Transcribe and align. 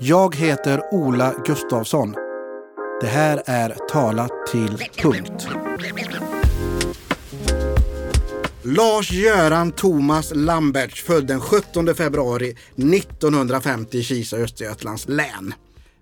Jag 0.00 0.36
heter 0.36 0.94
Ola 0.94 1.34
Gustafsson. 1.44 2.14
Det 3.00 3.06
här 3.06 3.42
är 3.46 3.76
Tala 3.90 4.28
till 4.52 4.78
punkt. 5.02 5.48
Lars-Göran 8.62 9.72
Thomas 9.72 10.32
Lamberts 10.34 11.02
född 11.02 11.26
den 11.26 11.40
17 11.40 11.94
februari 11.94 12.56
1950 12.76 13.98
i 13.98 14.02
Kisa, 14.02 14.36
Östergötlands 14.36 15.08
län. 15.08 15.54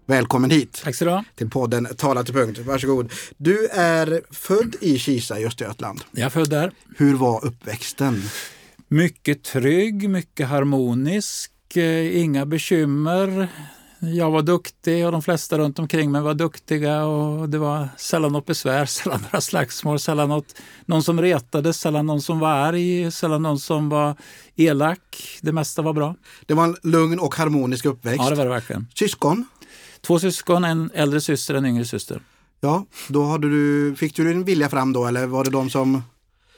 Välkommen 0.06 0.50
hit 0.50 0.80
Tack 0.84 0.94
så 0.94 1.04
du 1.04 1.22
till 1.34 1.50
podden 1.50 1.88
Tala 1.96 2.24
till 2.24 2.34
punkt. 2.34 2.58
Varsågod. 2.58 3.12
Du 3.36 3.66
är 3.66 4.22
född 4.30 4.76
i 4.80 4.98
Kisa 4.98 5.40
i 5.40 5.46
Östergötland. 5.46 6.00
Jag 6.12 6.26
är 6.26 6.30
född 6.30 6.50
där. 6.50 6.72
Hur 6.96 7.14
var 7.14 7.44
uppväxten? 7.44 8.22
Mycket 8.88 9.42
trygg, 9.42 10.08
mycket 10.08 10.48
harmonisk, 10.48 11.76
eh, 11.76 12.20
inga 12.22 12.46
bekymmer. 12.46 13.48
Jag 14.12 14.30
var 14.30 14.42
duktig 14.42 15.06
och 15.06 15.12
de 15.12 15.22
flesta 15.22 15.58
runt 15.58 15.78
omkring 15.78 16.10
mig 16.10 16.22
var 16.22 16.34
duktiga 16.34 17.04
och 17.04 17.48
det 17.48 17.58
var 17.58 17.88
sällan 17.96 18.32
något 18.32 18.46
besvär, 18.46 18.86
sällan 18.86 19.20
några 19.20 19.40
slagsmål, 19.40 19.98
sällan 19.98 20.28
något, 20.28 20.54
någon 20.86 21.02
som 21.02 21.20
retades, 21.20 21.80
sällan 21.80 22.06
någon 22.06 22.22
som 22.22 22.38
var 22.38 22.50
arg, 22.50 23.12
sällan 23.12 23.42
någon 23.42 23.58
som 23.58 23.88
var 23.88 24.16
elak. 24.56 25.38
Det 25.42 25.52
mesta 25.52 25.82
var 25.82 25.92
bra. 25.92 26.16
Det 26.46 26.54
var 26.54 26.64
en 26.64 26.76
lugn 26.82 27.18
och 27.18 27.34
harmonisk 27.34 27.84
uppväxt. 27.84 28.20
Ja, 28.24 28.30
det 28.30 28.36
var 28.36 28.44
det 28.44 28.50
verkligen. 28.50 28.86
Syskon? 28.94 29.46
Två 30.00 30.18
syskon, 30.18 30.64
en 30.64 30.90
äldre 30.94 31.20
syster 31.20 31.54
och 31.54 31.58
en 31.58 31.66
yngre 31.66 31.84
syster. 31.84 32.22
Ja, 32.60 32.86
då 33.08 33.24
hade 33.24 33.50
du, 33.50 33.94
fick 33.96 34.16
du 34.16 34.24
din 34.24 34.44
vilja 34.44 34.68
fram 34.68 34.92
då 34.92 35.06
eller 35.06 35.26
var 35.26 35.44
det 35.44 35.50
de 35.50 35.70
som... 35.70 36.02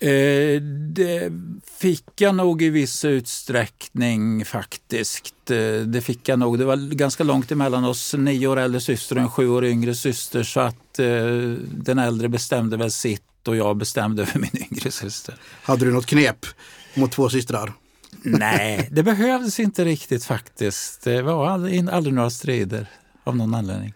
Eh, 0.00 0.60
det 0.92 1.32
fick 1.78 2.20
jag 2.20 2.34
nog 2.34 2.62
i 2.62 2.70
viss 2.70 3.04
utsträckning 3.04 4.44
faktiskt. 4.44 5.50
Eh, 5.50 5.80
det 5.86 6.00
fick 6.00 6.28
jag 6.28 6.38
nog. 6.38 6.58
Det 6.58 6.64
var 6.64 6.76
ganska 6.94 7.24
långt 7.24 7.52
emellan 7.52 7.84
oss, 7.84 8.14
nio 8.14 8.46
år 8.46 8.56
äldre 8.56 8.80
syster 8.80 9.16
och 9.16 9.22
en 9.22 9.30
sju 9.30 9.48
år 9.48 9.64
yngre 9.64 9.94
syster 9.94 10.42
så 10.42 10.60
att 10.60 10.98
eh, 10.98 11.06
den 11.70 11.98
äldre 11.98 12.28
bestämde 12.28 12.76
väl 12.76 12.92
sitt 12.92 13.48
och 13.48 13.56
jag 13.56 13.76
bestämde 13.76 14.22
över 14.22 14.38
min 14.52 14.66
yngre 14.70 14.90
syster. 14.90 15.34
Hade 15.62 15.84
du 15.84 15.92
något 15.92 16.06
knep 16.06 16.46
mot 16.94 17.12
två 17.12 17.28
systrar? 17.28 17.72
Nej, 18.22 18.88
det 18.92 19.02
behövdes 19.02 19.60
inte 19.60 19.84
riktigt 19.84 20.24
faktiskt. 20.24 21.04
Det 21.04 21.22
var 21.22 21.46
aldrig, 21.46 21.88
aldrig 21.90 22.14
några 22.14 22.30
strider 22.30 22.86
av 23.24 23.36
någon 23.36 23.54
anledning. 23.54 23.94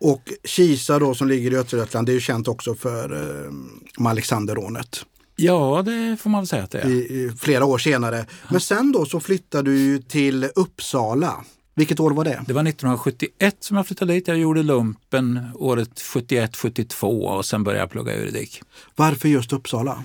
Och 0.00 0.32
Kisa 0.44 0.98
då 0.98 1.14
som 1.14 1.28
ligger 1.28 1.52
i 1.52 1.56
Östergötland, 1.56 2.06
det 2.06 2.12
är 2.12 2.14
ju 2.14 2.20
känt 2.20 2.48
också 2.48 2.74
för 2.74 3.12
eh, 3.46 4.06
Alexanderrånet. 4.06 5.04
Ja, 5.40 5.82
det 5.84 6.16
får 6.20 6.30
man 6.30 6.40
väl 6.40 6.46
säga 6.46 6.62
att 6.62 6.70
det 6.70 6.80
är. 6.80 6.88
I, 6.88 7.32
flera 7.38 7.64
år 7.64 7.78
senare. 7.78 8.26
Men 8.50 8.60
sen 8.60 8.92
då 8.92 9.04
så 9.04 9.20
flyttade 9.20 9.70
du 9.70 9.98
till 9.98 10.48
Uppsala. 10.54 11.44
Vilket 11.74 12.00
år 12.00 12.10
var 12.10 12.24
det? 12.24 12.44
Det 12.46 12.52
var 12.52 12.62
1971 12.62 13.56
som 13.60 13.76
jag 13.76 13.86
flyttade 13.86 14.12
dit. 14.12 14.28
Jag 14.28 14.38
gjorde 14.38 14.62
lumpen 14.62 15.50
året 15.54 16.00
71-72 16.00 17.04
och 17.04 17.44
sen 17.44 17.64
började 17.64 17.82
jag 17.82 17.90
plugga 17.90 18.16
juridik. 18.16 18.62
Varför 18.96 19.28
just 19.28 19.52
Uppsala? 19.52 20.04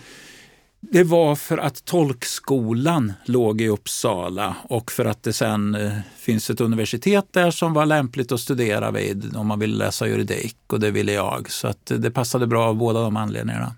Det 0.80 1.04
var 1.04 1.36
för 1.36 1.58
att 1.58 1.86
tolkskolan 1.86 3.14
låg 3.26 3.62
i 3.62 3.68
Uppsala 3.68 4.56
och 4.64 4.92
för 4.92 5.06
att 5.06 5.24
det 5.24 5.34
sen 5.34 5.76
eh, 5.76 5.92
finns 6.18 6.50
ett 6.50 6.62
universitet 6.62 7.26
där 7.32 7.52
som 7.52 7.74
var 7.74 7.86
lämpligt 7.86 8.32
att 8.32 8.40
studera 8.40 8.92
vid 8.92 9.36
om 9.36 9.48
man 9.48 9.60
ville 9.60 9.86
läsa 9.86 10.08
juridik 10.08 10.58
och 10.68 10.80
det 10.80 10.92
ville 10.92 11.14
jag. 11.14 11.52
Så 11.52 11.68
att 11.68 11.86
det 11.86 12.12
passade 12.12 12.48
bra 12.48 12.66
av 12.66 12.76
båda 12.76 13.02
de 13.02 13.18
anledningarna. 13.18 13.76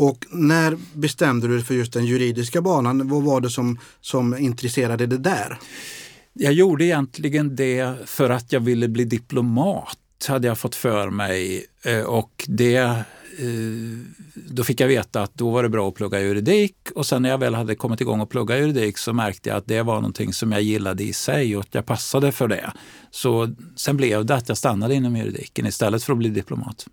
Och 0.00 0.26
när 0.30 0.78
bestämde 0.94 1.48
du 1.48 1.54
dig 1.54 1.64
för 1.64 1.74
just 1.74 1.92
den 1.92 2.06
juridiska 2.06 2.62
banan? 2.62 3.08
Vad 3.08 3.22
var 3.22 3.40
det 3.40 3.50
som, 3.50 3.78
som 4.00 4.38
intresserade 4.38 5.06
dig 5.06 5.18
där? 5.18 5.58
Jag 6.32 6.52
gjorde 6.52 6.84
egentligen 6.84 7.56
det 7.56 7.96
för 8.06 8.30
att 8.30 8.52
jag 8.52 8.60
ville 8.60 8.88
bli 8.88 9.04
diplomat, 9.04 9.98
hade 10.28 10.48
jag 10.48 10.58
fått 10.58 10.74
för 10.74 11.10
mig. 11.10 11.66
Eh, 11.84 12.00
och 12.00 12.44
det 12.48 12.76
eh, 12.76 12.96
då 14.34 14.64
fick 14.64 14.80
jag 14.80 14.88
veta 14.88 15.22
att 15.22 15.34
då 15.34 15.50
var 15.50 15.62
det 15.62 15.68
bra 15.68 15.88
att 15.88 15.94
plugga 15.94 16.20
juridik 16.20 16.76
och 16.94 17.06
sen 17.06 17.22
när 17.22 17.28
jag 17.28 17.38
väl 17.38 17.54
hade 17.54 17.74
kommit 17.74 18.00
igång 18.00 18.20
och 18.20 18.30
plugga 18.30 18.58
juridik 18.58 18.98
så 18.98 19.12
märkte 19.12 19.48
jag 19.48 19.58
att 19.58 19.66
det 19.66 19.82
var 19.82 19.94
någonting 19.94 20.32
som 20.32 20.52
jag 20.52 20.62
gillade 20.62 21.02
i 21.02 21.12
sig 21.12 21.56
och 21.56 21.62
att 21.62 21.74
jag 21.74 21.86
passade 21.86 22.32
för 22.32 22.48
det. 22.48 22.72
Så 23.10 23.54
sen 23.76 23.96
blev 23.96 24.26
det 24.26 24.34
att 24.34 24.48
jag 24.48 24.58
stannade 24.58 24.94
inom 24.94 25.16
juridiken 25.16 25.66
istället 25.66 26.04
för 26.04 26.12
att 26.12 26.18
bli 26.18 26.28
diplomat. 26.28 26.86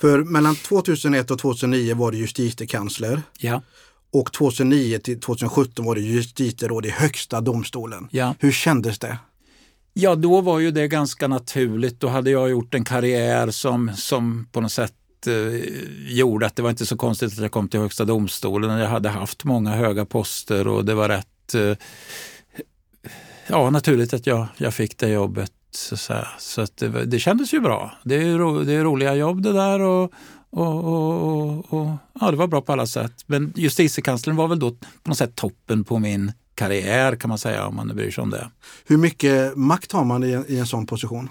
För 0.00 0.24
mellan 0.24 0.56
2001 0.56 1.30
och 1.30 1.38
2009 1.38 1.94
var 1.94 2.12
du 2.12 2.18
justitiekansler. 2.18 3.22
Ja. 3.38 3.62
Och 4.12 4.32
2009 4.32 4.98
till 4.98 5.20
2017 5.20 5.84
var 5.84 5.94
du 5.94 6.00
justitieråd 6.00 6.86
i 6.86 6.90
Högsta 6.90 7.40
domstolen. 7.40 8.08
Ja. 8.10 8.34
Hur 8.38 8.52
kändes 8.52 8.98
det? 8.98 9.18
Ja, 9.92 10.14
då 10.14 10.40
var 10.40 10.58
ju 10.58 10.70
det 10.70 10.88
ganska 10.88 11.28
naturligt. 11.28 12.00
Då 12.00 12.08
hade 12.08 12.30
jag 12.30 12.50
gjort 12.50 12.74
en 12.74 12.84
karriär 12.84 13.50
som, 13.50 13.90
som 13.96 14.46
på 14.52 14.60
något 14.60 14.72
sätt 14.72 14.94
eh, 15.26 15.34
gjorde 16.08 16.46
att 16.46 16.56
det 16.56 16.62
var 16.62 16.70
inte 16.70 16.86
så 16.86 16.96
konstigt 16.96 17.32
att 17.32 17.38
jag 17.38 17.52
kom 17.52 17.68
till 17.68 17.80
Högsta 17.80 18.04
domstolen. 18.04 18.78
Jag 18.78 18.88
hade 18.88 19.08
haft 19.08 19.44
många 19.44 19.70
höga 19.70 20.04
poster 20.04 20.68
och 20.68 20.84
det 20.84 20.94
var 20.94 21.08
rätt 21.08 21.54
eh, 21.54 21.76
ja, 23.46 23.70
naturligt 23.70 24.14
att 24.14 24.26
jag, 24.26 24.46
jag 24.56 24.74
fick 24.74 24.98
det 24.98 25.08
jobbet. 25.08 25.52
Så, 25.70 25.96
så 26.38 26.60
att 26.60 26.76
det, 26.76 27.04
det 27.04 27.18
kändes 27.18 27.54
ju 27.54 27.60
bra. 27.60 27.92
Det 28.04 28.14
är, 28.14 28.38
ro, 28.38 28.64
det 28.64 28.72
är 28.72 28.84
roliga 28.84 29.14
jobb 29.14 29.42
det 29.42 29.52
där 29.52 29.80
och, 29.80 30.12
och, 30.50 30.84
och, 30.84 31.72
och, 31.72 31.96
ja, 32.20 32.30
det 32.30 32.36
var 32.36 32.46
bra 32.46 32.60
på 32.60 32.72
alla 32.72 32.86
sätt. 32.86 33.12
Men 33.26 33.52
justitiekanslern 33.56 34.36
var 34.36 34.48
väl 34.48 34.58
då 34.58 34.70
på 34.70 35.10
något 35.10 35.18
sätt 35.18 35.36
toppen 35.36 35.84
på 35.84 35.98
min 35.98 36.32
karriär 36.54 37.16
kan 37.16 37.28
man 37.28 37.38
säga 37.38 37.66
om 37.66 37.76
man 37.76 37.88
nu 37.88 37.94
bryr 37.94 38.10
sig 38.10 38.22
om 38.22 38.30
det. 38.30 38.50
Hur 38.86 38.96
mycket 38.96 39.56
makt 39.56 39.92
har 39.92 40.04
man 40.04 40.24
i 40.24 40.32
en, 40.32 40.44
i 40.48 40.58
en 40.58 40.66
sån 40.66 40.86
position? 40.86 41.28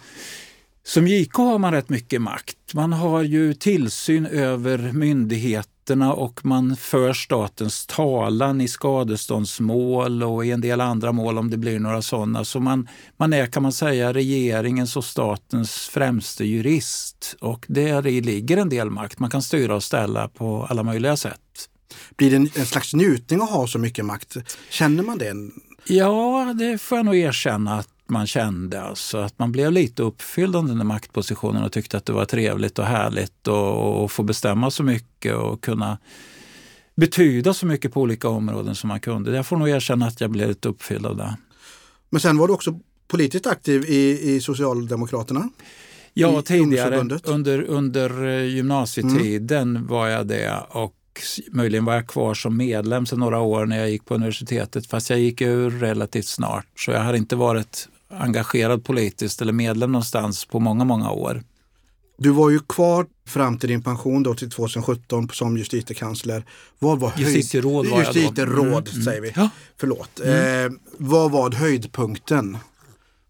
Som 0.83 1.07
JK 1.07 1.33
har 1.33 1.57
man 1.57 1.73
rätt 1.73 1.89
mycket 1.89 2.21
makt. 2.21 2.73
Man 2.73 2.93
har 2.93 3.21
ju 3.21 3.53
tillsyn 3.53 4.25
över 4.25 4.91
myndigheterna 5.89 6.13
och 6.13 6.45
man 6.45 6.75
för 6.75 7.13
statens 7.13 7.85
talan 7.85 8.61
i 8.61 8.67
skadeståndsmål 8.67 10.23
och 10.23 10.45
i 10.45 10.51
en 10.51 10.61
del 10.61 10.81
andra 10.81 11.11
mål 11.11 11.37
om 11.37 11.49
det 11.49 11.57
blir 11.57 11.79
några 11.79 12.01
sådana. 12.01 12.45
Så 12.45 12.59
man, 12.59 12.87
man 13.17 13.33
är 13.33 13.47
kan 13.47 13.63
man 13.63 13.71
säga 13.71 14.13
regeringens 14.13 14.97
och 14.97 15.05
statens 15.05 15.89
främste 15.91 16.45
jurist 16.45 17.35
och 17.41 17.65
där 17.67 18.01
ligger 18.21 18.57
en 18.57 18.69
del 18.69 18.89
makt. 18.89 19.19
Man 19.19 19.29
kan 19.29 19.41
styra 19.41 19.75
och 19.75 19.83
ställa 19.83 20.27
på 20.27 20.67
alla 20.69 20.83
möjliga 20.83 21.17
sätt. 21.17 21.69
Blir 22.17 22.29
det 22.29 22.35
en, 22.35 22.49
en 22.55 22.65
slags 22.65 22.93
njutning 22.93 23.41
att 23.41 23.49
ha 23.49 23.67
så 23.67 23.79
mycket 23.79 24.05
makt? 24.05 24.37
Känner 24.69 25.03
man 25.03 25.17
det? 25.17 25.33
Ja, 25.87 26.53
det 26.59 26.81
får 26.81 26.97
jag 26.97 27.05
nog 27.05 27.15
erkänna 27.15 27.79
att 27.79 27.98
man 28.09 28.27
kände. 28.27 28.81
Alltså 28.81 29.17
att 29.17 29.39
man 29.39 29.51
blev 29.51 29.71
lite 29.71 30.03
uppfylld 30.03 30.55
av 30.55 30.67
den 30.67 30.77
där 30.77 30.85
maktpositionen 30.85 31.63
och 31.63 31.71
tyckte 31.71 31.97
att 31.97 32.05
det 32.05 32.13
var 32.13 32.25
trevligt 32.25 32.79
och 32.79 32.85
härligt 32.85 33.47
att 33.47 34.11
få 34.11 34.23
bestämma 34.23 34.71
så 34.71 34.83
mycket 34.83 35.35
och 35.35 35.61
kunna 35.61 35.97
betyda 36.95 37.53
så 37.53 37.65
mycket 37.65 37.93
på 37.93 38.01
olika 38.01 38.29
områden 38.29 38.75
som 38.75 38.87
man 38.87 38.99
kunde. 38.99 39.35
Jag 39.35 39.45
får 39.45 39.57
nog 39.57 39.69
erkänna 39.69 40.05
att 40.05 40.21
jag 40.21 40.31
blev 40.31 40.47
lite 40.47 40.69
uppfylld 40.69 41.05
av 41.05 41.17
det. 41.17 41.37
Men 42.09 42.21
sen 42.21 42.37
var 42.37 42.47
du 42.47 42.53
också 42.53 42.79
politiskt 43.07 43.47
aktiv 43.47 43.85
i, 43.87 44.33
i 44.35 44.41
Socialdemokraterna? 44.41 45.49
Ja, 46.13 46.41
tidigare 46.41 46.97
under, 47.23 47.63
under 47.63 48.27
eh, 48.27 48.45
gymnasietiden 48.45 49.75
mm. 49.75 49.87
var 49.87 50.07
jag 50.07 50.27
det 50.27 50.59
och 50.69 50.95
möjligen 51.51 51.85
var 51.85 51.93
jag 51.93 52.07
kvar 52.07 52.33
som 52.33 52.57
medlem 52.57 53.05
så 53.05 53.15
några 53.15 53.39
år 53.39 53.65
när 53.65 53.77
jag 53.77 53.89
gick 53.89 54.05
på 54.05 54.15
universitetet 54.15 54.87
fast 54.87 55.09
jag 55.09 55.19
gick 55.19 55.41
ur 55.41 55.69
relativt 55.69 56.25
snart. 56.25 56.65
Så 56.75 56.91
jag 56.91 57.03
har 57.03 57.13
inte 57.13 57.35
varit 57.35 57.89
engagerad 58.09 58.83
politiskt 58.83 59.41
eller 59.41 59.53
medlem 59.53 59.91
någonstans 59.91 60.45
på 60.45 60.59
många, 60.59 60.83
många 60.83 61.11
år. 61.11 61.43
Du 62.17 62.29
var 62.29 62.49
ju 62.49 62.59
kvar 62.59 63.05
fram 63.27 63.57
till 63.57 63.69
din 63.69 63.81
pension 63.81 64.23
då 64.23 64.35
till 64.35 64.49
2017 64.49 65.29
som 65.33 65.57
justitiekansler. 65.57 66.45
Vad 66.79 66.99
var 66.99 67.09
höjd... 67.09 67.27
Justitieråd 67.27 67.87
var 67.87 67.99
Justitieråd 67.99 68.67
jag 68.67 68.83
då. 68.83 68.91
Mm. 68.91 69.03
säger 69.03 69.21
vi. 69.21 69.33
Ja. 69.35 69.49
Förlåt. 69.77 70.19
Mm. 70.19 70.65
Eh, 70.65 70.71
vad 70.97 71.31
var 71.31 71.51
höjdpunkten 71.51 72.57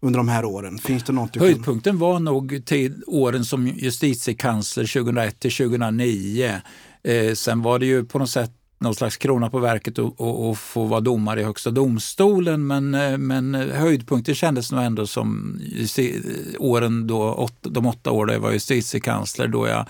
under 0.00 0.18
de 0.18 0.28
här 0.28 0.44
åren? 0.44 0.78
Finns 0.78 1.02
det 1.02 1.12
något 1.12 1.36
Höjdpunkten 1.36 1.92
kan... 1.92 1.98
var 1.98 2.20
nog 2.20 2.62
till 2.66 3.02
åren 3.06 3.44
som 3.44 3.66
justitiekansler 3.66 5.02
2001 5.02 5.40
till 5.40 5.52
2009. 5.52 6.60
Eh, 7.02 7.34
sen 7.34 7.62
var 7.62 7.78
det 7.78 7.86
ju 7.86 8.04
på 8.04 8.18
något 8.18 8.30
sätt 8.30 8.52
någon 8.80 8.94
slags 8.94 9.16
krona 9.16 9.50
på 9.50 9.58
verket 9.58 9.98
att 9.98 10.58
få 10.58 10.84
vara 10.84 11.00
domare 11.00 11.40
i 11.40 11.44
Högsta 11.44 11.70
domstolen. 11.70 12.66
Men, 12.66 12.94
eh, 12.94 13.18
men 13.18 13.54
höjdpunkten 13.54 14.34
kändes 14.34 14.72
nog 14.72 14.82
ändå 14.82 15.06
som 15.06 15.60
åren 16.58 17.06
då, 17.06 17.48
de 17.60 17.86
åtta 17.86 18.10
år 18.10 18.26
då 18.26 18.32
jag 18.32 18.40
var 18.40 18.52
justitiekansler 18.52 19.48
då 19.48 19.66
jag 19.66 19.88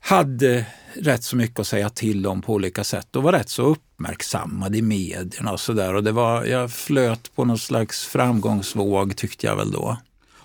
hade 0.00 0.66
rätt 0.94 1.24
så 1.24 1.36
mycket 1.36 1.60
att 1.60 1.66
säga 1.66 1.90
till 1.90 2.26
om 2.26 2.42
på 2.42 2.52
olika 2.52 2.84
sätt 2.84 3.16
och 3.16 3.22
var 3.22 3.32
rätt 3.32 3.48
så 3.48 3.62
uppmärksammad 3.62 4.76
i 4.76 4.82
medierna 4.82 5.52
och 5.52 5.60
sådär. 5.60 6.46
jag 6.46 6.72
flöt 6.72 7.34
på 7.34 7.44
någon 7.44 7.58
slags 7.58 8.04
framgångsvåg 8.06 9.16
tyckte 9.16 9.46
jag 9.46 9.56
väl 9.56 9.70
då. 9.70 9.96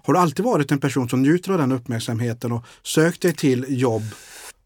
Har 0.06 0.14
du 0.14 0.20
alltid 0.20 0.46
varit 0.46 0.72
en 0.72 0.80
person 0.80 1.10
som 1.10 1.22
njuter 1.22 1.52
av 1.52 1.58
den 1.58 1.72
uppmärksamheten 1.72 2.52
och 2.52 2.66
sökt 2.84 3.22
dig 3.22 3.34
till 3.34 3.66
jobb 3.70 4.04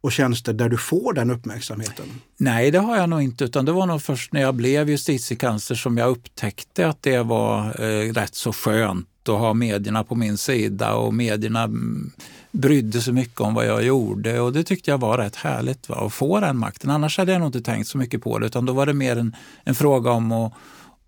och 0.01 0.11
tjänster 0.11 0.53
där 0.53 0.69
du 0.69 0.77
får 0.77 1.13
den 1.13 1.31
uppmärksamheten? 1.31 2.05
Nej, 2.37 2.71
det 2.71 2.79
har 2.79 2.97
jag 2.97 3.09
nog 3.09 3.21
inte. 3.21 3.43
utan 3.43 3.65
Det 3.65 3.71
var 3.71 3.85
nog 3.85 4.01
först 4.01 4.33
när 4.33 4.41
jag 4.41 4.55
blev 4.55 4.89
justitiekansler 4.89 5.77
som 5.77 5.97
jag 5.97 6.09
upptäckte 6.09 6.87
att 6.87 7.03
det 7.03 7.23
var 7.23 7.81
eh, 7.83 8.13
rätt 8.13 8.35
så 8.35 8.53
skönt 8.53 9.07
att 9.29 9.39
ha 9.39 9.53
medierna 9.53 10.03
på 10.03 10.15
min 10.15 10.37
sida 10.37 10.93
och 10.93 11.13
medierna 11.13 11.63
mm, 11.63 12.11
brydde 12.51 13.01
sig 13.01 13.13
mycket 13.13 13.41
om 13.41 13.53
vad 13.53 13.65
jag 13.65 13.83
gjorde 13.83 14.39
och 14.39 14.53
det 14.53 14.63
tyckte 14.63 14.91
jag 14.91 14.97
var 14.97 15.17
rätt 15.17 15.35
härligt 15.35 15.89
va? 15.89 16.05
att 16.05 16.13
få 16.13 16.39
den 16.39 16.57
makten. 16.57 16.89
Annars 16.89 17.17
hade 17.17 17.31
jag 17.31 17.39
nog 17.39 17.47
inte 17.47 17.61
tänkt 17.61 17.87
så 17.87 17.97
mycket 17.97 18.21
på 18.21 18.39
det 18.39 18.45
utan 18.45 18.65
då 18.65 18.73
var 18.73 18.85
det 18.85 18.93
mer 18.93 19.17
en, 19.17 19.35
en 19.63 19.75
fråga 19.75 20.11
om 20.11 20.31
att 20.31 20.53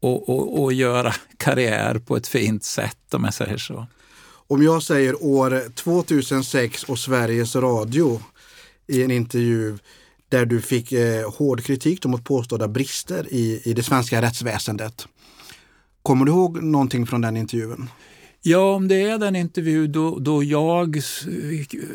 och, 0.01 0.29
och, 0.29 0.63
och 0.63 0.73
göra 0.73 1.13
karriär 1.37 1.99
på 1.99 2.17
ett 2.17 2.27
fint 2.27 2.63
sätt 2.63 3.13
om 3.13 3.23
jag 3.23 3.33
säger 3.33 3.57
så. 3.57 3.87
Om 4.47 4.63
jag 4.63 4.83
säger 4.83 5.23
år 5.25 5.73
2006 5.75 6.83
och 6.83 6.99
Sveriges 6.99 7.55
Radio 7.55 8.21
i 8.91 9.03
en 9.03 9.11
intervju 9.11 9.77
där 10.29 10.45
du 10.45 10.61
fick 10.61 10.91
eh, 10.91 11.31
hård 11.31 11.63
kritik 11.63 12.05
mot 12.05 12.23
påstådda 12.23 12.67
brister 12.67 13.27
i, 13.33 13.61
i 13.63 13.73
det 13.73 13.83
svenska 13.83 14.21
rättsväsendet. 14.21 15.07
Kommer 16.03 16.25
du 16.25 16.31
ihåg 16.31 16.63
någonting 16.63 17.07
från 17.07 17.21
den 17.21 17.37
intervjun? 17.37 17.89
Ja, 18.41 18.75
om 18.75 18.87
det 18.87 19.01
är 19.01 19.17
den 19.17 19.35
intervju 19.35 19.87
då, 19.87 20.19
då 20.19 20.43
jag 20.43 20.97
eh, 20.97 21.03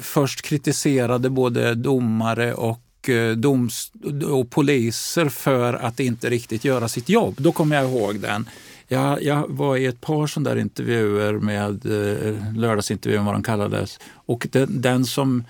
först 0.00 0.42
kritiserade 0.42 1.30
både 1.30 1.74
domare 1.74 2.54
och 2.54 3.08
eh, 3.08 3.36
doms 3.36 3.92
och 4.24 4.50
poliser 4.50 5.28
för 5.28 5.74
att 5.74 6.00
inte 6.00 6.30
riktigt 6.30 6.64
göra 6.64 6.88
sitt 6.88 7.08
jobb. 7.08 7.34
Då 7.38 7.52
kommer 7.52 7.76
jag 7.76 7.90
ihåg 7.90 8.20
den. 8.20 8.48
Jag, 8.88 9.22
jag 9.22 9.48
var 9.48 9.76
i 9.76 9.86
ett 9.86 10.00
par 10.00 10.26
sådana 10.26 10.50
där 10.50 10.60
intervjuer 10.60 11.32
med 11.32 11.86
eh, 11.86 12.56
lördagsintervjun 12.56 13.24
vad 13.24 13.34
de 13.34 13.42
kallades. 13.42 13.98
Och 14.12 14.46
den, 14.50 14.80
den 14.80 15.04
som 15.04 15.44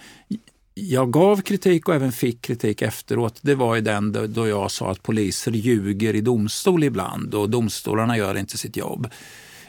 jag 0.78 1.12
gav 1.12 1.40
kritik 1.40 1.88
och 1.88 1.94
även 1.94 2.12
fick 2.12 2.42
kritik 2.42 2.82
efteråt, 2.82 3.38
det 3.42 3.54
var 3.54 3.74
ju 3.74 3.80
den 3.80 4.32
då 4.34 4.48
jag 4.48 4.70
sa 4.70 4.90
att 4.90 5.02
poliser 5.02 5.52
ljuger 5.52 6.14
i 6.14 6.20
domstol 6.20 6.84
ibland 6.84 7.34
och 7.34 7.50
domstolarna 7.50 8.16
gör 8.16 8.36
inte 8.36 8.58
sitt 8.58 8.76
jobb. 8.76 9.08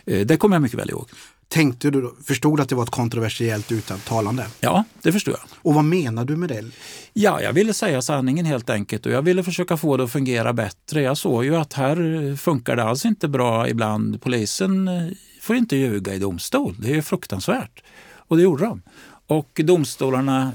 Eh, 0.05 0.25
det 0.25 0.37
kommer 0.37 0.55
jag 0.55 0.61
mycket 0.61 0.79
väl 0.79 0.89
ihåg. 0.89 1.09
Tänkte 1.47 1.89
du, 1.89 2.15
förstod 2.23 2.57
du 2.59 2.63
att 2.63 2.69
det 2.69 2.75
var 2.75 2.83
ett 2.83 2.89
kontroversiellt 2.89 3.71
uttalande? 3.71 4.47
Ja, 4.59 4.83
det 5.01 5.11
förstod 5.11 5.33
jag. 5.33 5.41
Och 5.61 5.73
vad 5.73 5.85
menar 5.85 6.25
du 6.25 6.35
med 6.35 6.49
det? 6.49 6.65
Ja, 7.13 7.41
jag 7.41 7.53
ville 7.53 7.73
säga 7.73 8.01
sanningen 8.01 8.45
helt 8.45 8.69
enkelt 8.69 9.05
och 9.05 9.11
jag 9.11 9.21
ville 9.21 9.43
försöka 9.43 9.77
få 9.77 9.97
det 9.97 10.03
att 10.03 10.11
fungera 10.11 10.53
bättre. 10.53 11.01
Jag 11.01 11.17
såg 11.17 11.45
ju 11.45 11.55
att 11.55 11.73
här 11.73 12.35
funkar 12.35 12.75
det 12.75 12.83
alls 12.83 13.05
inte 13.05 13.27
bra 13.27 13.69
ibland. 13.69 14.21
Polisen 14.21 14.87
eh, 14.87 15.07
får 15.41 15.55
inte 15.55 15.75
ljuga 15.75 16.13
i 16.13 16.19
domstol. 16.19 16.75
Det 16.79 16.95
är 16.95 17.01
fruktansvärt. 17.01 17.83
Och 18.15 18.37
det 18.37 18.43
gjorde 18.43 18.65
de. 18.65 18.81
Och 19.27 19.61
domstolarna 19.63 20.51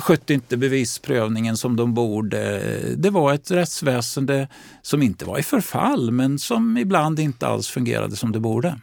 skötte 0.00 0.34
inte 0.34 0.56
bevisprövningen 0.56 1.56
som 1.56 1.76
de 1.76 1.94
borde. 1.94 2.60
Det 2.96 3.10
var 3.10 3.34
ett 3.34 3.50
rättsväsende 3.50 4.48
som 4.82 5.02
inte 5.02 5.24
var 5.24 5.38
i 5.38 5.42
förfall 5.42 6.10
men 6.10 6.38
som 6.38 6.76
ibland 6.76 7.20
inte 7.20 7.46
alls 7.46 7.68
fungerade 7.68 8.16
som 8.16 8.32
det 8.32 8.40
borde. 8.40 8.78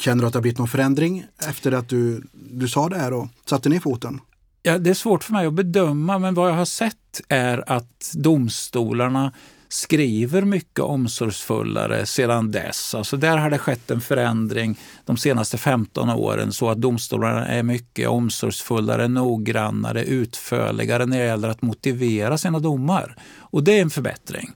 Känner 0.00 0.20
du 0.20 0.26
att 0.26 0.32
det 0.32 0.36
har 0.36 0.42
blivit 0.42 0.58
någon 0.58 0.68
förändring 0.68 1.24
efter 1.48 1.72
att 1.72 1.88
du, 1.88 2.22
du 2.32 2.68
sa 2.68 2.88
det 2.88 2.98
här 2.98 3.12
och 3.12 3.28
satte 3.44 3.68
ner 3.68 3.80
foten? 3.80 4.20
Ja, 4.62 4.78
det 4.78 4.90
är 4.90 4.94
svårt 4.94 5.24
för 5.24 5.32
mig 5.32 5.46
att 5.46 5.52
bedöma 5.52 6.18
men 6.18 6.34
vad 6.34 6.50
jag 6.50 6.54
har 6.54 6.64
sett 6.64 7.20
är 7.28 7.72
att 7.72 8.12
domstolarna 8.14 9.32
skriver 9.68 10.42
mycket 10.42 10.80
omsorgsfullare 10.80 12.06
sedan 12.06 12.50
dess. 12.50 12.94
Alltså 12.94 13.16
där 13.16 13.36
har 13.36 13.50
det 13.50 13.58
skett 13.58 13.90
en 13.90 14.00
förändring 14.00 14.78
de 15.04 15.16
senaste 15.16 15.58
15 15.58 16.10
åren 16.10 16.52
så 16.52 16.70
att 16.70 16.80
domstolarna 16.80 17.46
är 17.46 17.62
mycket 17.62 18.08
omsorgsfullare, 18.08 19.08
noggrannare, 19.08 20.04
utförligare 20.04 21.06
när 21.06 21.18
det 21.18 21.24
gäller 21.24 21.48
att 21.48 21.62
motivera 21.62 22.38
sina 22.38 22.58
domar. 22.58 23.16
Och 23.38 23.64
det 23.64 23.78
är 23.78 23.82
en 23.82 23.90
förbättring. 23.90 24.50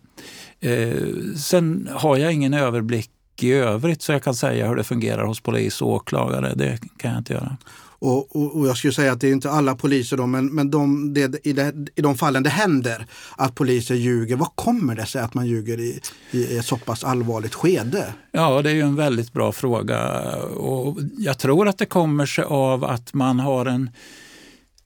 Eh, 0.61 0.97
sen 1.37 1.89
har 1.93 2.17
jag 2.17 2.33
ingen 2.33 2.55
överblick 2.55 3.11
i 3.41 3.53
övrigt 3.53 4.03
så 4.03 4.12
jag 4.12 4.23
kan 4.23 4.35
säga 4.35 4.69
hur 4.69 4.77
det 4.77 4.85
fungerar 4.85 5.25
hos 5.25 5.41
polis 5.41 5.83
och 5.83 5.89
åklagare. 5.89 6.53
Det 6.55 6.79
kan 6.97 7.11
jag 7.11 7.21
inte 7.21 7.33
göra. 7.33 7.57
Och, 8.02 8.37
och, 8.37 8.56
och, 8.56 8.67
jag 8.67 8.76
skulle 8.76 8.93
säga 8.93 9.12
att 9.12 9.20
det 9.20 9.29
är 9.29 9.32
inte 9.32 9.50
alla 9.50 9.75
poliser 9.75 10.17
då, 10.17 10.26
men, 10.26 10.47
men 10.47 10.70
de, 10.70 11.14
det, 11.14 11.47
i, 11.47 11.52
det, 11.52 11.75
i 11.94 12.02
de 12.02 12.17
fallen 12.17 12.43
det 12.43 12.50
händer 12.50 13.06
att 13.37 13.55
poliser 13.55 13.94
ljuger, 13.94 14.37
vad 14.37 14.49
kommer 14.55 14.94
det 14.94 15.06
sig 15.06 15.23
att 15.23 15.35
man 15.35 15.47
ljuger 15.47 15.81
i, 15.81 16.00
i 16.31 16.58
ett 16.58 16.64
så 16.64 16.76
pass 16.76 17.05
allvarligt 17.05 17.55
skede? 17.55 18.14
Ja, 18.32 18.62
det 18.62 18.70
är 18.70 18.75
ju 18.75 18.81
en 18.81 18.97
väldigt 18.97 19.32
bra 19.32 19.52
fråga. 19.52 20.23
Och 20.43 20.99
jag 21.19 21.38
tror 21.38 21.69
att 21.69 21.79
det 21.79 21.87
kommer 21.87 22.26
sig 22.26 22.44
av 22.44 22.85
att 22.85 23.14
man 23.14 23.41
har 23.41 23.67
en 23.67 23.91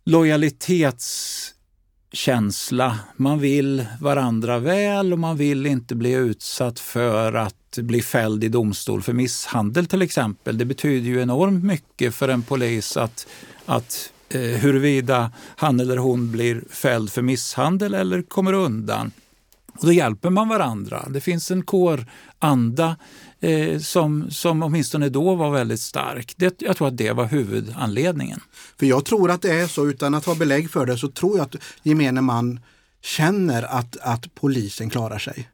lojalitets 0.04 1.53
känsla. 2.14 2.98
Man 3.16 3.38
vill 3.38 3.86
varandra 4.00 4.58
väl 4.58 5.12
och 5.12 5.18
man 5.18 5.36
vill 5.36 5.66
inte 5.66 5.94
bli 5.94 6.12
utsatt 6.12 6.80
för 6.80 7.32
att 7.32 7.78
bli 7.78 8.02
fälld 8.02 8.44
i 8.44 8.48
domstol 8.48 9.02
för 9.02 9.12
misshandel 9.12 9.86
till 9.86 10.02
exempel. 10.02 10.58
Det 10.58 10.64
betyder 10.64 11.08
ju 11.08 11.22
enormt 11.22 11.64
mycket 11.64 12.14
för 12.14 12.28
en 12.28 12.42
polis 12.42 12.96
att, 12.96 13.26
att 13.66 14.12
eh, 14.28 14.40
huruvida 14.40 15.32
han 15.56 15.80
eller 15.80 15.96
hon 15.96 16.32
blir 16.32 16.62
fälld 16.70 17.10
för 17.10 17.22
misshandel 17.22 17.94
eller 17.94 18.22
kommer 18.22 18.52
undan. 18.52 19.12
Och 19.78 19.86
då 19.86 19.92
hjälper 19.92 20.30
man 20.30 20.48
varandra. 20.48 21.06
Det 21.10 21.20
finns 21.20 21.50
en 21.50 21.62
kåranda 21.62 22.96
eh, 23.44 23.78
som, 23.78 24.30
som 24.30 24.62
åtminstone 24.62 25.08
då 25.08 25.34
var 25.34 25.50
väldigt 25.50 25.80
stark. 25.80 26.34
Det, 26.36 26.62
jag 26.62 26.76
tror 26.76 26.88
att 26.88 26.96
det 26.96 27.12
var 27.12 27.24
huvudanledningen. 27.24 28.40
För 28.78 28.86
jag 28.86 29.04
tror 29.04 29.30
att 29.30 29.42
det 29.42 29.52
är 29.52 29.66
så, 29.66 29.86
utan 29.86 30.14
att 30.14 30.24
ha 30.24 30.34
belägg 30.34 30.70
för 30.70 30.86
det, 30.86 30.98
så 30.98 31.08
tror 31.08 31.36
jag 31.36 31.44
att 31.44 31.56
gemene 31.82 32.20
man 32.20 32.60
känner 33.02 33.62
att, 33.62 33.96
att 33.96 34.34
polisen 34.34 34.90
klarar 34.90 35.18
sig. 35.18 35.48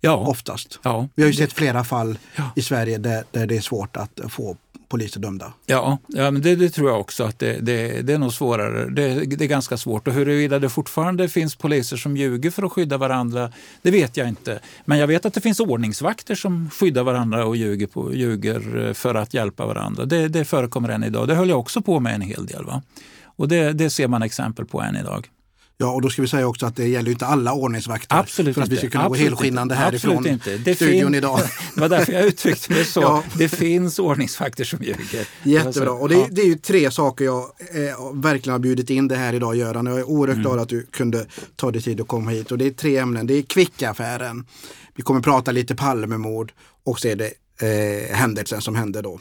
Ja. 0.00 0.16
Oftast. 0.16 0.78
Ja. 0.82 1.08
Vi 1.14 1.22
har 1.22 1.28
ju 1.28 1.34
sett 1.34 1.52
flera 1.52 1.84
fall 1.84 2.18
ja. 2.36 2.50
i 2.56 2.62
Sverige 2.62 2.98
där, 2.98 3.24
där 3.30 3.46
det 3.46 3.56
är 3.56 3.60
svårt 3.60 3.96
att 3.96 4.20
få 4.28 4.56
poliser 4.88 5.20
dömda. 5.20 5.52
Ja, 5.66 5.98
ja 6.06 6.30
men 6.30 6.42
det, 6.42 6.56
det 6.56 6.70
tror 6.70 6.90
jag 6.90 7.00
också 7.00 7.24
att 7.24 7.38
det, 7.38 7.58
det, 7.60 8.02
det 8.02 8.12
är 8.12 8.18
nog 8.18 8.32
svårare. 8.32 8.90
Det, 8.90 9.24
det, 9.24 9.44
är 9.44 9.48
ganska 9.48 9.76
svårt. 9.76 10.08
Och 10.08 10.14
huruvida 10.14 10.58
det 10.58 10.68
fortfarande 10.68 11.28
finns 11.28 11.56
poliser 11.56 11.96
som 11.96 12.16
ljuger 12.16 12.50
för 12.50 12.62
att 12.62 12.72
skydda 12.72 12.98
varandra, 12.98 13.52
det 13.82 13.90
vet 13.90 14.16
jag 14.16 14.28
inte. 14.28 14.60
Men 14.84 14.98
jag 14.98 15.06
vet 15.06 15.26
att 15.26 15.34
det 15.34 15.40
finns 15.40 15.60
ordningsvakter 15.60 16.34
som 16.34 16.70
skyddar 16.70 17.02
varandra 17.02 17.46
och 17.46 17.56
ljuger, 17.56 17.86
på, 17.86 18.14
ljuger 18.14 18.86
eh, 18.86 18.92
för 18.92 19.14
att 19.14 19.34
hjälpa 19.34 19.66
varandra. 19.66 20.04
Det, 20.04 20.28
det 20.28 20.44
förekommer 20.44 20.88
än 20.88 21.04
idag. 21.04 21.28
Det 21.28 21.34
höll 21.34 21.48
jag 21.48 21.58
också 21.58 21.82
på 21.82 22.00
med 22.00 22.14
en 22.14 22.20
hel 22.20 22.46
del. 22.46 22.64
Va? 22.64 22.82
Och 23.24 23.48
det, 23.48 23.72
det 23.72 23.90
ser 23.90 24.08
man 24.08 24.22
exempel 24.22 24.66
på 24.66 24.82
än 24.82 24.96
idag. 24.96 25.28
Ja, 25.78 25.90
och 25.90 26.02
då 26.02 26.10
ska 26.10 26.22
vi 26.22 26.28
säga 26.28 26.46
också 26.46 26.66
att 26.66 26.76
det 26.76 26.88
gäller 26.88 27.10
inte 27.10 27.26
alla 27.26 27.52
ordningsvakter. 27.52 28.16
Absolut 28.16 28.54
för 28.54 28.62
att 28.62 28.68
vi 28.68 28.76
ska 28.76 28.88
kunna 28.88 29.04
Absolut 29.04 29.20
gå 29.20 29.28
helskinnande 29.28 29.74
inte. 29.74 29.84
härifrån 29.84 30.16
Absolut 30.16 30.32
inte. 30.32 30.56
Det 30.56 30.74
studion 30.74 31.14
idag. 31.14 31.40
det 31.74 31.80
var 31.80 31.88
därför 31.88 32.12
jag 32.12 32.24
uttryckte 32.24 32.72
mig 32.72 32.84
så. 32.84 33.00
Ja. 33.00 33.22
Det 33.34 33.48
finns 33.48 33.98
ordningsvakter 33.98 34.64
som 34.64 34.82
ljuger. 34.82 35.28
Jättebra. 35.42 35.90
Och 35.90 36.08
det, 36.08 36.28
det, 36.30 36.42
är 36.42 36.46
ju 36.46 36.54
tre 36.54 36.90
saker 36.90 37.24
jag 37.24 37.42
eh, 37.58 38.12
verkligen 38.14 38.52
har 38.52 38.58
bjudit 38.58 38.90
in 38.90 39.08
det 39.08 39.16
här 39.16 39.32
idag 39.32 39.56
Göran. 39.56 39.86
Jag 39.86 39.98
är 39.98 40.04
oerhört 40.04 40.34
mm. 40.34 40.42
glad 40.42 40.58
att 40.58 40.68
du 40.68 40.86
kunde 40.86 41.26
ta 41.56 41.70
dig 41.70 41.82
tid 41.82 42.00
att 42.00 42.08
komma 42.08 42.30
hit. 42.30 42.52
Och 42.52 42.58
det 42.58 42.66
är 42.66 42.70
tre 42.70 42.96
ämnen. 42.96 43.26
Det 43.26 43.34
är 43.34 43.42
Kvickaffären. 43.42 44.46
Vi 44.94 45.02
kommer 45.02 45.20
prata 45.20 45.52
lite 45.52 45.74
Palmemord 45.74 46.52
och 46.84 47.00
så 47.00 47.08
är 47.08 47.16
det 47.16 47.32
eh, 47.60 48.16
händelsen 48.16 48.60
som 48.60 48.74
hände 48.74 49.02
då 49.02 49.20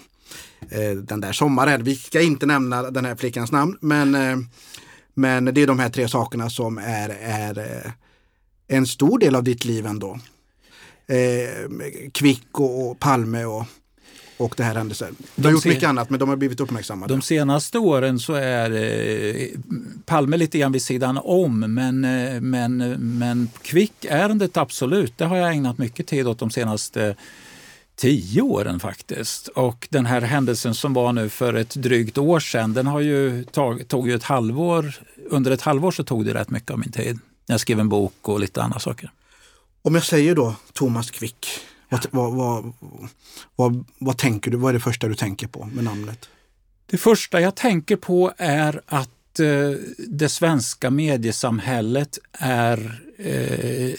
eh, 0.69 0.91
den 0.91 1.21
där 1.21 1.31
sommaren. 1.31 1.83
Vi 1.83 1.95
ska 1.95 2.21
inte 2.21 2.45
nämna 2.45 2.91
den 2.91 3.05
här 3.05 3.15
flickans 3.15 3.51
namn 3.51 3.77
men 3.81 4.15
eh, 4.15 4.37
men 5.15 5.45
det 5.45 5.61
är 5.61 5.67
de 5.67 5.79
här 5.79 5.89
tre 5.89 6.07
sakerna 6.07 6.49
som 6.49 6.77
är, 6.77 7.09
är 7.21 7.59
eh, 7.59 7.91
en 8.67 8.87
stor 8.87 9.19
del 9.19 9.35
av 9.35 9.43
ditt 9.43 9.65
liv 9.65 9.85
ändå. 9.85 10.19
Eh, 11.07 11.69
Kvick 12.11 12.47
och, 12.51 12.89
och 12.89 12.99
Palme 12.99 13.45
och, 13.45 13.65
och 14.37 14.53
det 14.57 14.63
här 14.63 14.75
händelsen. 14.75 15.15
Du 15.19 15.25
de 15.35 15.47
har 15.47 15.51
gjort 15.51 15.65
mycket 15.65 15.89
annat 15.89 16.09
men 16.09 16.19
de 16.19 16.29
har 16.29 16.35
blivit 16.35 16.59
uppmärksammade. 16.59 17.13
De 17.13 17.21
senaste 17.21 17.79
åren 17.79 18.19
så 18.19 18.33
är 18.33 18.71
eh, 18.71 19.47
Palme 20.05 20.37
lite 20.37 20.59
grann 20.59 20.71
vid 20.71 20.81
sidan 20.81 21.19
om 21.23 21.59
men, 21.59 22.05
eh, 22.05 22.41
men, 22.41 22.77
men 23.17 23.49
Kvick-ärendet 23.61 24.57
absolut, 24.57 25.17
det 25.17 25.25
har 25.25 25.37
jag 25.37 25.51
ägnat 25.51 25.77
mycket 25.77 26.07
tid 26.07 26.27
åt 26.27 26.39
de 26.39 26.49
senaste 26.49 27.15
tio 27.95 28.41
åren 28.41 28.79
faktiskt. 28.79 29.47
Och 29.47 29.87
den 29.91 30.05
här 30.05 30.21
händelsen 30.21 30.75
som 30.75 30.93
var 30.93 31.13
nu 31.13 31.29
för 31.29 31.53
ett 31.53 31.75
drygt 31.75 32.17
år 32.17 32.39
sedan, 32.39 32.73
den 32.73 32.87
har 32.87 32.99
ju 32.99 33.43
tag, 33.43 33.87
tog 33.87 34.07
ju 34.07 34.15
ett 34.15 34.23
halvår. 34.23 34.93
Under 35.29 35.51
ett 35.51 35.61
halvår 35.61 35.91
så 35.91 36.03
tog 36.03 36.25
det 36.25 36.33
rätt 36.33 36.49
mycket 36.49 36.71
av 36.71 36.79
min 36.79 36.91
tid. 36.91 37.19
Jag 37.45 37.59
skrev 37.59 37.79
en 37.79 37.89
bok 37.89 38.13
och 38.21 38.39
lite 38.39 38.63
andra 38.63 38.79
saker. 38.79 39.11
Om 39.81 39.95
jag 39.95 40.03
säger 40.03 40.35
då 40.35 40.55
Thomas 40.73 41.11
Quick, 41.11 41.47
ja. 41.89 41.99
vad, 42.11 42.33
vad, 42.33 42.73
vad, 43.55 43.85
vad, 43.97 44.17
tänker 44.17 44.51
du? 44.51 44.57
Vad 44.57 44.69
är 44.69 44.73
det 44.73 44.79
första 44.79 45.07
du 45.07 45.15
tänker 45.15 45.47
på 45.47 45.65
med 45.73 45.83
namnet? 45.83 46.29
Det 46.85 46.97
första 46.97 47.41
jag 47.41 47.55
tänker 47.55 47.95
på 47.95 48.33
är 48.37 48.81
att 48.85 49.39
eh, 49.39 49.71
det 49.97 50.29
svenska 50.29 50.89
mediesamhället 50.89 52.19
är 52.39 53.01
eh, 53.17 53.93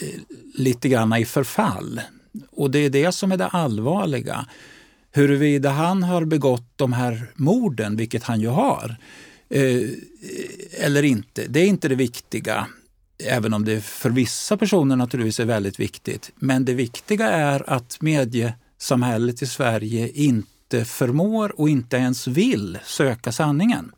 lite 0.55 0.89
grann 0.89 1.17
i 1.17 1.25
förfall. 1.25 2.01
Och 2.51 2.71
det 2.71 2.79
är 2.79 2.91
det 2.91 3.13
som 3.13 3.33
är 3.33 3.37
det 3.37 3.47
allvarliga. 3.47 4.47
Huruvida 5.13 5.71
han 5.71 6.03
har 6.03 6.25
begått 6.25 6.73
de 6.77 6.93
här 6.93 7.31
morden, 7.35 7.97
vilket 7.97 8.23
han 8.23 8.41
ju 8.41 8.49
har, 8.49 8.97
eh, 9.49 9.89
eller 10.81 11.03
inte, 11.03 11.47
det 11.49 11.61
är 11.61 11.67
inte 11.67 11.89
det 11.89 11.95
viktiga. 11.95 12.67
Även 13.25 13.55
om 13.55 13.65
det 13.65 13.85
för 13.85 14.11
vissa 14.11 14.57
personer 14.57 14.97
naturligtvis 14.97 15.41
är 15.41 15.45
väldigt 15.45 15.81
viktigt. 15.81 16.31
Men 16.37 16.65
det 16.65 16.75
viktiga 16.75 17.29
är 17.29 17.71
att 17.71 18.01
mediesamhället 18.01 19.43
i 19.43 19.47
Sverige 19.47 20.09
inte 20.09 20.85
förmår 20.85 21.61
och 21.61 21.69
inte 21.69 21.97
ens 21.97 22.27
vill 22.27 22.79
söka 22.85 23.33
sanningen. 23.33 23.93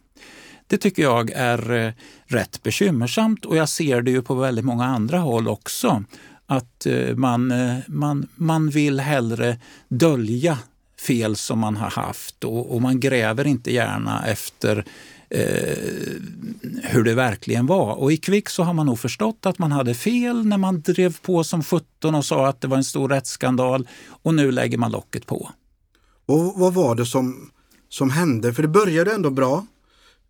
Det 0.67 0.79
tycker 0.79 1.03
jag 1.03 1.31
är 1.31 1.87
eh, 1.87 1.93
rätt 2.27 2.63
bekymmersamt 2.63 3.45
och 3.45 3.57
jag 3.57 3.69
ser 3.69 4.03
det 4.03 4.11
ju 4.11 4.23
på 4.23 4.35
väldigt 4.35 4.65
många 4.65 4.85
andra 4.85 5.19
håll 5.19 5.49
också. 5.49 6.05
Att 6.51 6.87
eh, 6.87 7.17
man, 7.17 7.51
eh, 7.51 7.77
man, 7.89 8.29
man 8.35 8.71
vill 8.71 9.01
hellre 9.01 9.59
dölja 9.89 10.59
fel 11.01 11.37
som 11.37 11.59
man 11.59 11.77
har 11.77 11.91
haft 11.91 12.45
och, 12.45 12.75
och 12.75 12.83
man 12.83 13.01
gräver 13.01 13.47
inte 13.47 13.73
gärna 13.73 14.27
efter 14.27 14.85
eh, 15.31 15.79
hur 16.83 17.05
det 17.05 17.15
verkligen 17.15 17.67
var. 17.67 17.95
Och 17.95 18.13
i 18.13 18.17
Kvick 18.17 18.49
så 18.49 18.63
har 18.63 18.73
man 18.73 18.87
nog 18.87 18.99
förstått 18.99 19.47
att 19.47 19.59
man 19.59 19.73
hade 19.73 19.95
fel 19.95 20.47
när 20.47 20.59
man 20.59 20.81
drev 20.81 21.17
på 21.23 21.45
som 21.45 21.63
17 21.63 22.15
och 22.15 22.25
sa 22.25 22.49
att 22.49 22.61
det 22.61 22.69
var 22.69 22.77
en 22.77 22.85
stor 22.85 23.09
rättsskandal 23.09 23.89
och 24.09 24.35
nu 24.35 24.53
lägger 24.53 24.79
man 24.79 24.93
locket 24.93 25.27
på. 25.27 25.51
Och 26.27 26.55
vad 26.61 26.75
var 26.75 26.95
det 26.95 27.07
som, 27.07 27.51
som 27.89 28.11
hände? 28.11 28.55
För 28.55 28.63
det 28.63 28.69
började 28.69 29.13
ändå 29.13 29.31
bra, 29.31 29.67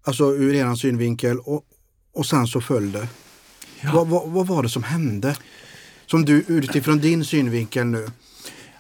alltså 0.03 0.25
ur 0.25 0.55
er 0.55 0.75
synvinkel 0.75 1.39
och, 1.39 1.65
och 2.15 2.27
sen 2.27 2.47
så 2.47 2.61
föll 2.61 2.93
det. 2.93 3.09
Ja. 3.81 3.93
Vad, 3.95 4.09
vad, 4.09 4.29
vad 4.29 4.47
var 4.47 4.63
det 4.63 4.69
som 4.69 4.83
hände? 4.83 5.37
Som 6.11 6.25
du 6.25 6.45
utifrån 6.49 6.99
din 6.99 7.25
synvinkel 7.25 7.87
nu 7.87 8.07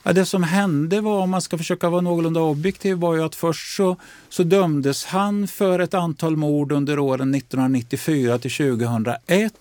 Ja, 0.02 0.12
det 0.12 0.26
som 0.26 0.42
hände 0.42 1.00
var, 1.00 1.20
om 1.20 1.30
man 1.30 1.42
ska 1.42 1.58
försöka 1.58 1.90
vara 1.90 2.00
någorlunda 2.00 2.40
objektiv, 2.40 2.97
var 2.97 3.14
ju 3.14 3.23
att 3.23 3.35
först 3.35 3.76
så, 3.76 3.97
så 4.28 4.42
dömdes 4.42 5.04
han 5.04 5.49
för 5.49 5.78
ett 5.78 5.94
antal 5.94 6.37
mord 6.37 6.73
under 6.73 6.99
åren 6.99 7.35
1994 7.35 8.38
till 8.38 8.50
2001. 8.50 9.52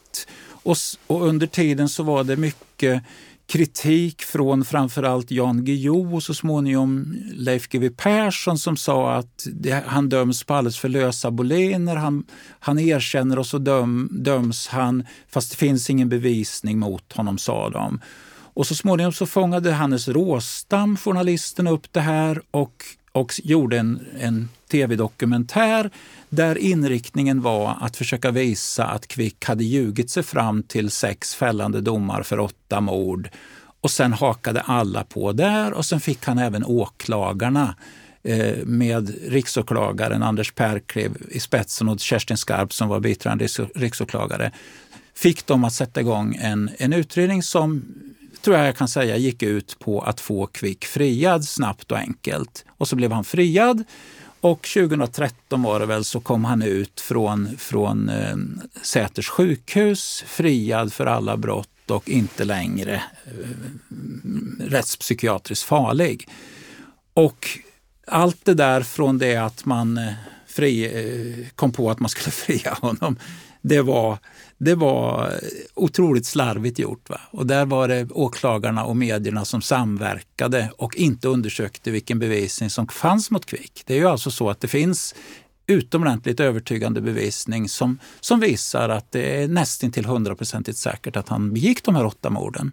Och, 0.50 0.78
och 1.08 1.28
under 1.28 1.48
tiden 1.48 1.90
så 1.90 2.04
var 2.04 2.24
det 2.24 2.36
mycket 2.36 3.04
kritik 3.48 4.24
från 4.24 4.66
framförallt 4.66 5.32
Jan 5.32 5.66
Guillou 5.66 6.16
och 6.16 6.24
så 6.24 6.34
småningom 6.34 7.16
Leif 7.34 7.68
GW 7.68 7.90
Persson 7.90 8.58
som 8.58 8.78
sa 8.78 9.14
att 9.14 9.48
det, 9.54 9.84
han 9.88 10.10
döms 10.10 10.44
på 10.44 10.54
alldeles 10.54 10.80
för 10.80 10.90
lösa 10.90 11.32
boliner. 11.32 11.96
Han, 11.96 12.26
han 12.60 12.80
erkänner 12.80 13.40
och 13.40 13.46
så 13.46 13.58
döm, 13.58 14.10
döms 14.12 14.68
han 14.68 15.06
fast 15.30 15.52
det 15.52 15.58
finns 15.58 15.90
ingen 15.90 16.10
bevisning 16.10 16.80
mot 16.80 17.14
honom, 17.14 17.38
sa 17.38 17.70
de. 17.70 18.02
Och 18.54 18.68
så 18.68 18.76
småningom 18.76 19.14
så 19.14 19.26
fångade 19.26 19.72
Hannes 19.72 20.08
Råstam, 20.08 20.98
journalisten, 20.98 21.68
upp 21.68 21.94
det 21.94 22.02
här 22.02 22.42
och, 22.52 22.84
och 23.12 23.34
gjorde 23.44 23.78
en, 23.78 24.06
en 24.20 24.50
tv-dokumentär 24.68 25.90
där 26.30 26.58
inriktningen 26.58 27.42
var 27.42 27.78
att 27.82 27.98
försöka 27.98 28.32
visa 28.32 28.86
att 28.86 29.08
Quick 29.08 29.46
hade 29.46 29.64
ljugit 29.64 30.10
sig 30.10 30.24
fram 30.24 30.64
till 30.64 30.92
sex 30.92 31.36
fällande 31.36 31.82
domar 31.82 32.24
för 32.24 32.40
åtta 32.40 32.82
mord. 32.82 33.30
Och 33.82 33.92
sen 33.92 34.14
hakade 34.14 34.62
alla 34.62 35.04
på 35.04 35.32
där 35.32 35.74
och 35.74 35.86
sen 35.86 36.00
fick 36.00 36.26
han 36.26 36.38
även 36.38 36.66
åklagarna 36.66 37.76
eh, 38.24 38.66
med 38.66 39.16
riksåklagaren 39.28 40.24
Anders 40.24 40.52
Perklev 40.52 41.18
i 41.30 41.40
spetsen 41.40 41.90
och 41.90 42.00
Kerstin 42.00 42.38
Skarp 42.38 42.74
som 42.74 42.90
var 42.90 43.00
biträdande 43.00 43.48
riksåklagare 43.76 44.52
fick 45.18 45.46
dem 45.46 45.64
att 45.64 45.74
sätta 45.74 46.02
igång 46.02 46.38
en, 46.42 46.70
en 46.78 46.94
utredning 46.94 47.44
som 47.44 47.86
tror 48.42 48.58
jag 48.58 48.68
jag 48.68 48.78
kan 48.78 48.88
säga 48.88 49.18
gick 49.18 49.44
ut 49.44 49.80
på 49.80 50.02
att 50.02 50.22
få 50.22 50.46
Kvick 50.46 50.86
friad 50.86 51.46
snabbt 51.46 51.92
och 51.92 51.98
enkelt. 51.98 52.66
Och 52.68 52.88
så 52.88 52.96
blev 52.96 53.12
han 53.12 53.24
friad. 53.24 53.84
Och 54.48 54.68
2013 54.74 55.64
var 55.64 55.80
det 55.80 55.86
väl 55.86 56.04
så 56.04 56.20
kom 56.20 56.46
han 56.46 56.62
ut 56.62 57.02
från, 57.02 57.58
från 57.58 58.10
eh, 58.10 58.36
Säters 58.82 59.30
sjukhus 59.30 60.24
friad 60.28 60.94
för 60.94 61.06
alla 61.06 61.38
brott 61.38 61.92
och 61.92 62.10
inte 62.10 62.46
längre 62.46 63.04
eh, 63.26 63.32
rättspsykiatriskt 64.60 65.66
farlig. 65.66 66.30
Och 67.14 67.48
allt 68.08 68.46
det 68.46 68.54
där 68.54 68.82
från 68.82 69.18
det 69.18 69.36
att 69.36 69.66
man 69.66 69.98
eh, 69.98 70.14
fri, 70.48 70.86
eh, 70.86 71.48
kom 71.56 71.72
på 71.72 71.92
att 71.92 72.00
man 72.00 72.10
skulle 72.10 72.32
fria 72.32 72.78
honom, 72.82 73.20
det 73.68 73.82
var 73.82 74.18
det 74.58 74.76
var 74.76 75.34
otroligt 75.74 76.26
slarvigt 76.26 76.80
gjort. 76.80 77.10
Va? 77.10 77.22
Och 77.32 77.48
där 77.48 77.66
var 77.66 77.88
det 77.88 78.12
åklagarna 78.12 78.86
och 78.86 78.98
medierna 78.98 79.46
som 79.46 79.62
samverkade 79.62 80.72
och 80.78 80.96
inte 80.96 81.28
undersökte 81.28 81.92
vilken 81.92 82.20
bevisning 82.20 82.70
som 82.70 82.88
fanns 82.88 83.32
mot 83.32 83.46
Kvick. 83.46 83.84
Det 83.86 83.94
är 83.94 83.98
ju 83.98 84.08
alltså 84.08 84.32
så 84.32 84.50
att 84.50 84.62
det 84.62 84.68
finns 84.68 85.16
utomordentligt 85.68 86.40
övertygande 86.40 87.02
bevisning 87.02 87.70
som, 87.70 88.00
som 88.20 88.40
visar 88.40 88.90
att 88.90 89.12
det 89.12 89.44
är 89.44 89.48
nästintill 89.48 90.06
hundraprocentigt 90.06 90.78
säkert 90.78 91.16
att 91.16 91.30
han 91.30 91.54
begick 91.54 91.84
de 91.84 91.96
här 91.96 92.06
åtta 92.06 92.30
morden. 92.30 92.72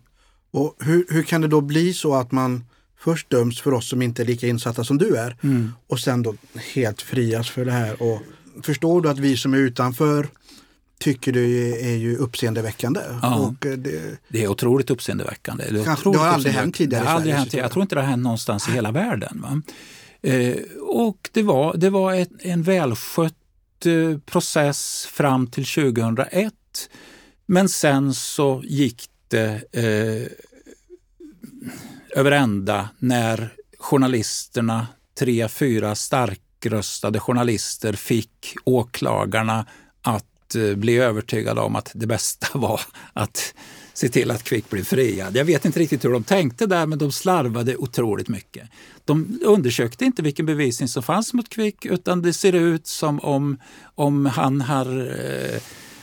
Och 0.51 0.77
hur, 0.79 1.07
hur 1.09 1.23
kan 1.23 1.41
det 1.41 1.49
då 1.49 1.61
bli 1.61 1.95
så 1.95 2.15
att 2.15 2.33
man 2.33 2.65
först 2.99 3.31
döms 3.31 3.61
för 3.61 3.75
oss 3.75 3.89
som 3.89 4.03
inte 4.03 4.23
är 4.23 4.27
lika 4.27 4.47
insatta 4.47 4.85
som 4.85 4.99
du 4.99 5.17
är 5.17 5.37
mm. 5.43 5.73
och 5.87 6.01
sen 6.01 6.23
då 6.23 6.35
helt 6.75 7.03
frias 7.03 7.51
för 7.51 7.65
det 7.65 7.73
här? 7.73 8.03
Och 8.03 8.21
förstår 8.63 9.01
du 9.01 9.09
att 9.09 9.19
vi 9.19 9.37
som 9.37 9.55
är 9.55 9.59
utanför 9.59 10.29
tycker 10.99 11.33
du 11.33 11.71
är 11.81 11.97
ju 11.97 12.17
uppseendeväckande. 12.17 13.01
Ja, 13.23 13.35
och 13.35 13.67
eh, 13.67 13.73
det, 13.73 14.19
det 14.29 14.45
är 14.45 14.49
otroligt 14.49 14.91
uppseendeväckande. 14.91 15.65
Det, 15.71 15.85
kanske, 15.85 16.09
otroligt 16.09 16.21
det 16.21 16.27
har 16.27 16.35
aldrig 16.35 16.55
hänt 16.55 16.75
tidigare 16.75 17.05
det 17.05 17.09
har 17.09 17.17
aldrig 17.17 17.35
hänt, 17.35 17.55
Jag 17.55 17.71
tror 17.71 17.83
inte 17.83 17.95
det 17.95 18.01
har 18.01 18.09
hänt 18.09 18.23
någonstans 18.23 18.69
i 18.69 18.73
hela 18.73 18.93
världen. 18.93 19.41
Va? 19.43 19.63
Eh, 20.31 20.57
och 20.81 21.31
det 21.33 21.43
var, 21.43 21.77
det 21.77 21.91
var 21.91 22.15
ett, 22.15 22.31
en 22.39 22.63
välskött 22.63 23.35
eh, 23.87 24.19
process 24.19 25.07
fram 25.11 25.47
till 25.47 25.67
2001. 25.67 26.55
Men 27.47 27.69
sen 27.69 28.15
så 28.15 28.63
gick 28.65 29.09
det 29.29 29.63
eh, 29.73 30.29
över 32.21 32.33
ända 32.33 32.89
när 32.99 33.53
journalisterna, 33.79 34.87
tre, 35.19 35.49
fyra 35.49 35.95
starkröstade 35.95 37.21
journalister 37.21 37.93
fick 37.93 38.57
åklagarna 38.65 39.67
att 40.45 40.55
eh, 40.55 40.75
bli 40.75 40.97
övertygade 40.97 41.61
om 41.61 41.77
att 41.77 41.91
det 41.95 42.07
bästa 42.07 42.47
var 42.59 42.81
att 43.13 43.55
se 43.93 44.09
till 44.09 44.31
att 44.31 44.43
Kvick 44.43 44.71
blev 44.71 44.85
friad. 44.85 45.37
Jag 45.37 45.45
vet 45.45 45.65
inte 45.65 45.81
riktigt 45.81 46.05
hur 46.05 46.13
de 46.13 46.25
tänkte 46.25 46.67
där, 46.67 46.87
men 46.87 46.99
de 46.99 47.13
slarvade 47.13 47.77
otroligt 47.77 48.29
mycket. 48.29 48.69
De 49.05 49.41
undersökte 49.43 50.05
inte 50.05 50.23
vilken 50.23 50.47
bevisning 50.47 50.89
som 50.89 51.03
fanns 51.03 51.33
mot 51.33 51.49
Kvick, 51.49 51.85
utan 51.85 52.23
det 52.23 52.33
ser 52.33 52.53
ut 52.53 52.87
som 52.87 53.21
om, 53.21 53.59
om 53.95 54.27
han, 54.27 54.61
har, 54.61 54.87
eh, 55.21 55.61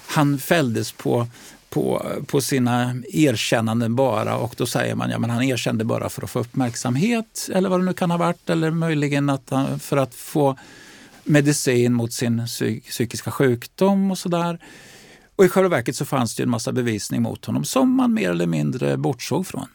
han 0.07 0.39
fälldes 0.39 0.91
på 0.91 1.27
på, 1.69 2.05
på 2.27 2.41
sina 2.41 2.95
erkännanden 3.09 3.95
bara 3.95 4.37
och 4.37 4.55
då 4.57 4.65
säger 4.65 4.95
man 4.95 5.09
ja 5.09 5.19
men 5.19 5.29
han 5.29 5.43
erkände 5.43 5.83
bara 5.83 6.09
för 6.09 6.23
att 6.23 6.29
få 6.29 6.39
uppmärksamhet 6.39 7.49
eller 7.53 7.69
vad 7.69 7.79
det 7.79 7.85
nu 7.85 7.93
kan 7.93 8.11
ha 8.11 8.17
varit 8.17 8.49
eller 8.49 8.71
möjligen 8.71 9.29
att 9.29 9.49
han, 9.49 9.79
för 9.79 9.97
att 9.97 10.15
få 10.15 10.57
medicin 11.23 11.93
mot 11.93 12.13
sin 12.13 12.45
psykiska 12.89 13.31
sjukdom 13.31 14.11
och 14.11 14.17
sådär. 14.17 14.59
Och 15.35 15.45
i 15.45 15.49
själva 15.49 15.69
verket 15.69 15.95
så 15.95 16.05
fanns 16.05 16.35
det 16.35 16.43
en 16.43 16.49
massa 16.49 16.71
bevisning 16.71 17.21
mot 17.21 17.45
honom 17.45 17.63
som 17.63 17.95
man 17.95 18.13
mer 18.13 18.29
eller 18.29 18.47
mindre 18.47 18.97
bortsåg 18.97 19.47
från. 19.47 19.67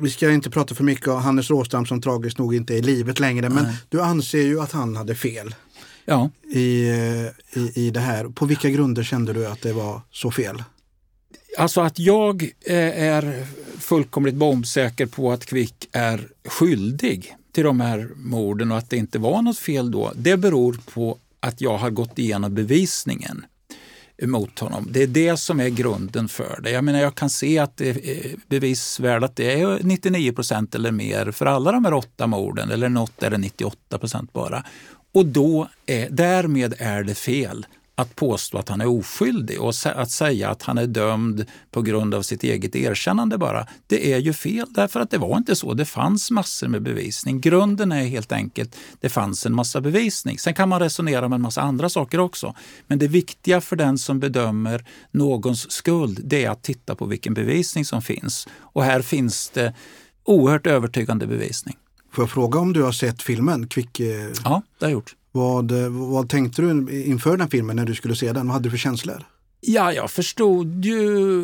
Vi 0.00 0.10
ska 0.10 0.30
inte 0.30 0.50
prata 0.50 0.74
för 0.74 0.84
mycket 0.84 1.08
om 1.08 1.22
Hannes 1.22 1.50
Råstam 1.50 1.86
som 1.86 2.02
tragiskt 2.02 2.38
nog 2.38 2.54
inte 2.54 2.74
är 2.74 2.78
i 2.78 2.82
livet 2.82 3.20
längre, 3.20 3.48
men 3.48 3.64
Nej. 3.64 3.76
du 3.88 4.02
anser 4.02 4.42
ju 4.42 4.60
att 4.60 4.72
han 4.72 4.96
hade 4.96 5.14
fel 5.14 5.54
ja. 6.04 6.30
i, 6.52 6.88
i, 7.52 7.72
i 7.74 7.90
det 7.90 8.00
här. 8.00 8.24
På 8.28 8.46
vilka 8.46 8.70
grunder 8.70 9.02
kände 9.02 9.32
du 9.32 9.46
att 9.46 9.62
det 9.62 9.72
var 9.72 10.00
så 10.10 10.30
fel? 10.30 10.62
Alltså 11.56 11.80
att 11.80 11.98
jag 11.98 12.42
eh, 12.42 13.02
är 13.02 13.46
fullkomligt 13.78 14.34
bombsäker 14.34 15.06
på 15.06 15.32
att 15.32 15.46
Kvick 15.46 15.88
är 15.92 16.28
skyldig 16.44 17.36
till 17.52 17.64
de 17.64 17.80
här 17.80 18.10
morden 18.16 18.72
och 18.72 18.78
att 18.78 18.90
det 18.90 18.96
inte 18.96 19.18
var 19.18 19.42
något 19.42 19.58
fel 19.58 19.90
då, 19.90 20.12
det 20.16 20.36
beror 20.36 20.76
på 20.94 21.18
att 21.40 21.60
jag 21.60 21.76
har 21.76 21.90
gått 21.90 22.18
igenom 22.18 22.54
bevisningen 22.54 23.44
mot 24.22 24.58
honom. 24.58 24.88
Det 24.90 25.02
är 25.02 25.06
det 25.06 25.36
som 25.36 25.60
är 25.60 25.68
grunden 25.68 26.28
för 26.28 26.60
det. 26.62 26.70
Jag 26.70 26.84
menar, 26.84 27.00
jag 27.00 27.14
kan 27.14 27.30
se 27.30 27.58
att 27.58 27.76
det 27.76 27.90
eh, 27.90 27.96
är 27.96 28.34
bevisvärdet 28.46 29.36
det 29.36 29.60
är 29.60 29.78
99 29.82 30.32
procent 30.32 30.74
eller 30.74 30.92
mer 30.92 31.30
för 31.30 31.46
alla 31.46 31.72
de 31.72 31.84
här 31.84 31.94
åtta 31.94 32.26
morden, 32.26 32.70
eller 32.70 32.88
något 32.88 33.22
är 33.22 33.30
det 33.30 33.38
98 33.38 33.98
procent 33.98 34.32
bara. 34.32 34.64
Och 35.12 35.26
då 35.26 35.68
är, 35.86 36.08
därmed 36.10 36.74
är 36.78 37.02
det 37.02 37.14
fel 37.14 37.66
att 37.94 38.16
påstå 38.16 38.58
att 38.58 38.68
han 38.68 38.80
är 38.80 38.86
oskyldig 38.86 39.60
och 39.60 39.72
att 39.84 40.10
säga 40.10 40.50
att 40.50 40.62
han 40.62 40.78
är 40.78 40.86
dömd 40.86 41.46
på 41.70 41.82
grund 41.82 42.14
av 42.14 42.22
sitt 42.22 42.42
eget 42.42 42.76
erkännande 42.76 43.38
bara, 43.38 43.66
det 43.86 44.12
är 44.12 44.18
ju 44.18 44.32
fel 44.32 44.66
därför 44.70 45.00
att 45.00 45.10
det 45.10 45.18
var 45.18 45.36
inte 45.36 45.56
så. 45.56 45.74
Det 45.74 45.84
fanns 45.84 46.30
massor 46.30 46.68
med 46.68 46.82
bevisning. 46.82 47.40
Grunden 47.40 47.92
är 47.92 48.04
helt 48.04 48.32
enkelt, 48.32 48.76
det 49.00 49.08
fanns 49.08 49.46
en 49.46 49.54
massa 49.54 49.80
bevisning. 49.80 50.38
Sen 50.38 50.54
kan 50.54 50.68
man 50.68 50.80
resonera 50.80 51.26
om 51.26 51.32
en 51.32 51.40
massa 51.40 51.62
andra 51.62 51.88
saker 51.88 52.20
också. 52.20 52.54
Men 52.86 52.98
det 52.98 53.08
viktiga 53.08 53.60
för 53.60 53.76
den 53.76 53.98
som 53.98 54.20
bedömer 54.20 54.84
någons 55.10 55.70
skuld, 55.70 56.20
det 56.24 56.44
är 56.44 56.50
att 56.50 56.62
titta 56.62 56.94
på 56.94 57.06
vilken 57.06 57.34
bevisning 57.34 57.84
som 57.84 58.02
finns. 58.02 58.48
Och 58.58 58.84
här 58.84 59.02
finns 59.02 59.50
det 59.50 59.74
oerhört 60.24 60.66
övertygande 60.66 61.26
bevisning. 61.26 61.76
Får 62.12 62.22
jag 62.22 62.30
fråga 62.30 62.58
om 62.58 62.72
du 62.72 62.82
har 62.82 62.92
sett 62.92 63.22
filmen? 63.22 63.66
Kvick... 63.66 64.00
Ja, 64.00 64.62
det 64.78 64.84
har 64.84 64.90
jag 64.90 64.90
gjort. 64.90 65.14
Vad, 65.36 65.70
eh, 65.70 65.88
vad 65.88 66.28
tänkte 66.28 66.62
du 66.62 67.02
inför 67.04 67.36
den 67.36 67.48
filmen 67.48 67.76
när 67.76 67.84
du 67.84 67.94
skulle 67.94 68.16
se 68.16 68.32
den? 68.32 68.46
Vad 68.46 68.54
hade 68.54 68.66
du 68.66 68.70
för 68.70 68.78
känslor? 68.78 69.24
Ja, 69.60 69.92
jag 69.92 70.10
förstod 70.10 70.84
ju 70.84 71.42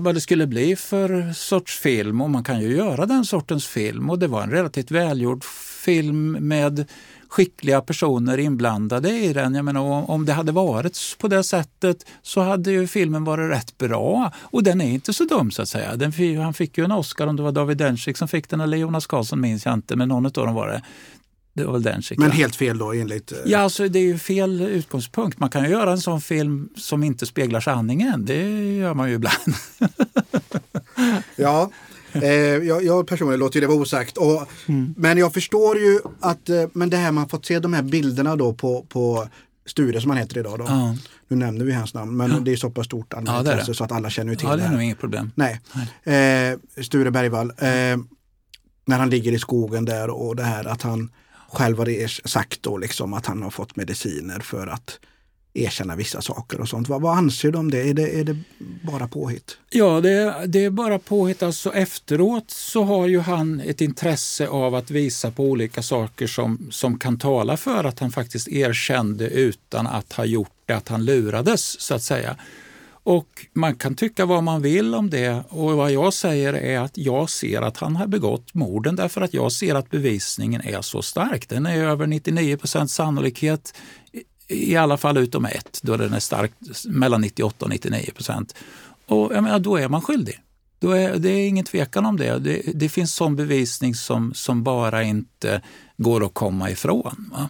vad 0.00 0.14
det 0.14 0.20
skulle 0.20 0.46
bli 0.46 0.76
för 0.76 1.32
sorts 1.32 1.78
film 1.78 2.20
och 2.20 2.30
man 2.30 2.44
kan 2.44 2.60
ju 2.60 2.76
göra 2.76 3.06
den 3.06 3.24
sortens 3.24 3.66
film 3.66 4.10
och 4.10 4.18
det 4.18 4.26
var 4.26 4.42
en 4.42 4.50
relativt 4.50 4.90
välgjord 4.90 5.44
film 5.84 6.32
med 6.32 6.86
skickliga 7.28 7.80
personer 7.80 8.38
inblandade 8.38 9.10
i 9.10 9.32
den. 9.32 9.54
Jag 9.54 9.64
menar, 9.64 10.10
om 10.10 10.26
det 10.26 10.32
hade 10.32 10.52
varit 10.52 11.16
på 11.18 11.28
det 11.28 11.44
sättet 11.44 12.06
så 12.22 12.40
hade 12.40 12.70
ju 12.72 12.86
filmen 12.86 13.24
varit 13.24 13.50
rätt 13.50 13.78
bra. 13.78 14.32
Och 14.40 14.62
den 14.62 14.80
är 14.80 14.90
inte 14.90 15.12
så 15.12 15.24
dum 15.24 15.50
så 15.50 15.62
att 15.62 15.68
säga. 15.68 15.96
Den, 15.96 16.36
han 16.38 16.54
fick 16.54 16.78
ju 16.78 16.84
en 16.84 16.92
Oscar, 16.92 17.26
om 17.26 17.36
det 17.36 17.42
var 17.42 17.52
David 17.52 17.76
Dencik 17.76 18.16
som 18.16 18.28
fick 18.28 18.48
den 18.48 18.60
eller 18.60 18.76
Jonas 18.76 19.06
Karlsson 19.06 19.40
minns 19.40 19.64
jag 19.64 19.74
inte, 19.74 19.96
men 19.96 20.08
någon 20.08 20.26
av 20.26 20.32
dem 20.32 20.54
var 20.54 20.68
det. 20.68 20.82
Det 21.52 21.64
var 21.64 21.72
väl 21.72 21.82
Dencik. 21.82 22.18
Men 22.18 22.30
helt 22.30 22.56
fel 22.56 22.78
då 22.78 22.92
enligt... 22.92 23.32
Eh, 23.32 23.38
ja, 23.44 23.58
alltså 23.58 23.88
det 23.88 23.98
är 23.98 24.02
ju 24.02 24.18
fel 24.18 24.60
utgångspunkt. 24.60 25.38
Man 25.38 25.50
kan 25.50 25.64
ju 25.64 25.70
göra 25.70 25.92
en 25.92 26.00
sån 26.00 26.20
film 26.20 26.68
som 26.76 27.02
inte 27.02 27.26
speglar 27.26 27.60
sanningen. 27.60 28.24
Det 28.24 28.74
gör 28.76 28.94
man 28.94 29.08
ju 29.08 29.14
ibland. 29.14 29.54
ja, 31.36 31.70
Eh, 32.12 32.32
jag, 32.32 32.84
jag 32.84 33.06
personligen 33.06 33.40
låter 33.40 33.60
det 33.60 33.66
vara 33.66 33.78
osagt. 33.78 34.16
Och, 34.16 34.48
mm. 34.66 34.94
Men 34.96 35.18
jag 35.18 35.34
förstår 35.34 35.78
ju 35.78 36.00
att, 36.20 36.48
eh, 36.48 36.64
men 36.72 36.90
det 36.90 36.96
här 36.96 37.12
man 37.12 37.28
fått 37.28 37.46
se 37.46 37.58
de 37.58 37.72
här 37.72 37.82
bilderna 37.82 38.36
då 38.36 38.54
på, 38.54 38.86
på 38.88 39.28
Sture 39.66 40.00
som 40.00 40.10
han 40.10 40.18
heter 40.18 40.38
idag. 40.38 40.58
Då. 40.58 40.64
Ja. 40.68 40.96
Nu 41.28 41.36
nämner 41.36 41.64
vi 41.64 41.72
hans 41.72 41.94
namn 41.94 42.16
men 42.16 42.30
ja. 42.30 42.38
det 42.38 42.52
är 42.52 42.56
så 42.56 42.70
pass 42.70 42.86
stort 42.86 43.14
ja, 43.26 43.42
det 43.42 43.62
det. 43.66 43.74
så 43.74 43.84
att 43.84 43.92
alla 43.92 44.10
känner 44.10 44.34
till 44.34 44.48
ja, 44.48 44.56
det. 44.56 44.62
är 44.62 44.70
nog 44.70 44.82
inget 44.82 44.98
problem. 44.98 45.32
Nej. 45.34 45.60
Nej. 46.04 46.52
Eh, 46.52 46.82
Sture 46.82 47.10
Bergvall, 47.10 47.50
eh, 47.50 47.66
när 48.84 48.98
han 48.98 49.10
ligger 49.10 49.32
i 49.32 49.38
skogen 49.38 49.84
där 49.84 50.10
och 50.10 50.36
det 50.36 50.42
här 50.42 50.64
att 50.64 50.82
han 50.82 51.10
själv 51.52 51.78
har 51.78 52.28
sagt 52.28 52.62
då 52.62 52.78
liksom 52.78 53.14
att 53.14 53.26
han 53.26 53.42
har 53.42 53.50
fått 53.50 53.76
mediciner 53.76 54.40
för 54.40 54.66
att 54.66 54.98
erkänna 55.54 55.96
vissa 55.96 56.22
saker 56.22 56.60
och 56.60 56.68
sånt. 56.68 56.88
Vad, 56.88 57.02
vad 57.02 57.16
anser 57.16 57.52
du 57.52 57.58
om 57.58 57.70
det? 57.70 57.88
Är, 57.88 57.94
det? 57.94 58.20
är 58.20 58.24
det 58.24 58.36
bara 58.82 59.08
påhitt? 59.08 59.56
Ja, 59.70 60.00
det, 60.00 60.44
det 60.46 60.64
är 60.64 60.70
bara 60.70 60.98
påhitt. 60.98 61.42
Alltså 61.42 61.74
efteråt 61.74 62.50
så 62.50 62.84
har 62.84 63.06
ju 63.06 63.20
han 63.20 63.60
ett 63.60 63.80
intresse 63.80 64.48
av 64.48 64.74
att 64.74 64.90
visa 64.90 65.30
på 65.30 65.44
olika 65.44 65.82
saker 65.82 66.26
som, 66.26 66.68
som 66.70 66.98
kan 66.98 67.18
tala 67.18 67.56
för 67.56 67.84
att 67.84 67.98
han 67.98 68.10
faktiskt 68.12 68.48
erkände 68.48 69.28
utan 69.28 69.86
att 69.86 70.12
ha 70.12 70.24
gjort 70.24 70.52
det, 70.66 70.72
att 70.72 70.88
han 70.88 71.04
lurades 71.04 71.80
så 71.80 71.94
att 71.94 72.02
säga. 72.02 72.36
Och 73.10 73.46
man 73.52 73.74
kan 73.74 73.94
tycka 73.94 74.26
vad 74.26 74.42
man 74.44 74.62
vill 74.62 74.94
om 74.94 75.10
det 75.10 75.44
och 75.48 75.76
vad 75.76 75.92
jag 75.92 76.14
säger 76.14 76.52
är 76.52 76.78
att 76.80 76.98
jag 76.98 77.30
ser 77.30 77.62
att 77.62 77.76
han 77.76 77.96
har 77.96 78.06
begått 78.06 78.54
morden 78.54 78.96
därför 78.96 79.20
att 79.20 79.34
jag 79.34 79.52
ser 79.52 79.74
att 79.74 79.90
bevisningen 79.90 80.60
är 80.60 80.82
så 80.82 81.02
stark. 81.02 81.48
Den 81.48 81.66
är 81.66 81.78
över 81.78 82.06
99% 82.06 82.86
sannolikhet 82.86 83.74
i 84.48 84.76
alla 84.76 84.96
fall 84.96 85.16
utom 85.16 85.44
ett, 85.44 85.80
då 85.82 85.96
den 85.96 86.12
är 86.12 86.20
starkt 86.20 86.54
mellan 86.86 87.20
98 87.20 87.64
och 87.64 87.70
99 87.70 88.10
procent. 88.14 88.54
Och 89.06 89.34
jag 89.34 89.44
menar, 89.44 89.58
då 89.58 89.76
är 89.76 89.88
man 89.88 90.02
skyldig. 90.02 90.40
Då 90.78 90.90
är, 90.90 91.18
det 91.18 91.30
är 91.30 91.48
ingen 91.48 91.64
tvekan 91.64 92.06
om 92.06 92.16
det. 92.16 92.38
Det, 92.38 92.62
det 92.74 92.88
finns 92.88 93.14
sån 93.14 93.36
bevisning 93.36 93.94
som, 93.94 94.34
som 94.34 94.62
bara 94.62 95.02
inte 95.02 95.62
går 95.96 96.24
att 96.24 96.34
komma 96.34 96.70
ifrån. 96.70 97.30
Va? 97.32 97.48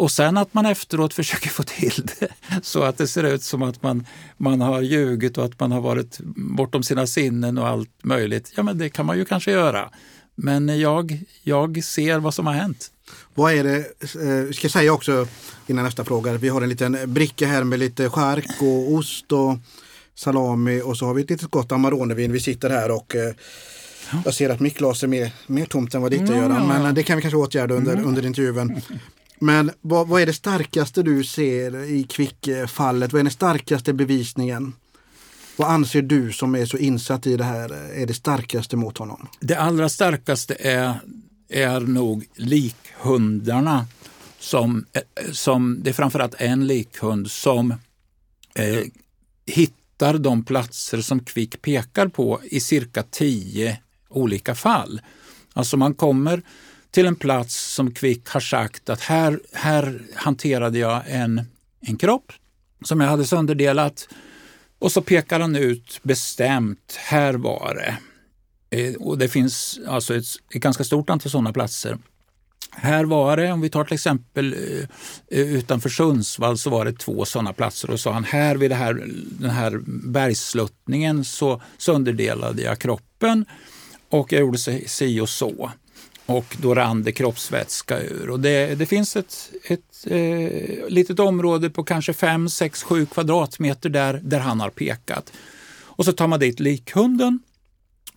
Och 0.00 0.10
sen 0.10 0.36
att 0.36 0.54
man 0.54 0.66
efteråt 0.66 1.14
försöker 1.20 1.48
få 1.50 1.62
till 1.62 2.06
det 2.18 2.28
så 2.62 2.82
att 2.82 2.98
det 2.98 3.06
ser 3.06 3.24
ut 3.24 3.42
som 3.42 3.62
att 3.62 3.82
man, 3.82 4.06
man 4.36 4.60
har 4.60 4.80
ljugit 4.80 5.38
och 5.38 5.44
att 5.44 5.60
man 5.60 5.72
har 5.72 5.80
varit 5.80 6.18
bortom 6.36 6.82
sina 6.82 7.06
sinnen 7.06 7.58
och 7.58 7.68
allt 7.68 7.90
möjligt. 8.04 8.52
Ja, 8.56 8.62
men 8.62 8.78
det 8.78 8.88
kan 8.88 9.06
man 9.06 9.18
ju 9.18 9.24
kanske 9.24 9.50
göra. 9.50 9.90
Men 10.34 10.80
jag, 10.80 11.20
jag 11.42 11.84
ser 11.84 12.18
vad 12.18 12.34
som 12.34 12.46
har 12.46 12.54
hänt. 12.54 12.90
Vad 13.34 13.52
är 13.52 13.64
det, 13.64 13.76
eh, 13.76 14.52
ska 14.52 14.64
jag 14.64 14.70
säga 14.70 14.92
också 14.92 15.26
innan 15.66 15.84
nästa 15.84 16.04
fråga, 16.04 16.32
vi 16.32 16.48
har 16.48 16.62
en 16.62 16.68
liten 16.68 16.98
bricka 17.06 17.46
här 17.46 17.64
med 17.64 17.78
lite 17.78 18.10
skärk 18.10 18.62
och 18.62 18.92
ost 18.92 19.32
och 19.32 19.58
salami 20.14 20.82
och 20.84 20.96
så 20.96 21.06
har 21.06 21.14
vi 21.14 21.22
ett 21.22 21.30
litet 21.30 21.50
gott 21.50 21.72
Amaronevin. 21.72 22.32
Vi 22.32 22.40
sitter 22.40 22.70
här 22.70 22.90
och 22.90 23.16
eh, 23.16 23.34
jag 24.24 24.34
ser 24.34 24.50
att 24.50 24.60
mitt 24.60 24.78
glas 24.78 25.02
är 25.02 25.06
mer, 25.06 25.32
mer 25.46 25.66
tomt 25.66 25.94
än 25.94 26.02
vad 26.02 26.10
ditt 26.10 26.30
är 26.30 26.36
Göran, 26.36 26.68
men 26.68 26.94
det 26.94 27.02
kan 27.02 27.16
vi 27.16 27.22
kanske 27.22 27.36
åtgärda 27.36 27.74
under, 27.74 27.92
mm. 27.92 28.08
under 28.08 28.26
intervjun. 28.26 28.80
Men 29.40 29.70
vad, 29.80 30.08
vad, 30.08 30.22
är 30.22 30.26
det 30.26 30.32
starkaste 30.32 31.02
du 31.02 31.24
ser 31.24 31.84
i 31.84 32.04
Quick-fallet? 32.04 33.12
Vad 33.12 33.20
är 33.20 33.24
den 33.24 33.32
starkaste 33.32 33.92
bevisningen? 33.92 34.72
Vad 35.56 35.70
anser 35.70 36.02
du 36.02 36.32
som 36.32 36.54
är 36.54 36.66
så 36.66 36.76
insatt 36.76 37.26
i 37.26 37.36
det 37.36 37.44
här 37.44 37.92
är 37.94 38.06
det 38.06 38.14
starkaste 38.14 38.76
mot 38.76 38.98
honom? 38.98 39.28
Det 39.40 39.54
allra 39.54 39.88
starkaste 39.88 40.54
är, 40.54 40.94
är 41.48 41.80
nog 41.80 42.26
likhundarna. 42.36 43.86
Som, 44.38 44.86
som, 45.32 45.78
det 45.82 45.90
är 45.90 45.94
framförallt 45.94 46.34
en 46.38 46.66
likhund 46.66 47.30
som 47.30 47.70
eh, 48.54 48.84
hittar 49.46 50.18
de 50.18 50.44
platser 50.44 51.00
som 51.00 51.20
Kvick 51.20 51.62
pekar 51.62 52.08
på 52.08 52.40
i 52.44 52.60
cirka 52.60 53.02
tio 53.02 53.78
olika 54.08 54.54
fall. 54.54 55.00
Alltså 55.52 55.76
man 55.76 55.94
kommer 55.94 56.42
till 56.90 57.06
en 57.06 57.16
plats 57.16 57.74
som 57.74 57.90
Kvick 57.90 58.28
har 58.28 58.40
sagt 58.40 58.90
att 58.90 59.00
här, 59.00 59.40
här 59.52 60.02
hanterade 60.14 60.78
jag 60.78 61.02
en, 61.06 61.42
en 61.80 61.96
kropp 61.96 62.32
som 62.84 63.00
jag 63.00 63.08
hade 63.08 63.24
sönderdelat 63.24 64.08
och 64.78 64.92
så 64.92 65.02
pekar 65.02 65.40
han 65.40 65.56
ut 65.56 66.00
bestämt, 66.02 66.98
här 66.98 67.34
var 67.34 67.74
det. 67.74 67.96
Eh, 68.70 68.94
och 68.94 69.18
det 69.18 69.28
finns 69.28 69.80
alltså 69.86 70.14
ett, 70.14 70.24
ett 70.54 70.62
ganska 70.62 70.84
stort 70.84 71.10
antal 71.10 71.30
sådana 71.30 71.52
platser. 71.52 71.98
Här 72.70 73.04
var 73.04 73.36
det, 73.36 73.52
om 73.52 73.60
vi 73.60 73.70
tar 73.70 73.84
till 73.84 73.94
exempel 73.94 74.52
eh, 74.52 75.38
eh, 75.38 75.54
utanför 75.54 75.88
Sundsvall 75.88 76.58
så 76.58 76.70
var 76.70 76.84
det 76.84 76.92
två 76.92 77.24
sådana 77.24 77.52
platser 77.52 77.90
och 77.90 78.00
sa 78.00 78.12
han 78.12 78.24
här 78.24 78.56
vid 78.56 78.70
det 78.70 78.74
här, 78.74 79.06
den 79.16 79.50
här 79.50 79.80
bergssluttningen 79.86 81.24
så 81.24 81.62
sönderdelade 81.78 82.62
jag 82.62 82.78
kroppen 82.78 83.44
och 84.08 84.32
jag 84.32 84.40
gjorde 84.40 84.58
si 84.86 85.20
och 85.20 85.28
så 85.28 85.70
och 86.30 86.56
då 86.60 86.74
rann 86.74 87.02
det 87.02 87.12
kroppsvätska 87.12 88.00
ur. 88.00 88.30
Och 88.30 88.40
det, 88.40 88.74
det 88.78 88.86
finns 88.86 89.16
ett, 89.16 89.50
ett 89.64 90.06
eh, 90.06 90.88
litet 90.88 91.18
område 91.18 91.70
på 91.70 91.84
kanske 91.84 92.12
5, 92.12 92.48
6, 92.48 92.82
7 92.82 93.06
kvadratmeter 93.06 93.88
där, 93.88 94.20
där 94.22 94.38
han 94.38 94.60
har 94.60 94.70
pekat. 94.70 95.32
Och 96.00 96.04
så 96.04 96.12
tar 96.12 96.26
man 96.26 96.40
dit 96.40 96.60
likhunden 96.60 97.38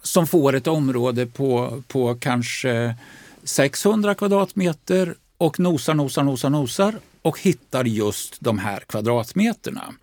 som 0.02 0.28
får 0.28 0.56
ett 0.56 0.68
område 0.68 1.26
på, 1.26 1.84
på 1.88 2.16
kanske 2.16 2.96
600 3.44 4.16
kvadratmeter 4.16 5.16
och 5.38 5.60
nosar, 5.60 5.94
nosar, 5.94 6.24
nosar, 6.24 6.50
nosar 6.50 7.00
och 7.22 7.40
hittar 7.40 7.86
just 7.86 8.38
de 8.40 8.60
här 8.60 8.80
kvadratmeterna. 8.80 9.94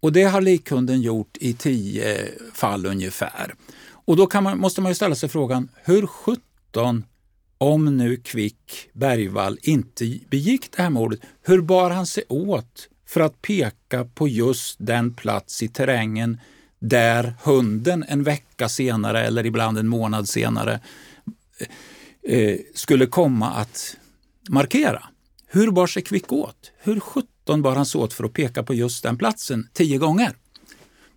Och 0.00 0.12
det 0.12 0.24
har 0.24 0.40
likhunden 0.40 1.02
gjort 1.02 1.36
i 1.40 1.54
tio 1.54 2.28
fall 2.54 2.86
ungefär. 2.86 3.54
Och 3.86 4.16
då 4.16 4.40
man, 4.40 4.58
måste 4.58 4.80
man 4.80 4.90
ju 4.90 4.94
ställa 4.94 5.14
sig 5.14 5.28
frågan, 5.28 5.68
hur 5.84 6.06
sjutton 6.06 7.04
om 7.64 7.96
nu 7.96 8.16
Kvick 8.16 8.88
Bergvall 8.92 9.58
inte 9.62 10.18
begick 10.30 10.72
det 10.76 10.82
här 10.82 10.90
mordet, 10.90 11.20
hur 11.42 11.60
bar 11.60 11.90
han 11.90 12.06
sig 12.06 12.24
åt 12.28 12.88
för 13.06 13.20
att 13.20 13.42
peka 13.42 14.04
på 14.04 14.28
just 14.28 14.76
den 14.78 15.14
plats 15.14 15.62
i 15.62 15.68
terrängen 15.68 16.40
där 16.78 17.34
hunden 17.42 18.04
en 18.08 18.22
vecka 18.22 18.68
senare 18.68 19.26
eller 19.26 19.46
ibland 19.46 19.78
en 19.78 19.88
månad 19.88 20.28
senare 20.28 20.80
eh, 22.22 22.58
skulle 22.74 23.06
komma 23.06 23.50
att 23.50 23.96
markera? 24.48 25.02
Hur 25.46 25.70
bar 25.70 25.86
sig 25.86 26.02
Kvick 26.02 26.32
åt? 26.32 26.72
Hur 26.78 27.00
sjutton 27.00 27.62
bar 27.62 27.76
han 27.76 27.86
sig 27.86 28.00
åt 28.00 28.12
för 28.12 28.24
att 28.24 28.32
peka 28.32 28.62
på 28.62 28.74
just 28.74 29.02
den 29.02 29.18
platsen 29.18 29.68
tio 29.72 29.98
gånger? 29.98 30.36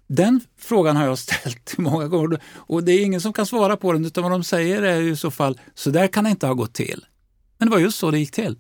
Den 0.08 0.42
frågan 0.58 0.96
har 0.96 1.06
jag 1.06 1.20
ställt 1.20 1.78
många 1.78 2.08
gånger 2.08 2.40
och 2.54 2.84
det 2.84 2.92
är 2.92 3.04
ingen 3.04 3.22
som 3.22 3.34
kan 3.34 3.46
svara 3.46 3.78
på 3.78 3.94
den 3.94 4.06
utan 4.06 4.24
vad 4.24 4.32
de 4.32 4.44
säger 4.44 4.82
är 4.82 5.02
i 5.02 5.16
så 5.16 5.32
fall, 5.32 5.60
så 5.76 5.90
där 5.90 6.08
kan 6.08 6.24
det 6.24 6.30
inte 6.30 6.48
ha 6.48 6.54
gått 6.54 6.74
till. 6.74 7.06
Men 7.58 7.70
det 7.70 7.72
var 7.72 7.80
just 7.80 8.00
så 8.00 8.12
det 8.12 8.20
gick 8.20 8.32
till. 8.32 8.56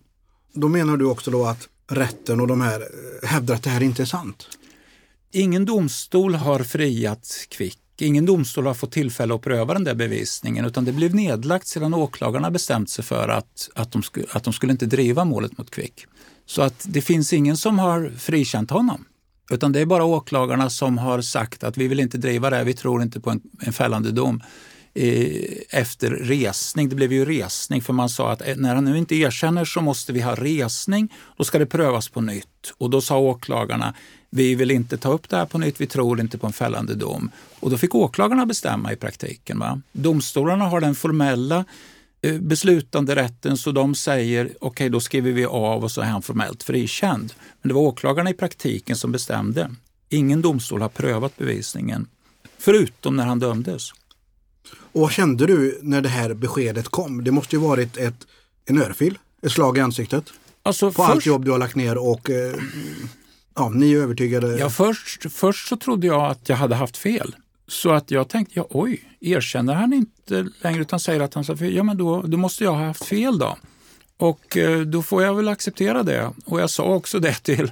Då 0.53 0.67
menar 0.67 0.97
du 0.97 1.05
också 1.05 1.31
då 1.31 1.45
att 1.45 1.67
rätten 1.89 2.39
och 2.39 2.47
de 2.47 2.62
här 2.62 2.83
hävdar 3.23 3.55
att 3.55 3.63
det 3.63 3.69
här 3.69 3.83
inte 3.83 4.01
är 4.01 4.05
sant? 4.05 4.47
Ingen 5.31 5.65
domstol 5.65 6.36
har 6.36 6.60
friat 6.60 7.45
Kvick. 7.49 7.79
Ingen 7.99 8.25
domstol 8.25 8.65
har 8.65 8.73
fått 8.73 8.91
tillfälle 8.91 9.36
att 9.36 9.41
pröva 9.41 9.73
den 9.73 9.83
där 9.83 9.95
bevisningen 9.95 10.65
utan 10.65 10.86
det 10.86 10.91
blev 10.91 11.15
nedlagt 11.15 11.67
sedan 11.67 11.93
åklagarna 11.93 12.51
bestämt 12.51 12.89
sig 12.89 13.03
för 13.05 13.29
att, 13.29 13.69
att, 13.75 13.91
de, 13.91 14.03
sku, 14.03 14.23
att 14.31 14.43
de 14.43 14.53
skulle 14.53 14.71
inte 14.71 14.86
driva 14.86 15.25
målet 15.25 15.57
mot 15.57 15.71
Kvick. 15.71 16.05
Så 16.45 16.62
att 16.62 16.86
det 16.88 17.01
finns 17.01 17.33
ingen 17.33 17.57
som 17.57 17.79
har 17.79 18.12
frikänt 18.17 18.69
honom. 18.69 19.05
Utan 19.49 19.71
det 19.71 19.79
är 19.79 19.86
bara 19.86 20.05
åklagarna 20.05 20.69
som 20.69 20.97
har 20.97 21.21
sagt 21.21 21.63
att 21.63 21.77
vi 21.77 21.88
vill 21.88 21.99
inte 21.99 22.17
driva 22.17 22.49
det 22.49 22.55
här, 22.55 22.63
vi 22.63 22.73
tror 22.73 23.01
inte 23.01 23.19
på 23.19 23.29
en, 23.29 23.41
en 23.60 23.73
fällande 23.73 24.12
dom 24.12 24.41
efter 25.69 26.10
resning. 26.10 26.89
Det 26.89 26.95
blev 26.95 27.13
ju 27.13 27.25
resning 27.25 27.81
för 27.81 27.93
man 27.93 28.10
sa 28.10 28.31
att 28.31 28.47
eh, 28.47 28.55
när 28.55 28.75
han 28.75 28.86
nu 28.86 28.97
inte 28.97 29.15
erkänner 29.15 29.65
så 29.65 29.81
måste 29.81 30.13
vi 30.13 30.21
ha 30.21 30.36
resning. 30.36 31.13
Då 31.38 31.43
ska 31.43 31.60
det 31.60 31.65
prövas 31.65 32.10
på 32.10 32.21
nytt. 32.21 32.73
Och 32.77 32.89
då 32.89 33.01
sa 33.01 33.17
åklagarna 33.17 33.93
vi 34.29 34.55
vill 34.55 34.71
inte 34.71 34.97
ta 34.97 35.12
upp 35.12 35.29
det 35.29 35.38
här 35.38 35.45
på 35.45 35.57
nytt, 35.57 35.81
vi 35.81 35.88
tror 35.88 36.19
inte 36.19 36.38
på 36.38 36.47
en 36.47 36.53
fällande 36.53 36.95
dom. 36.95 37.31
Och 37.60 37.69
då 37.69 37.77
fick 37.77 37.95
åklagarna 37.95 38.45
bestämma 38.45 38.93
i 38.93 38.95
praktiken. 38.95 39.60
Va? 39.60 39.81
Domstolarna 39.91 40.65
har 40.65 40.81
den 40.81 40.95
formella 40.95 41.65
Eh, 42.21 42.39
beslutande 42.39 43.15
rätten 43.15 43.58
så 43.58 43.71
de 43.71 43.95
säger 43.95 44.45
okej 44.45 44.58
okay, 44.62 44.89
då 44.89 44.99
skriver 44.99 45.32
vi 45.32 45.45
av 45.45 45.84
och 45.84 45.91
så 45.91 46.01
är 46.01 46.06
han 46.06 46.21
formellt 46.21 46.63
frikänd. 46.63 47.34
Men 47.62 47.67
det 47.67 47.73
var 47.73 47.82
åklagarna 47.82 48.30
i 48.30 48.34
praktiken 48.34 48.95
som 48.95 49.12
bestämde. 49.12 49.71
Ingen 50.10 50.41
domstol 50.41 50.82
har 50.82 50.89
prövat 50.89 51.38
bevisningen 51.38 52.08
förutom 52.58 53.15
när 53.15 53.25
han 53.25 53.39
dömdes. 53.39 53.91
Och 54.71 55.01
vad 55.01 55.12
kände 55.12 55.45
du 55.45 55.80
när 55.82 56.01
det 56.01 56.10
här 56.10 56.34
beskedet 56.34 56.88
kom? 56.88 57.23
Det 57.23 57.32
måste 57.32 57.56
ju 57.56 57.62
varit 57.62 57.97
ett, 57.97 58.27
en 58.65 58.82
örfil, 58.82 59.17
ett 59.41 59.51
slag 59.51 59.77
i 59.77 59.82
ansiktet. 59.82 60.25
Alltså, 60.63 60.91
på 60.91 61.03
allt 61.03 61.25
jobb 61.25 61.45
du 61.45 61.51
har 61.51 61.58
lagt 61.58 61.75
ner 61.75 61.97
och 61.97 62.30
eh, 62.30 62.56
ja, 63.56 63.69
ni 63.69 63.93
är 63.93 63.97
övertygade? 63.97 64.58
Ja, 64.58 64.69
först, 64.69 65.32
först 65.32 65.67
så 65.67 65.77
trodde 65.77 66.08
jag 66.08 66.32
att 66.32 66.49
jag 66.49 66.56
hade 66.56 66.75
haft 66.75 66.97
fel. 66.97 67.36
Så 67.67 67.91
att 67.91 68.12
jag 68.12 68.30
tänkte, 68.30 68.53
ja, 68.56 68.67
oj, 68.69 69.01
erkänner 69.19 69.73
han 69.73 69.93
inte 69.93 70.47
längre 70.62 70.82
utan 70.82 70.99
säger 70.99 71.19
att 71.19 71.34
han 71.34 71.43
sa 71.43 71.58
fel, 71.58 71.75
ja 71.75 71.84
men 71.84 71.97
då, 71.97 72.21
då 72.21 72.38
måste 72.38 72.63
jag 72.63 72.71
ha 72.71 72.86
haft 72.86 73.06
fel 73.06 73.39
då. 73.39 73.58
Och 74.17 74.58
eh, 74.58 74.80
då 74.80 75.03
får 75.03 75.23
jag 75.23 75.36
väl 75.36 75.47
acceptera 75.47 76.03
det. 76.03 76.32
Och 76.45 76.62
jag 76.62 76.69
sa 76.69 76.84
också 76.84 77.19
det 77.19 77.43
till, 77.43 77.71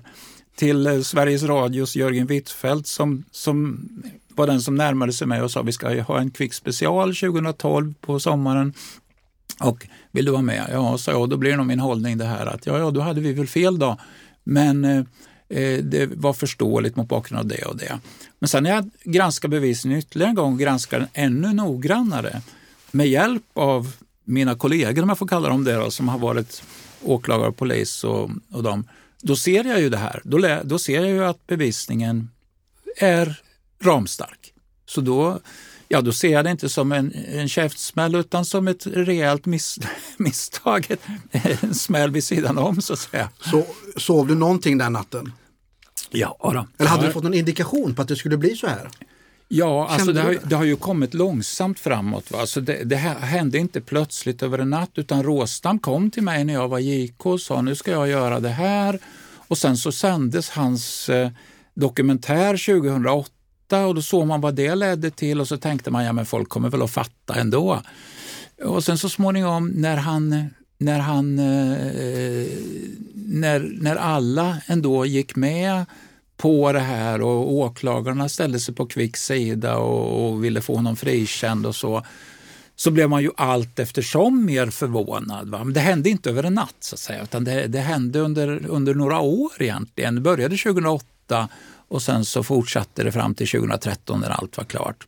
till 0.56 0.88
eh, 0.88 1.02
Sveriges 1.02 1.44
Radios 1.44 1.96
Jörgen 1.96 2.28
Wittfeldt 2.28 2.88
som, 2.88 3.24
som 3.32 3.90
var 4.36 4.48
den 4.48 4.62
som 4.62 4.76
närmade 4.76 5.14
sig 5.14 5.28
mig 5.28 5.42
och 5.42 5.52
sa 5.52 5.62
vi 5.62 5.72
ska 5.72 6.02
ha 6.02 6.20
en 6.20 6.32
Kvick 6.32 6.54
special 6.54 7.16
2012 7.16 7.94
på 8.02 8.20
sommaren. 8.20 8.74
Och 9.60 9.88
vill 10.12 10.26
du 10.26 10.32
vara 10.32 10.42
med? 10.42 10.70
Ja, 10.72 10.98
sa 10.98 11.12
jag. 11.12 11.30
Då 11.30 11.38
blir 11.38 11.58
nog 11.58 11.66
min 11.66 11.80
hållning 11.80 12.18
det 12.18 12.26
här 12.26 12.46
att 12.46 12.66
ja, 12.66 12.78
ja, 12.80 12.92
då 12.92 13.02
hade 13.02 13.22
vi 13.22 13.34
väl 13.34 13.48
fel 13.48 13.80
då. 13.80 13.98
Men 14.44 14.86
eh, 14.86 15.04
Eh, 15.50 15.84
det 15.84 16.06
var 16.06 16.34
förståeligt 16.34 16.96
mot 16.96 17.08
bakgrund 17.08 17.40
av 17.40 17.46
det 17.46 17.66
och 17.66 17.78
det. 17.78 18.00
Men 18.40 18.48
sen 18.48 18.64
när 18.64 18.70
jag 18.70 18.90
granskar 19.04 19.48
bevisningen 19.50 20.00
ytterligare 20.00 20.30
en 20.30 20.36
gång 20.36 20.54
och 20.54 20.60
granskar 20.60 21.00
den 21.00 21.08
ännu 21.14 21.54
noggrannare 21.54 22.42
med 22.92 23.08
hjälp 23.08 23.44
av 23.54 23.92
mina 24.24 24.56
kollegor, 24.56 25.04
om 25.04 25.10
jag 25.10 25.18
får 25.18 25.28
kalla 25.28 25.50
dem 25.50 25.64
det, 25.64 25.74
då, 25.74 25.92
som 25.92 26.10
har 26.10 26.18
varit 26.18 26.64
åklagare 27.04 27.48
och 27.48 27.58
polis 27.58 28.04
och, 28.04 28.30
och 28.52 28.64
dem, 28.64 28.88
då 29.22 29.36
ser 29.36 29.64
jag 29.64 29.82
ju 29.82 29.90
det 29.90 29.98
här. 29.98 30.22
Då, 30.24 30.60
då 30.64 30.80
ser 30.80 31.02
jag 31.02 31.10
ju 31.10 31.26
att 31.26 31.48
bevisningen 31.48 32.30
är 32.98 33.42
ramstark. 33.82 34.54
Så 34.86 35.02
då, 35.02 35.40
ja, 35.88 36.02
då 36.02 36.12
ser 36.12 36.30
jag 36.30 36.46
det 36.46 36.52
inte 36.52 36.70
som 36.70 36.92
en, 36.92 37.14
en 37.14 37.50
käftsmäll 37.50 38.16
utan 38.16 38.46
som 38.46 38.68
ett 38.68 38.88
rejält 38.88 39.46
miss, 39.46 39.80
misstag, 40.18 40.96
en 41.62 41.76
smäll 41.76 42.12
vid 42.12 42.24
sidan 42.24 42.58
om 42.58 42.82
så 42.82 42.94
att 42.94 43.00
säga. 43.00 43.30
Så 43.40 43.66
sov 43.98 44.28
du 44.28 44.36
någonting 44.36 44.78
den 44.78 44.94
natten? 44.94 45.32
Ja 46.10 46.38
då. 46.42 46.68
Eller 46.78 46.90
hade 46.90 47.08
du 47.08 47.12
fått 47.12 47.24
någon 47.24 47.34
indikation 47.34 47.96
på 47.96 48.02
att 48.02 48.08
det 48.08 48.16
skulle 48.16 48.38
bli 48.38 48.56
så 48.56 48.68
här? 48.68 48.90
Ja, 49.48 49.88
alltså 49.88 50.14
det 50.14 50.22
har, 50.22 50.38
det 50.44 50.56
har, 50.56 50.64
ju 50.64 50.76
kommit 50.76 51.14
långsamt 51.14 51.80
framåt. 51.80 52.32
Va? 52.32 52.40
Alltså 52.40 52.62
det, 52.62 52.84
det 52.84 52.96
hände 52.96 53.58
inte 53.58 53.82
plötsligt 53.82 54.44
över 54.44 54.60
en 54.60 54.70
natt 54.70 54.92
utan 54.96 55.24
Råstam 55.24 55.80
kom 55.80 56.12
till 56.12 56.24
mig 56.24 56.44
när 56.44 56.54
jag 56.54 56.68
var 56.68 56.80
JK 56.80 57.26
och 57.26 57.42
sa 57.42 57.62
nu 57.62 57.76
ska 57.76 57.92
jag 57.92 58.08
göra 58.08 58.40
det 58.40 58.50
här. 58.50 59.00
Och 59.48 59.58
sen 59.58 59.78
så 59.78 59.92
sändes 59.92 60.50
hans 60.50 61.10
eh, 61.10 61.30
dokumentär 61.74 62.82
2008 62.82 63.35
och 63.74 63.96
då 63.96 64.02
såg 64.02 64.28
man 64.28 64.42
vad 64.42 64.56
det 64.56 64.76
ledde 64.76 65.12
till 65.12 65.42
och 65.42 65.48
så 65.48 65.58
tänkte 65.58 65.92
man 65.92 66.06
ja 66.06 66.14
men 66.14 66.26
folk 66.26 66.50
kommer 66.50 66.70
väl 66.70 66.82
att 66.82 66.92
fatta 66.92 67.36
ändå. 67.36 67.82
Och 68.64 68.84
sen 68.84 68.98
så 68.98 69.10
småningom 69.10 69.68
när 69.68 69.98
han 69.98 70.50
när 70.78 71.00
han 71.00 71.40
eh, 71.40 72.48
när, 73.14 73.60
när 73.82 73.96
alla 73.96 74.58
ändå 74.68 75.06
gick 75.06 75.36
med 75.36 75.86
på 76.38 76.72
det 76.72 76.80
här 76.80 77.22
och 77.22 77.54
åklagarna 77.54 78.30
ställde 78.30 78.60
sig 78.60 78.76
på 78.76 78.86
Kvicks 78.86 79.26
sida 79.26 79.78
och, 79.78 80.30
och, 80.30 80.44
ville 80.44 80.62
få 80.62 80.76
honom 80.76 80.96
frikänd 80.96 81.66
och 81.66 81.76
så, 81.76 82.04
så 82.76 82.92
blev 82.92 83.10
man 83.10 83.24
ju 83.24 83.32
allt 83.38 83.80
eftersom 83.80 84.46
mer 84.46 84.70
förvånad. 84.70 85.50
Va? 85.50 85.64
Men 85.64 85.74
det 85.74 85.80
hände 85.80 86.10
inte 86.10 86.30
över 86.30 86.44
en 86.44 86.54
natt, 86.54 86.76
så 86.80 86.96
att 86.96 87.00
säga, 87.00 87.24
utan 87.24 87.44
det, 87.44 87.68
det 87.68 87.80
hände 87.80 88.20
under, 88.20 88.68
under 88.68 88.94
några 88.94 89.20
år 89.20 89.52
egentligen. 89.60 90.16
Det 90.16 90.22
började 90.22 90.58
2008 90.58 91.50
och 91.88 92.02
sen 92.02 92.26
så 92.26 92.44
fortsatte 92.44 93.04
det 93.04 93.12
fram 93.12 93.36
till 93.36 93.48
2013 93.48 94.20
när 94.20 94.30
allt 94.30 94.58
var 94.58 94.64
klart. 94.64 95.08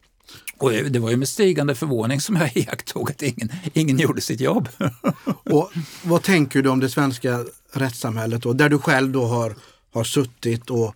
Och 0.57 0.71
det 0.71 0.99
var 0.99 1.09
ju 1.09 1.17
med 1.17 1.27
stigande 1.27 1.75
förvåning 1.75 2.21
som 2.21 2.35
jag 2.35 2.51
iakttog 2.57 3.11
att 3.11 3.21
ingen, 3.21 3.49
ingen 3.73 3.97
gjorde 3.97 4.21
sitt 4.21 4.41
jobb. 4.41 4.69
och 5.49 5.71
Vad 6.03 6.23
tänker 6.23 6.61
du 6.61 6.69
om 6.69 6.79
det 6.79 6.89
svenska 6.89 7.45
rättssamhället 7.73 8.41
då, 8.41 8.53
där 8.53 8.69
du 8.69 8.79
själv 8.79 9.11
då 9.11 9.25
har, 9.25 9.55
har 9.93 10.03
suttit 10.03 10.69
och 10.69 10.95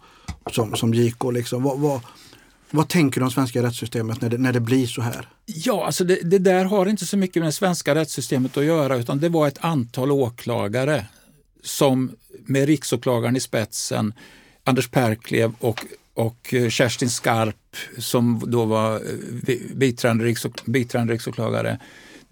som, 0.52 0.76
som 0.76 0.94
JK? 0.94 1.24
Liksom. 1.34 1.64
Vad, 1.64 1.80
vad, 1.80 2.02
vad 2.72 2.88
tänker 2.88 3.22
du 3.22 3.26
om 3.26 3.32
svenska 3.32 3.64
rättssystemet 3.64 4.22
när 4.22 4.30
det, 4.30 4.38
när 4.38 4.54
det 4.54 4.60
blir 4.60 4.88
så 4.88 5.02
här? 5.02 5.30
Ja, 5.46 5.86
alltså 5.86 6.04
det, 6.04 6.20
det, 6.24 6.40
där 6.40 6.66
har 6.66 6.86
inte 6.86 7.06
så 7.06 7.18
mycket 7.18 7.42
med 7.42 7.48
det 7.48 7.52
svenska 7.52 7.96
rättssystemet 7.96 8.58
att 8.58 8.66
göra 8.66 8.96
utan 8.96 9.20
det 9.20 9.30
var 9.30 9.48
ett 9.48 9.58
antal 9.62 10.12
åklagare 10.12 11.06
som 11.64 12.12
med 12.46 12.66
riksåklagaren 12.68 13.36
i 13.36 13.40
spetsen, 13.40 14.14
Anders 14.64 14.88
Perklev 14.88 15.54
och, 15.60 15.86
och 16.14 16.54
eh, 16.54 16.70
Kerstin 16.70 17.10
Skarp 17.10 17.76
som 17.98 18.44
då 18.48 18.66
var 18.66 18.96
eh, 18.96 19.56
biträdande, 19.76 20.26
riksåk, 20.26 20.66
biträdande 20.66 21.14
riksåklagare 21.14 21.80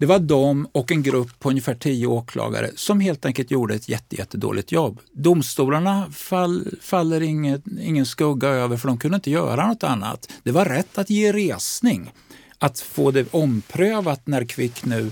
det 0.00 0.06
var 0.06 0.18
de 0.18 0.68
och 0.72 0.92
en 0.92 1.02
grupp 1.02 1.38
på 1.38 1.50
ungefär 1.50 1.74
tio 1.74 2.06
åklagare 2.06 2.70
som 2.76 3.00
helt 3.00 3.26
enkelt 3.26 3.50
gjorde 3.50 3.74
ett 3.74 3.88
jätte, 3.88 4.16
jättedåligt 4.16 4.72
jobb. 4.72 5.00
Domstolarna 5.12 6.10
fall, 6.10 6.68
faller 6.80 7.20
inget, 7.20 7.62
ingen 7.80 8.06
skugga 8.06 8.48
över 8.48 8.76
för 8.76 8.88
de 8.88 8.98
kunde 8.98 9.14
inte 9.14 9.30
göra 9.30 9.68
något 9.68 9.84
annat. 9.84 10.28
Det 10.42 10.52
var 10.52 10.64
rätt 10.64 10.98
att 10.98 11.10
ge 11.10 11.32
resning, 11.32 12.12
att 12.58 12.80
få 12.80 13.10
det 13.10 13.34
omprövat 13.34 14.26
när 14.26 14.44
Kvick 14.44 14.84
nu 14.84 15.10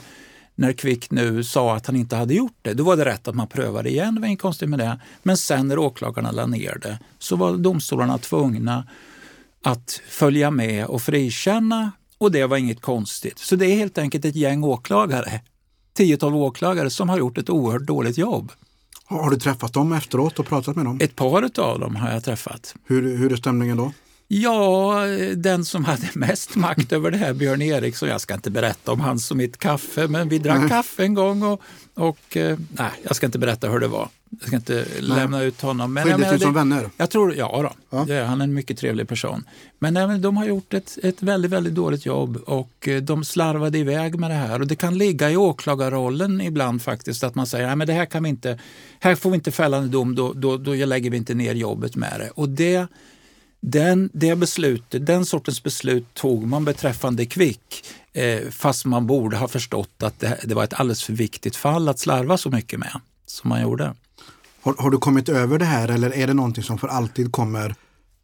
när 0.59 0.73
Kvick 0.73 1.11
nu 1.11 1.45
sa 1.45 1.77
att 1.77 1.87
han 1.87 1.97
inte 1.97 2.17
hade 2.17 2.35
gjort 2.35 2.59
det, 2.63 2.75
då 2.75 2.85
var 2.85 2.97
det 2.97 3.05
rätt 3.05 3.29
att 3.29 3.35
man 3.35 3.47
prövade 3.47 3.91
igen, 3.91 4.15
det 4.15 4.21
var 4.21 4.29
inget 4.29 4.41
konstigt 4.41 4.69
med 4.69 4.79
det. 4.79 5.01
Men 5.23 5.37
sen 5.37 5.69
när 5.69 5.79
åklagarna 5.79 6.31
lade 6.31 6.51
ner 6.51 6.79
det 6.83 6.99
så 7.19 7.37
var 7.37 7.57
domstolarna 7.57 8.19
tvungna 8.19 8.87
att 9.63 10.01
följa 10.09 10.51
med 10.51 10.87
och 10.87 11.03
frikänna 11.03 11.93
och 12.19 12.33
det 12.33 12.47
var 12.47 12.57
inget 12.57 12.81
konstigt. 12.81 13.39
Så 13.39 13.57
det 13.57 13.67
är 13.67 13.77
helt 13.77 13.99
enkelt 13.99 14.25
ett 14.25 14.37
gäng 14.37 14.65
åklagare, 14.65 15.41
10-12 15.99 16.35
åklagare 16.35 16.91
som 16.91 17.09
har 17.09 17.19
gjort 17.19 17.39
ett 17.39 17.51
oerhört 17.51 17.87
dåligt 17.87 18.19
jobb. 18.19 18.53
Har 19.05 19.31
du 19.31 19.37
träffat 19.37 19.73
dem 19.73 19.93
efteråt 19.93 20.39
och 20.39 20.47
pratat 20.47 20.77
med 20.77 20.85
dem? 20.85 20.99
Ett 21.03 21.17
par 21.17 21.61
av 21.61 21.81
dem 21.81 21.97
har 21.97 22.11
jag 22.11 22.25
träffat. 22.25 22.75
Hur, 22.85 23.17
hur 23.17 23.33
är 23.33 23.37
stämningen 23.37 23.77
då? 23.77 23.93
Ja, 24.31 25.03
den 25.37 25.65
som 25.65 25.85
hade 25.85 26.09
mest 26.15 26.57
makt 26.57 26.93
över 26.93 27.11
det 27.11 27.17
här, 27.17 27.33
Björn 27.33 27.63
Eriksson, 27.63 28.09
jag 28.09 28.21
ska 28.21 28.35
inte 28.35 28.51
berätta 28.51 28.93
om 28.93 29.01
hans 29.01 29.31
och 29.31 29.37
mitt 29.37 29.59
kaffe, 29.59 30.09
men 30.09 30.29
vi 30.29 30.39
drack 30.39 30.69
kaffe 30.69 31.03
en 31.03 31.15
gång 31.15 31.43
och, 31.43 31.63
och 31.95 32.37
eh, 32.37 32.59
nej, 32.73 32.91
jag 33.03 33.17
ska 33.17 33.27
inte 33.27 33.39
berätta 33.39 33.69
hur 33.69 33.81
det 33.81 33.89
var. 33.89 34.09
Jag 34.31 34.47
ska 34.47 34.57
inte 34.57 34.75
nej. 34.75 35.03
lämna 35.03 35.43
ut 35.43 35.61
honom. 35.61 35.93
Men 35.93 36.05
Skildes 36.05 36.33
du 36.33 36.39
som 36.39 36.55
vänner? 36.55 36.91
Jag 36.97 37.11
tror, 37.11 37.35
ja, 37.35 37.63
då, 37.63 37.97
ja. 37.97 38.05
Det, 38.05 38.25
han 38.25 38.41
är 38.41 38.45
en 38.45 38.55
mycket 38.55 38.79
trevlig 38.79 39.09
person. 39.09 39.45
Men 39.79 39.95
nej, 39.95 40.19
de 40.19 40.37
har 40.37 40.45
gjort 40.45 40.75
ett, 40.75 40.99
ett 41.03 41.23
väldigt, 41.23 41.51
väldigt 41.51 41.75
dåligt 41.75 42.07
jobb 42.07 42.37
och 42.37 42.89
eh, 42.89 43.03
de 43.03 43.25
slarvade 43.25 43.79
iväg 43.79 44.19
med 44.19 44.31
det 44.31 44.35
här. 44.35 44.61
Och 44.61 44.67
det 44.67 44.77
kan 44.77 44.99
ligga 44.99 45.31
i 45.31 45.37
åklagarrollen 45.37 46.41
ibland 46.41 46.83
faktiskt 46.83 47.25
att 47.25 47.35
man 47.35 47.47
säger, 47.47 47.67
nej 47.67 47.77
men 47.77 47.87
det 47.87 47.93
här 47.93 48.07
kan 48.07 48.23
vi 48.23 48.29
inte, 48.29 48.59
här 49.01 49.15
får 49.15 49.31
vi 49.31 49.35
inte 49.35 49.53
fällande 49.53 49.89
dom, 49.89 50.15
då, 50.15 50.33
då, 50.33 50.57
då 50.57 50.75
lägger 50.75 51.11
vi 51.11 51.17
inte 51.17 51.35
ner 51.35 51.55
jobbet 51.55 51.97
med 51.97 52.21
det. 52.21 52.31
Och 52.31 52.49
det 52.49 52.89
den, 53.61 54.11
det 54.13 54.37
beslutet, 54.37 55.07
den 55.07 55.25
sortens 55.25 55.63
beslut 55.63 56.15
tog 56.15 56.47
man 56.47 56.65
beträffande 56.65 57.27
Kvick 57.27 57.85
eh, 58.13 58.49
fast 58.51 58.85
man 58.85 59.07
borde 59.07 59.37
ha 59.37 59.49
förstått 59.49 60.03
att 60.03 60.21
det, 60.21 60.39
det, 60.45 60.55
var 60.55 60.65
ett 60.65 60.75
alldeles 60.75 61.03
för 61.03 61.13
viktigt 61.13 61.57
fall 61.57 61.89
att 61.89 61.99
slarva 61.99 62.39
så 62.39 62.51
mycket 62.51 62.79
med 62.79 63.01
som 63.27 63.49
man 63.49 63.63
gjorde. 63.63 63.95
Har, 64.61 64.75
har, 64.79 64.91
du 64.91 64.99
kommit 64.99 65.29
över 65.29 65.59
det 65.59 65.65
här 65.65 65.89
eller 65.89 66.15
är 66.15 66.27
det 66.27 66.35
någonting 66.35 66.65
som 66.65 66.79
för 66.79 66.89
alltid 66.89 67.33
kommer 67.33 67.75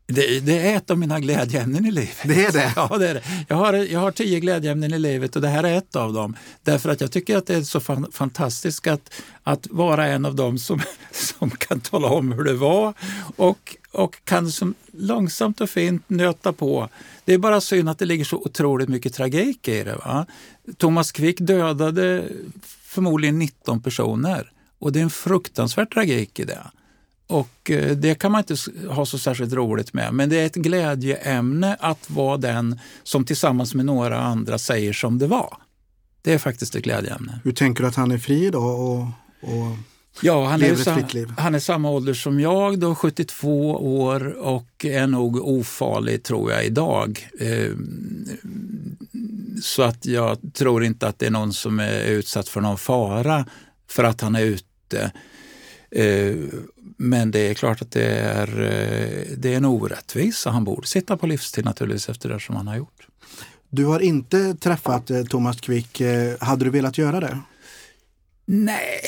det, 0.07 0.40
det, 0.40 0.59
är 0.59 0.77
ett 0.77 0.90
av 0.90 0.99
mina 0.99 1.20
glädjeämnen 1.20 1.87
i 1.87 1.90
livet. 1.90 2.16
Det 2.25 2.44
är 2.44 2.53
det? 2.53 2.73
Ja, 2.77 2.99
det 2.99 3.09
är 3.09 3.14
det. 3.14 3.23
Jag 3.49 3.57
har, 3.57 3.73
jag 3.73 4.01
har 4.01 4.11
tio 4.11 4.40
glädjeämnen 4.40 4.94
i 4.94 4.99
livet 4.99 5.37
och 5.37 5.42
det 5.42 5.49
här 5.49 5.64
är 5.64 5.79
ett 5.79 5.97
av 5.97 6.12
dem. 6.12 6.37
Därför 6.62 6.88
att 6.88 7.01
jag 7.01 7.12
tycker 7.12 7.37
att 7.37 7.47
det 7.47 7.55
är 7.55 7.62
så 7.62 7.81
fan, 7.81 8.07
fantastiskt 8.12 8.87
att, 8.87 9.11
att 9.42 9.66
vara 9.70 10.07
en 10.07 10.25
av 10.25 10.35
dem 10.35 10.59
som, 10.59 10.81
som 11.11 11.51
kan 11.51 11.81
tala 11.81 12.09
om 12.09 12.33
hur 12.33 12.44
det 12.44 12.55
var 12.55 12.94
och, 13.37 13.77
och 13.94 14.24
kan 14.24 14.50
som 14.50 14.74
långsamt 14.92 15.61
och 15.61 15.70
fint 15.70 16.02
nöta 16.07 16.52
på. 16.52 16.88
Det 17.24 17.35
är 17.35 17.38
bara 17.38 17.61
synd 17.61 17.88
att 17.88 17.98
det 17.98 18.04
ligger 18.04 18.24
så 18.24 18.37
otroligt 18.37 18.88
mycket 18.88 19.14
tragik 19.14 19.68
i 19.68 19.85
det. 19.85 19.96
Va? 19.96 20.26
Thomas 20.76 21.12
Quick 21.12 21.40
dödade 21.40 22.24
förmodligen 22.83 23.38
19 23.38 23.83
personer 23.83 24.52
och 24.78 24.92
det 24.92 24.98
är 24.98 25.02
en 25.02 25.11
fruktansvärd 25.11 25.92
tragik 25.92 26.40
i 26.40 26.44
det. 26.44 26.70
Och 27.26 27.70
eh, 27.70 27.96
det 27.96 28.14
kan 28.14 28.33
man 28.33 28.38
inte 28.48 28.57
ha 28.88 29.07
så 29.07 29.18
särskilt 29.18 29.52
roligt 29.52 29.92
med, 29.92 30.14
men 30.14 30.28
det 30.28 30.37
är 30.37 30.46
ett 30.46 30.54
glädjeämne 30.54 31.76
att 31.80 32.11
vara 32.11 32.37
den 32.37 32.80
som 33.02 33.24
tillsammans 33.24 33.74
med 33.74 33.87
några 33.87 34.20
andra 34.20 34.59
säger 34.59 34.92
som 34.92 35.18
det 35.18 35.26
var. 35.26 35.57
Det 36.22 36.33
är 36.33 36.38
faktiskt 36.38 36.74
ett 36.74 36.85
glädjeämne. 36.85 37.40
Hur 37.44 37.52
tänker 37.52 37.83
du 37.83 37.88
att 37.88 37.94
han 37.94 38.11
är 38.11 38.18
fri 38.18 38.46
idag 38.46 38.80
och, 38.80 39.02
och 39.40 39.76
ja, 40.22 40.46
han 40.46 40.61
lever 40.61 40.77
är 40.77 40.81
ett 40.81 40.94
fritt 40.94 41.14
liv? 41.14 41.33
Han 41.38 41.55
är 41.55 41.59
samma 41.59 41.90
ålder 41.90 42.14
som 42.14 42.40
jag, 42.40 42.79
då, 42.79 42.94
72 42.94 43.70
år 44.00 44.27
och 44.33 44.85
är 44.85 45.07
nog 45.07 45.37
ofarlig 45.37 46.22
tror 46.22 46.53
jag 46.53 46.64
idag. 46.64 47.29
Eh, 47.40 47.72
så 49.62 49.83
att 49.83 50.07
jag 50.07 50.38
tror 50.55 50.85
inte 50.85 51.09
att 51.09 51.18
det 51.18 51.27
är 51.27 51.31
någon 51.31 51.53
som 51.53 51.81
är 51.81 52.05
utsatt 52.05 52.48
för 52.48 52.61
någon 52.61 52.79
fara 52.79 53.46
för 53.88 54.05
att 54.05 54.20
han 54.20 54.35
är 54.35 54.42
ute. 54.42 55.12
Eh, 55.90 56.37
men 56.96 57.31
det 57.31 57.38
är 57.38 57.55
klart 57.55 57.83
att 57.83 57.90
det 57.90 58.09
är, 58.18 58.48
eh, 58.61 59.37
det 59.37 59.53
är 59.53 59.57
en 59.57 59.64
orättvisa. 59.64 60.50
Han 60.50 60.64
borde 60.64 60.87
sitta 60.87 61.16
på 61.16 61.27
livstid 61.27 61.64
naturligtvis 61.64 62.09
efter 62.09 62.29
det 62.29 62.40
som 62.40 62.57
han 62.57 62.68
har 62.68 62.77
gjort. 62.77 63.07
Du 63.70 63.85
har 63.85 64.00
inte 64.00 64.55
träffat 64.55 65.11
eh, 65.11 65.22
Thomas 65.22 65.61
Quick. 65.61 66.03
Hade 66.40 66.64
du 66.64 66.70
velat 66.70 66.98
göra 66.98 67.20
det? 67.20 67.38
Nej, 68.46 69.00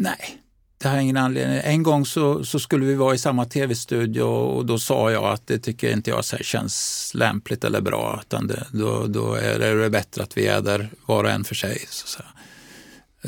nej. 0.00 0.36
Det 0.78 0.88
har 0.88 0.96
ingen 0.98 1.16
anledning. 1.16 1.60
En 1.64 1.82
gång 1.82 2.06
så, 2.06 2.44
så 2.44 2.58
skulle 2.58 2.86
vi 2.86 2.94
vara 2.94 3.14
i 3.14 3.18
samma 3.18 3.44
tv-studio 3.44 4.22
och 4.22 4.66
då 4.66 4.78
sa 4.78 5.10
jag 5.10 5.24
att 5.24 5.46
det 5.46 5.58
tycker 5.58 5.92
inte 5.92 6.10
jag 6.10 6.24
så 6.24 6.36
känns 6.36 7.10
lämpligt 7.14 7.64
eller 7.64 7.80
bra. 7.80 8.20
Utan 8.22 8.46
det, 8.46 8.66
då, 8.72 9.06
då 9.06 9.34
är 9.34 9.76
det 9.76 9.90
bättre 9.90 10.22
att 10.22 10.36
vi 10.36 10.46
är 10.46 10.60
där 10.60 10.90
var 11.06 11.24
och 11.24 11.30
en 11.30 11.44
för 11.44 11.54
sig. 11.54 11.86
Så, 11.88 12.22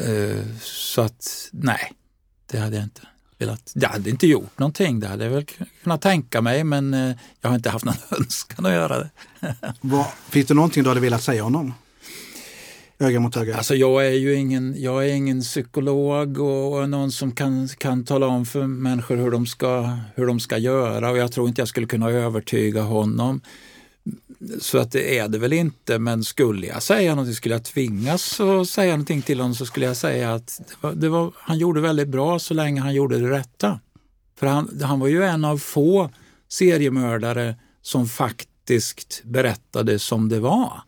uh, 0.00 0.42
så 0.62 1.02
att 1.02 1.48
nej, 1.50 1.92
det 2.46 2.58
hade 2.58 2.76
jag 2.76 2.84
inte 2.84 3.00
velat. 3.38 3.72
Jag 3.74 3.88
hade 3.88 4.10
inte 4.10 4.26
gjort 4.26 4.58
någonting. 4.58 5.00
Det 5.00 5.08
hade 5.08 5.24
jag 5.24 5.30
väl 5.30 5.46
kunnat 5.82 6.02
tänka 6.02 6.40
mig 6.40 6.64
men 6.64 6.94
uh, 6.94 7.16
jag 7.40 7.48
har 7.48 7.56
inte 7.56 7.70
haft 7.70 7.84
någon 7.84 7.94
önskan 8.18 8.66
att 8.66 8.72
göra 8.72 8.98
det. 8.98 9.10
Vad, 9.80 10.06
finns 10.30 10.46
det 10.46 10.54
någonting 10.54 10.82
du 10.82 10.88
hade 10.88 11.00
velat 11.00 11.22
säga 11.22 11.42
honom? 11.42 11.74
Öga 13.02 13.20
mot 13.20 13.36
öga? 13.36 13.56
Alltså 13.56 13.74
jag 13.74 14.06
är 14.06 14.10
ju 14.10 14.34
ingen, 14.34 14.74
jag 14.82 15.08
är 15.08 15.12
ingen 15.12 15.40
psykolog 15.40 16.38
och 16.38 16.88
någon 16.88 17.12
som 17.12 17.32
kan, 17.32 17.68
kan 17.68 18.04
tala 18.04 18.26
om 18.26 18.46
för 18.46 18.66
människor 18.66 19.16
hur 19.16 19.30
de, 19.30 19.46
ska, 19.46 19.98
hur 20.14 20.26
de 20.26 20.40
ska 20.40 20.58
göra 20.58 21.10
och 21.10 21.18
jag 21.18 21.32
tror 21.32 21.48
inte 21.48 21.60
jag 21.60 21.68
skulle 21.68 21.86
kunna 21.86 22.10
övertyga 22.10 22.82
honom. 22.82 23.40
Så 24.60 24.78
att 24.78 24.92
det 24.92 25.18
är 25.18 25.28
det 25.28 25.38
väl 25.38 25.52
inte, 25.52 25.98
men 25.98 26.24
skulle 26.24 26.66
jag 26.66 26.82
säga 26.82 27.10
någonting, 27.14 27.34
skulle 27.34 27.54
jag 27.54 27.64
tvingas 27.64 28.40
att 28.40 28.68
säga 28.68 28.90
någonting 28.90 29.22
till 29.22 29.40
honom 29.40 29.54
så 29.54 29.66
skulle 29.66 29.86
jag 29.86 29.96
säga 29.96 30.34
att 30.34 30.60
det 30.68 30.74
var, 30.80 30.92
det 30.92 31.08
var, 31.08 31.32
han 31.36 31.58
gjorde 31.58 31.80
väldigt 31.80 32.08
bra 32.08 32.38
så 32.38 32.54
länge 32.54 32.80
han 32.80 32.94
gjorde 32.94 33.18
det 33.18 33.30
rätta. 33.30 33.80
För 34.38 34.46
han, 34.46 34.80
han 34.82 35.00
var 35.00 35.08
ju 35.08 35.24
en 35.24 35.44
av 35.44 35.58
få 35.58 36.10
seriemördare 36.48 37.56
som 37.82 38.08
faktiskt 38.08 39.22
berättade 39.24 39.98
som 39.98 40.28
det 40.28 40.40
var 40.40 40.82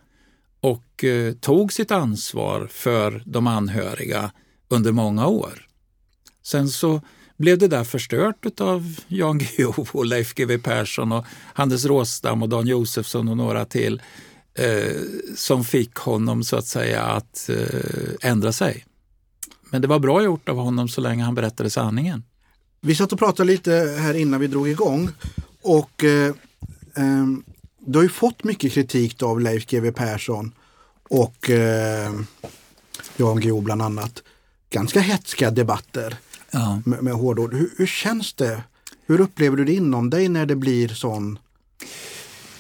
och 0.65 1.05
eh, 1.05 1.35
tog 1.35 1.73
sitt 1.73 1.91
ansvar 1.91 2.67
för 2.71 3.23
de 3.27 3.47
anhöriga 3.47 4.31
under 4.69 4.93
många 4.93 5.27
år. 5.27 5.67
Sen 6.43 6.69
så 6.69 7.01
blev 7.37 7.59
det 7.59 7.69
där 7.69 7.85
förstört 7.85 8.61
av 8.61 9.01
Jan 9.09 9.39
Guillou 9.39 9.87
och 9.93 10.07
Leif 10.07 10.35
GW 10.35 10.59
Persson 10.59 11.13
och 11.13 11.25
Hannes 11.55 11.85
Råstam 11.85 12.43
och 12.43 12.49
Dan 12.49 12.67
Josefsson 12.67 13.29
och 13.29 13.37
några 13.37 13.65
till 13.65 14.03
eh, 14.55 15.01
som 15.37 15.65
fick 15.65 15.95
honom 15.95 16.45
så 16.45 16.57
att 16.57 16.67
säga 16.67 17.03
att 17.03 17.51
eh, 17.51 18.31
ändra 18.31 18.53
sig. 18.53 18.85
Men 19.71 19.83
det 19.83 19.89
var 19.89 19.99
bra 19.99 20.23
gjort 20.23 20.49
av 20.49 20.57
honom 20.57 20.89
så 20.89 21.01
länge 21.01 21.25
han 21.25 21.35
berättade 21.35 21.71
sanningen. 21.71 22.25
Vi 22.81 22.95
satt 22.95 23.13
och 23.13 23.19
pratade 23.19 23.47
lite 23.47 23.71
här 24.01 24.15
innan 24.15 24.41
vi 24.41 24.47
drog 24.47 24.69
igång 24.69 25.11
och 25.63 26.05
eh, 26.05 26.35
eh 26.97 27.27
du 27.87 27.99
har 27.99 28.03
ju 28.03 28.09
fått 28.09 28.45
mycket 28.45 28.73
kritik 28.73 29.23
av 29.23 29.41
Leif 29.41 29.67
GW 29.67 29.93
Persson 29.93 30.53
och 31.09 31.51
eh, 31.51 32.13
Jan 33.17 33.41
Guillou 33.41 33.61
bland 33.61 33.83
annat. 33.83 34.23
Ganska 34.71 35.01
hetska 35.01 35.51
debatter 35.51 36.17
ja. 36.51 36.81
med, 36.85 37.03
med 37.03 37.15
hårdord. 37.15 37.55
Hur, 37.55 37.71
hur 37.79 37.87
känns 37.87 38.33
det? 38.33 38.63
Hur 39.07 39.21
upplever 39.21 39.57
du 39.57 39.65
det 39.65 39.73
inom 39.73 40.11
dig 40.11 40.29
när 40.29 40.47
det 40.47 40.57
blir 40.57 40.89
sån 40.89 41.39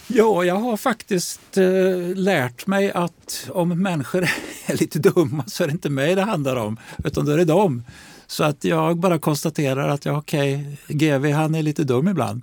Ja, 0.06 0.44
jag 0.44 0.54
har 0.54 0.76
faktiskt 0.76 1.58
eh, 1.58 2.14
lärt 2.14 2.66
mig 2.66 2.92
att 2.92 3.48
om 3.52 3.82
människor 3.82 4.22
är 4.66 4.76
lite 4.76 4.98
dumma 4.98 5.44
så 5.46 5.62
är 5.62 5.66
det 5.66 5.72
inte 5.72 5.90
mig 5.90 6.14
det 6.14 6.22
handlar 6.22 6.56
om, 6.56 6.76
utan 7.04 7.24
då 7.24 7.32
är 7.32 7.36
det 7.36 7.44
dem. 7.44 7.82
Så 8.26 8.44
att 8.44 8.64
jag 8.64 8.96
bara 8.98 9.18
konstaterar 9.18 9.88
att 9.88 10.04
ja, 10.04 10.18
okej, 10.18 10.76
okay, 10.84 10.96
GV 10.96 11.32
han 11.32 11.54
är 11.54 11.62
lite 11.62 11.84
dum 11.84 12.08
ibland. 12.08 12.42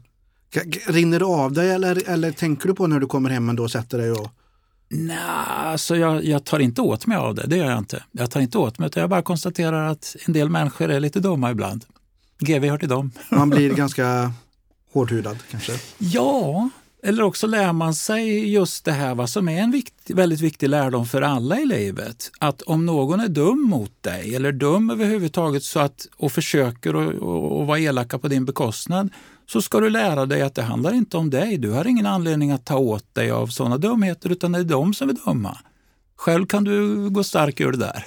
Rinner 0.87 1.19
det 1.19 1.25
av 1.25 1.53
dig 1.53 1.71
eller, 1.71 2.09
eller 2.09 2.31
tänker 2.31 2.67
du 2.67 2.75
på 2.75 2.87
när 2.87 2.99
du 2.99 3.07
kommer 3.07 3.29
hem 3.29 3.49
och 3.49 3.55
då 3.55 3.69
sätter 3.69 3.97
dig 3.97 4.11
och 4.11 4.31
Nej, 4.93 5.17
alltså 5.17 5.95
jag, 5.95 6.23
jag, 6.23 6.43
tar 6.43 6.59
inte 6.59 6.81
åt 6.81 7.07
mig 7.07 7.17
av 7.17 7.35
det. 7.35 7.47
Det 7.47 7.57
gör 7.57 7.69
jag 7.69 7.77
inte. 7.77 8.03
Jag 8.11 8.31
tar 8.31 8.39
inte 8.39 8.57
åt 8.57 8.79
mig, 8.79 8.87
utan 8.87 9.01
jag 9.01 9.09
bara 9.09 9.21
konstaterar 9.21 9.87
att 9.87 10.15
en 10.25 10.33
del 10.33 10.49
människor 10.49 10.91
är 10.91 10.99
lite 10.99 11.19
dumma 11.19 11.51
ibland. 11.51 11.85
GV 12.39 12.65
hör 12.65 12.77
till 12.77 12.89
dem. 12.89 13.11
Man 13.29 13.49
blir 13.49 13.69
ganska 13.75 14.33
hårdhudad 14.93 15.37
kanske? 15.51 15.73
Ja, 15.97 16.69
eller 17.03 17.23
också 17.23 17.47
lär 17.47 17.73
man 17.73 17.93
sig 17.93 18.49
just 18.53 18.85
det 18.85 18.91
här 18.91 19.15
vad 19.15 19.29
som 19.29 19.49
är 19.49 19.61
en 19.61 19.71
viktig, 19.71 20.15
väldigt 20.15 20.41
viktig 20.41 20.69
lärdom 20.69 21.05
för 21.05 21.21
alla 21.21 21.59
i 21.59 21.65
livet. 21.65 22.31
Att 22.39 22.61
om 22.61 22.85
någon 22.85 23.19
är 23.19 23.27
dum 23.27 23.61
mot 23.61 24.03
dig 24.03 24.35
eller 24.35 24.51
dum 24.51 24.89
överhuvudtaget 24.89 25.63
så 25.63 25.79
att, 25.79 26.07
och 26.17 26.31
försöker 26.31 27.09
att 27.09 27.67
vara 27.67 27.79
elaka 27.79 28.19
på 28.19 28.27
din 28.27 28.45
bekostnad 28.45 29.09
så 29.51 29.61
ska 29.61 29.79
du 29.79 29.89
lära 29.89 30.25
dig 30.25 30.41
att 30.41 30.55
det 30.55 30.61
handlar 30.61 30.93
inte 30.93 31.17
om 31.17 31.29
dig. 31.29 31.57
Du 31.57 31.69
har 31.69 31.87
ingen 31.87 32.05
anledning 32.05 32.51
att 32.51 32.65
ta 32.65 32.77
åt 32.77 33.15
dig 33.15 33.31
av 33.31 33.47
sådana 33.47 33.77
dumheter 33.77 34.29
utan 34.31 34.51
det 34.51 34.59
är 34.59 34.63
de 34.63 34.93
som 34.93 35.09
är 35.09 35.13
dumma. 35.13 35.57
Själv 36.15 36.45
kan 36.45 36.63
du 36.63 37.09
gå 37.09 37.23
stark 37.23 37.59
ur 37.59 37.71
det 37.71 37.77
där. 37.77 38.05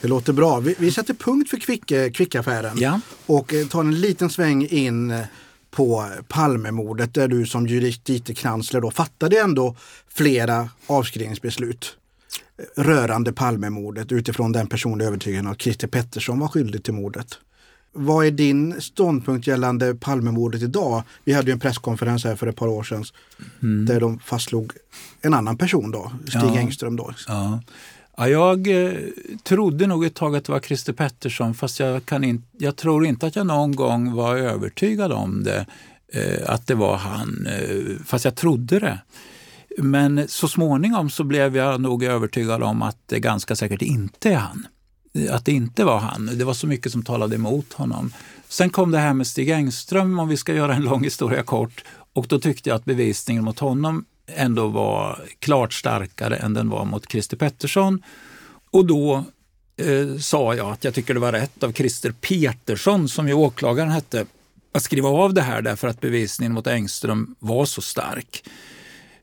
Det 0.00 0.08
låter 0.08 0.32
bra. 0.32 0.60
Vi, 0.60 0.74
vi 0.78 0.90
sätter 0.90 1.14
punkt 1.14 1.50
för 1.50 1.56
kvick, 1.56 2.14
kvickaffären 2.14 2.78
ja. 2.78 3.00
och 3.26 3.54
eh, 3.54 3.66
tar 3.66 3.80
en 3.80 4.00
liten 4.00 4.30
sväng 4.30 4.66
in 4.66 5.10
eh, 5.10 5.20
på 5.70 6.08
Palmemordet 6.28 7.14
där 7.14 7.28
du 7.28 7.46
som 7.46 7.66
justitiekansler 7.66 8.80
då 8.80 8.90
fattade 8.90 9.40
ändå 9.40 9.76
flera 10.08 10.68
avskrivningsbeslut 10.86 11.96
eh, 12.58 12.82
rörande 12.82 13.32
Palmemordet 13.32 14.12
utifrån 14.12 14.52
den 14.52 14.66
personliga 14.66 15.08
övertygelsen 15.08 15.46
att 15.46 15.62
Christer 15.62 15.88
Pettersson 15.88 16.38
var 16.38 16.48
skyldig 16.48 16.84
till 16.84 16.94
mordet. 16.94 17.38
Vad 17.94 18.26
är 18.26 18.30
din 18.30 18.80
ståndpunkt 18.80 19.46
gällande 19.46 19.94
Palmemordet 19.94 20.62
idag? 20.62 21.02
Vi 21.24 21.32
hade 21.32 21.46
ju 21.46 21.52
en 21.52 21.60
presskonferens 21.60 22.24
här 22.24 22.36
för 22.36 22.46
ett 22.46 22.56
par 22.56 22.68
år 22.68 22.82
sedan 22.82 23.04
mm. 23.62 23.86
där 23.86 24.00
de 24.00 24.18
fastslog 24.18 24.72
en 25.20 25.34
annan 25.34 25.56
person 25.56 25.90
då, 25.90 26.12
Stig 26.28 26.40
ja. 26.42 26.58
Engström. 26.58 26.96
Då. 26.96 27.10
Ja. 27.28 27.60
Ja, 28.16 28.28
jag 28.28 28.86
eh, 28.86 28.92
trodde 29.42 29.86
nog 29.86 30.04
ett 30.04 30.14
tag 30.14 30.36
att 30.36 30.44
det 30.44 30.52
var 30.52 30.60
Christer 30.60 30.92
Pettersson 30.92 31.54
fast 31.54 31.80
jag, 31.80 32.06
kan 32.06 32.24
in, 32.24 32.42
jag 32.58 32.76
tror 32.76 33.06
inte 33.06 33.26
att 33.26 33.36
jag 33.36 33.46
någon 33.46 33.76
gång 33.76 34.12
var 34.12 34.36
övertygad 34.36 35.12
om 35.12 35.44
det, 35.44 35.66
eh, 36.12 36.50
att 36.50 36.66
det 36.66 36.74
var 36.74 36.96
han, 36.96 37.46
eh, 37.46 38.04
fast 38.04 38.24
jag 38.24 38.34
trodde 38.34 38.78
det. 38.78 38.98
Men 39.78 40.28
så 40.28 40.48
småningom 40.48 41.10
så 41.10 41.24
blev 41.24 41.56
jag 41.56 41.80
nog 41.80 42.04
övertygad 42.04 42.62
om 42.62 42.82
att 42.82 42.98
det 43.06 43.20
ganska 43.20 43.56
säkert 43.56 43.82
inte 43.82 44.30
är 44.30 44.36
han 44.36 44.66
att 45.30 45.44
det 45.44 45.52
inte 45.52 45.84
var 45.84 45.98
han. 45.98 46.30
Det 46.34 46.44
var 46.44 46.54
så 46.54 46.66
mycket 46.66 46.92
som 46.92 47.02
talade 47.02 47.36
emot 47.36 47.72
honom. 47.72 48.12
Sen 48.48 48.70
kom 48.70 48.90
det 48.90 48.98
här 48.98 49.14
med 49.14 49.26
Stig 49.26 49.50
Engström, 49.50 50.18
om 50.18 50.28
vi 50.28 50.36
ska 50.36 50.54
göra 50.54 50.74
en 50.74 50.82
lång 50.82 51.04
historia 51.04 51.42
kort. 51.42 51.84
Och 52.12 52.26
då 52.28 52.40
tyckte 52.40 52.68
jag 52.68 52.76
att 52.76 52.84
bevisningen 52.84 53.44
mot 53.44 53.58
honom 53.58 54.04
ändå 54.26 54.68
var 54.68 55.24
klart 55.38 55.72
starkare 55.72 56.36
än 56.36 56.54
den 56.54 56.68
var 56.68 56.84
mot 56.84 57.10
Christer 57.10 57.36
Pettersson. 57.36 58.02
Och 58.70 58.86
då 58.86 59.24
eh, 59.76 60.18
sa 60.18 60.54
jag 60.54 60.72
att 60.72 60.84
jag 60.84 60.94
tycker 60.94 61.14
det 61.14 61.20
var 61.20 61.32
rätt 61.32 61.62
av 61.62 61.72
Christer 61.72 62.12
Petersson, 62.20 63.08
som 63.08 63.28
ju 63.28 63.34
åklagaren 63.34 63.90
hette, 63.90 64.26
att 64.72 64.82
skriva 64.82 65.08
av 65.08 65.34
det 65.34 65.42
här 65.42 65.62
därför 65.62 65.88
att 65.88 66.00
bevisningen 66.00 66.52
mot 66.52 66.66
Engström 66.66 67.34
var 67.38 67.64
så 67.64 67.80
stark. 67.82 68.44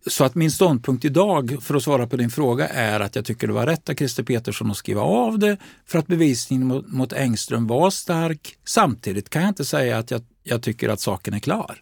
Så 0.08 0.24
att 0.24 0.36
min 0.36 0.52
ståndpunkt 0.52 1.06
idag, 1.06 1.58
för 1.62 1.76
att 1.76 1.84
svara 1.84 2.08
på 2.08 2.18
din 2.18 2.30
fråga, 2.30 2.68
är 2.68 3.00
att 3.00 3.16
jag 3.16 3.26
tycker 3.26 3.48
det 3.48 3.54
var 3.54 3.66
rätt 3.66 3.90
av 3.90 3.94
Christer 3.94 4.24
Petersson 4.24 4.72
att 4.72 4.78
skriva 4.78 5.02
av 5.02 5.40
det 5.40 5.58
för 5.86 6.00
att 6.00 6.08
bevisningen 6.08 6.68
mot, 6.68 6.92
mot 6.92 7.14
Engström 7.14 7.68
var 7.68 7.90
stark. 7.90 8.58
Samtidigt 8.66 9.30
kan 9.30 9.42
jag 9.42 9.50
inte 9.50 9.66
säga 9.66 9.98
att 9.98 10.12
jag, 10.12 10.22
jag 10.44 10.62
tycker 10.62 10.90
att 10.90 11.00
saken 11.00 11.34
är 11.34 11.40
klar. 11.40 11.82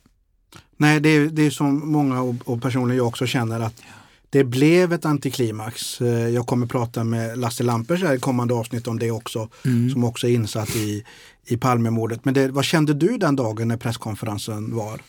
Nej, 0.78 1.00
det 1.00 1.10
är, 1.10 1.26
det 1.26 1.46
är 1.46 1.50
som 1.50 1.92
många 1.92 2.22
och, 2.22 2.36
och 2.46 2.62
personligen 2.62 2.98
jag 2.98 3.08
också 3.08 3.26
känner 3.26 3.60
att 3.60 3.82
det 4.30 4.44
blev 4.44 4.94
ett 4.94 5.06
antiklimax. 5.06 6.02
Eh, 6.02 6.30
jag 6.30 6.48
kommer 6.48 6.68
prata 6.68 7.04
med 7.04 7.38
Lasse 7.38 7.64
Lampers 7.64 8.04
i 8.04 8.20
kommande 8.20 8.54
avsnitt 8.54 8.88
om 8.88 9.00
det 9.00 9.12
också, 9.12 9.50
mm. 9.66 9.90
som 9.90 10.04
också 10.04 10.28
är 10.28 10.32
insatt 10.32 10.76
i, 10.76 11.04
i 11.46 11.58
Palmemordet. 11.58 12.26
Men 12.26 12.34
det, 12.34 12.48
vad 12.48 12.66
kände 12.66 12.94
du 12.94 13.18
den 13.18 13.36
dagen 13.36 13.68
när 13.68 13.78
presskonferensen 13.78 14.76
var? 14.76 15.02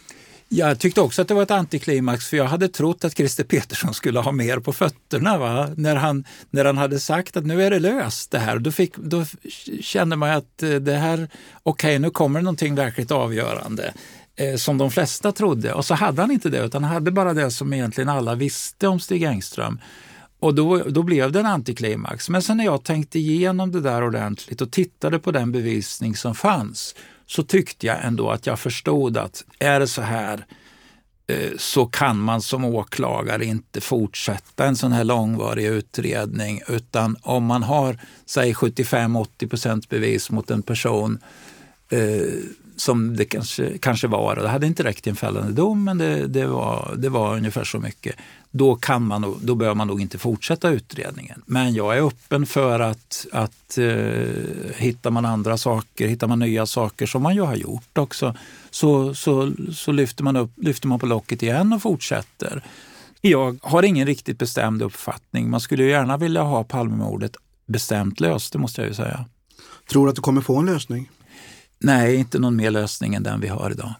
Jag 0.52 0.78
tyckte 0.78 1.00
också 1.00 1.22
att 1.22 1.28
det 1.28 1.34
var 1.34 1.42
ett 1.42 1.50
antiklimax 1.50 2.26
för 2.26 2.36
jag 2.36 2.44
hade 2.44 2.68
trott 2.68 3.04
att 3.04 3.16
Christer 3.16 3.44
Petersson 3.44 3.94
skulle 3.94 4.20
ha 4.20 4.32
mer 4.32 4.58
på 4.58 4.72
fötterna. 4.72 5.38
Va? 5.38 5.70
När, 5.76 5.96
han, 5.96 6.24
när 6.50 6.64
han 6.64 6.78
hade 6.78 7.00
sagt 7.00 7.36
att 7.36 7.46
nu 7.46 7.62
är 7.62 7.70
det 7.70 7.78
löst 7.78 8.30
det 8.30 8.38
här. 8.38 8.58
Då, 8.58 8.70
fick, 8.70 8.96
då 8.96 9.24
kände 9.80 10.16
man 10.16 10.30
att 10.30 10.62
eh, 10.62 10.70
det 10.70 10.96
här, 10.96 11.28
okej 11.62 11.88
okay, 11.88 11.98
nu 11.98 12.10
kommer 12.10 12.42
någonting 12.42 12.74
verkligt 12.74 13.10
avgörande. 13.10 13.92
Eh, 14.36 14.56
som 14.56 14.78
de 14.78 14.90
flesta 14.90 15.32
trodde. 15.32 15.74
Och 15.74 15.84
så 15.84 15.94
hade 15.94 16.22
han 16.22 16.30
inte 16.30 16.48
det 16.48 16.64
utan 16.64 16.84
han 16.84 16.94
hade 16.94 17.10
bara 17.10 17.34
det 17.34 17.50
som 17.50 17.72
egentligen 17.72 18.08
alla 18.08 18.34
visste 18.34 18.88
om 18.88 19.00
Stig 19.00 19.22
Engström. 19.22 19.80
Och 20.40 20.54
då, 20.54 20.78
då 20.78 21.02
blev 21.02 21.32
det 21.32 21.40
en 21.40 21.46
antiklimax. 21.46 22.28
Men 22.28 22.42
sen 22.42 22.56
när 22.56 22.64
jag 22.64 22.84
tänkte 22.84 23.18
igenom 23.18 23.72
det 23.72 23.80
där 23.80 24.04
ordentligt 24.04 24.60
och 24.60 24.70
tittade 24.70 25.18
på 25.18 25.32
den 25.32 25.52
bevisning 25.52 26.16
som 26.16 26.34
fanns 26.34 26.94
så 27.30 27.42
tyckte 27.42 27.86
jag 27.86 28.04
ändå 28.04 28.30
att 28.30 28.46
jag 28.46 28.58
förstod 28.58 29.16
att 29.16 29.44
är 29.58 29.80
det 29.80 29.86
så 29.86 30.02
här 30.02 30.46
eh, 31.26 31.50
så 31.58 31.86
kan 31.86 32.18
man 32.20 32.42
som 32.42 32.64
åklagare 32.64 33.44
inte 33.44 33.80
fortsätta 33.80 34.64
en 34.66 34.76
sån 34.76 34.92
här 34.92 35.04
långvarig 35.04 35.64
utredning 35.66 36.62
utan 36.68 37.16
om 37.22 37.44
man 37.44 37.62
har 37.62 37.98
säg 38.26 38.52
75-80 38.52 39.48
procent 39.48 39.88
bevis 39.88 40.30
mot 40.30 40.50
en 40.50 40.62
person 40.62 41.18
eh, 41.90 42.00
som 42.80 43.16
det 43.16 43.24
kanske, 43.24 43.78
kanske 43.78 44.06
var. 44.06 44.36
Det 44.36 44.48
hade 44.48 44.66
inte 44.66 44.84
räckt 44.84 45.02
till 45.02 45.10
en 45.10 45.16
fällande 45.16 45.52
dom, 45.52 45.84
men 45.84 45.98
det, 45.98 46.26
det, 46.26 46.46
var, 46.46 46.94
det 46.96 47.08
var 47.08 47.36
ungefär 47.36 47.64
så 47.64 47.78
mycket. 47.78 48.16
Då, 48.50 48.74
kan 48.76 49.02
man, 49.02 49.40
då 49.42 49.54
behöver 49.54 49.74
man 49.74 49.86
nog 49.86 50.00
inte 50.00 50.18
fortsätta 50.18 50.68
utredningen. 50.68 51.42
Men 51.46 51.74
jag 51.74 51.98
är 51.98 52.06
öppen 52.06 52.46
för 52.46 52.80
att, 52.80 53.26
att 53.32 53.78
eh, 53.78 54.74
hittar 54.76 55.10
man 55.10 55.24
andra 55.24 55.56
saker, 55.56 56.08
hittar 56.08 56.26
man 56.26 56.38
nya 56.38 56.66
saker 56.66 57.06
som 57.06 57.22
man 57.22 57.34
ju 57.34 57.42
har 57.42 57.56
gjort 57.56 57.98
också, 57.98 58.34
så, 58.70 59.14
så, 59.14 59.52
så 59.72 59.92
lyfter, 59.92 60.24
man 60.24 60.36
upp, 60.36 60.50
lyfter 60.56 60.88
man 60.88 60.98
på 60.98 61.06
locket 61.06 61.42
igen 61.42 61.72
och 61.72 61.82
fortsätter. 61.82 62.64
Jag 63.20 63.58
har 63.62 63.82
ingen 63.82 64.06
riktigt 64.06 64.38
bestämd 64.38 64.82
uppfattning. 64.82 65.50
Man 65.50 65.60
skulle 65.60 65.84
gärna 65.84 66.16
vilja 66.16 66.42
ha 66.42 66.64
Palmemordet 66.64 67.36
bestämt 67.66 68.20
löst, 68.20 68.52
det 68.52 68.58
måste 68.58 68.80
jag 68.80 68.88
ju 68.88 68.94
säga. 68.94 69.24
Tror 69.90 70.06
du 70.06 70.10
att 70.10 70.16
du 70.16 70.22
kommer 70.22 70.40
få 70.40 70.58
en 70.58 70.66
lösning? 70.66 71.08
Nej, 71.80 72.16
inte 72.16 72.38
någon 72.38 72.56
mer 72.56 72.70
lösning 72.70 73.14
än 73.14 73.22
den 73.22 73.40
vi 73.40 73.48
har 73.48 73.70
idag. 73.70 73.94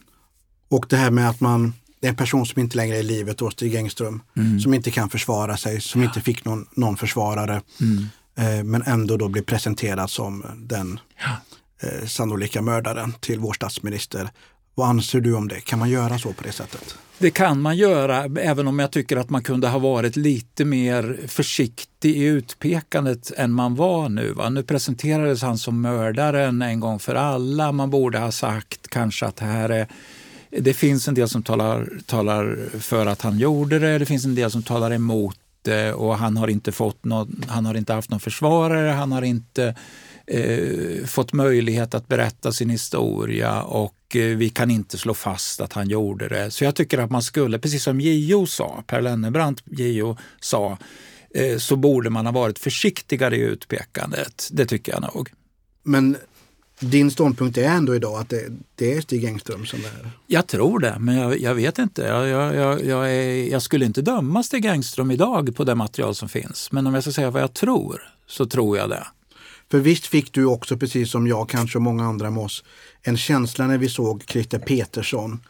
Och 0.69 0.87
det 0.89 0.97
här 0.97 1.11
med 1.11 1.29
att 1.29 1.41
man, 1.41 1.75
det 2.01 2.07
är 2.07 2.11
en 2.11 2.17
person 2.17 2.47
som 2.47 2.61
inte 2.61 2.77
längre 2.77 2.97
är 2.97 3.01
i 3.01 3.03
livet, 3.03 3.39
då, 3.39 3.51
Stig 3.51 3.75
Engström, 3.75 4.23
mm. 4.37 4.61
som 4.61 4.75
inte 4.75 4.91
kan 4.91 5.11
försvara 5.11 5.57
sig, 5.57 5.81
som 5.81 6.01
ja. 6.01 6.07
inte 6.07 6.21
fick 6.21 6.45
någon, 6.45 6.67
någon 6.75 6.97
försvarare, 6.97 7.63
mm. 7.81 8.07
eh, 8.37 8.65
men 8.65 8.83
ändå 8.83 9.17
då 9.17 9.29
blir 9.29 9.43
presenterad 9.43 10.11
som 10.11 10.45
den 10.57 11.01
ja. 11.19 11.37
eh, 11.89 12.07
sannolika 12.07 12.63
mördaren 12.63 13.13
till 13.21 13.39
vår 13.39 13.53
statsminister. 13.53 14.31
Vad 14.81 14.89
anser 14.89 15.21
du 15.21 15.35
om 15.35 15.49
det? 15.49 15.61
Kan 15.61 15.79
man 15.79 15.91
göra 15.91 16.19
så 16.19 16.33
på 16.33 16.43
det 16.43 16.53
sättet? 16.53 16.95
Det 17.19 17.31
kan 17.31 17.61
man 17.61 17.77
göra, 17.77 18.25
även 18.25 18.69
om 18.69 18.79
jag 18.79 18.91
tycker 18.91 19.17
att 19.17 19.31
man 19.31 19.43
kunde 19.43 19.69
ha 19.69 19.79
varit 19.79 20.17
lite 20.17 20.65
mer 20.65 21.21
försiktig 21.27 22.17
i 22.17 22.25
utpekandet 22.25 23.33
än 23.37 23.53
man 23.53 23.75
var 23.75 24.09
nu. 24.09 24.33
Va? 24.33 24.49
Nu 24.49 24.63
presenterades 24.63 25.43
han 25.43 25.59
som 25.59 25.81
mördaren 25.81 26.63
en 26.63 26.81
gång 26.81 26.99
för 26.99 27.15
alla. 27.15 27.73
Man 27.73 27.91
borde 27.91 28.19
ha 28.19 28.33
sagt 28.33 28.89
kanske 28.89 29.27
att 29.27 29.37
det 29.37 29.45
här 29.45 29.69
är 29.69 29.87
det 30.51 30.73
finns 30.73 31.09
en 31.09 31.15
del 31.15 31.29
som 31.29 31.43
talar, 31.43 31.89
talar 32.07 32.59
för 32.79 33.07
att 33.07 33.23
han 33.23 33.39
gjorde 33.39 33.79
det, 33.79 33.99
det 33.99 34.07
finns 34.07 34.25
en 34.25 34.35
del 34.35 34.51
som 34.51 34.63
talar 34.63 34.93
emot 34.93 35.37
det 35.63 35.93
och 35.93 36.19
han 36.19 36.37
har 36.37 36.49
inte, 36.49 36.73
fått 36.73 37.05
någon, 37.05 37.45
han 37.49 37.67
har 37.67 37.75
inte 37.75 37.93
haft 37.93 38.11
någon 38.11 38.21
försvarare, 38.21 38.91
han 38.91 39.13
har 39.13 39.23
inte 39.23 39.75
eh, 40.27 41.07
fått 41.07 41.33
möjlighet 41.33 41.95
att 41.95 42.09
berätta 42.09 42.53
sin 42.53 42.71
historia 42.71 43.63
och 43.63 43.95
vi 44.15 44.51
kan 44.51 44.71
inte 44.71 44.99
slå 44.99 45.15
fast 45.15 45.61
att 45.61 45.73
han 45.73 45.89
gjorde 45.89 46.29
det. 46.29 46.51
Så 46.51 46.65
jag 46.65 46.75
tycker 46.75 46.99
att 46.99 47.11
man 47.11 47.23
skulle, 47.23 47.59
precis 47.59 47.83
som 47.83 48.01
JO 48.01 48.47
sa, 48.47 48.85
Per 48.87 49.01
Lennebrant, 49.01 49.63
JO, 49.71 50.17
sa, 50.41 50.79
eh, 51.35 51.59
så 51.59 51.77
borde 51.77 52.11
man 52.11 52.27
ha 52.27 52.33
varit 52.33 52.59
försiktigare 52.59 53.37
i 53.37 53.41
utpekandet. 53.41 54.49
Det 54.53 54.67
tycker 54.67 54.93
jag 54.93 55.15
nog. 55.15 55.31
Men 55.83 56.17
din 56.81 57.11
ståndpunkt 57.11 57.59
är 57.59 57.65
ändå 57.65 57.95
idag 57.95 58.21
att 58.21 58.29
det, 58.29 58.49
det 58.75 58.95
är 58.95 59.01
Stig 59.01 59.25
Engström 59.25 59.67
som 59.67 59.79
är... 59.79 60.11
Jag 60.27 60.47
tror 60.47 60.79
det, 60.79 60.97
men 60.99 61.17
jag, 61.17 61.41
jag 61.41 61.55
vet 61.55 61.79
inte. 61.79 62.03
Jag, 62.03 62.29
jag, 62.29 62.85
jag, 62.85 63.13
är, 63.15 63.51
jag, 63.51 63.63
skulle 63.63 63.85
inte 63.85 64.03
döma 64.03 64.43
Stig 64.43 64.67
Engström 64.67 65.11
idag 65.11 65.57
på 65.57 65.65
det 65.65 65.75
material 65.75 66.15
som 66.15 66.29
finns. 66.29 66.73
Men 66.73 66.87
om 66.87 66.95
jag 66.95 67.03
ska 67.03 67.13
säga 67.13 67.31
vad 67.31 67.43
jag 67.43 67.55
tror, 67.55 68.03
så 68.27 68.47
tror 68.47 68.79
jag 68.79 68.91
det. 68.91 69.07
För 69.71 69.79
visst 69.79 70.07
fick 70.07 70.33
du 70.33 70.45
också, 70.45 70.77
precis 70.77 71.11
som 71.11 71.27
jag, 71.27 71.49
kanske 71.49 71.79
många 71.79 72.05
andra 72.05 72.31
med 72.31 72.45
oss, 72.45 72.65
en 73.03 73.17
känsla 73.17 73.67
när 73.67 73.79
vi 73.79 73.89
såg 73.89 74.25
Christer 74.29 74.59
Petersson 74.59 75.41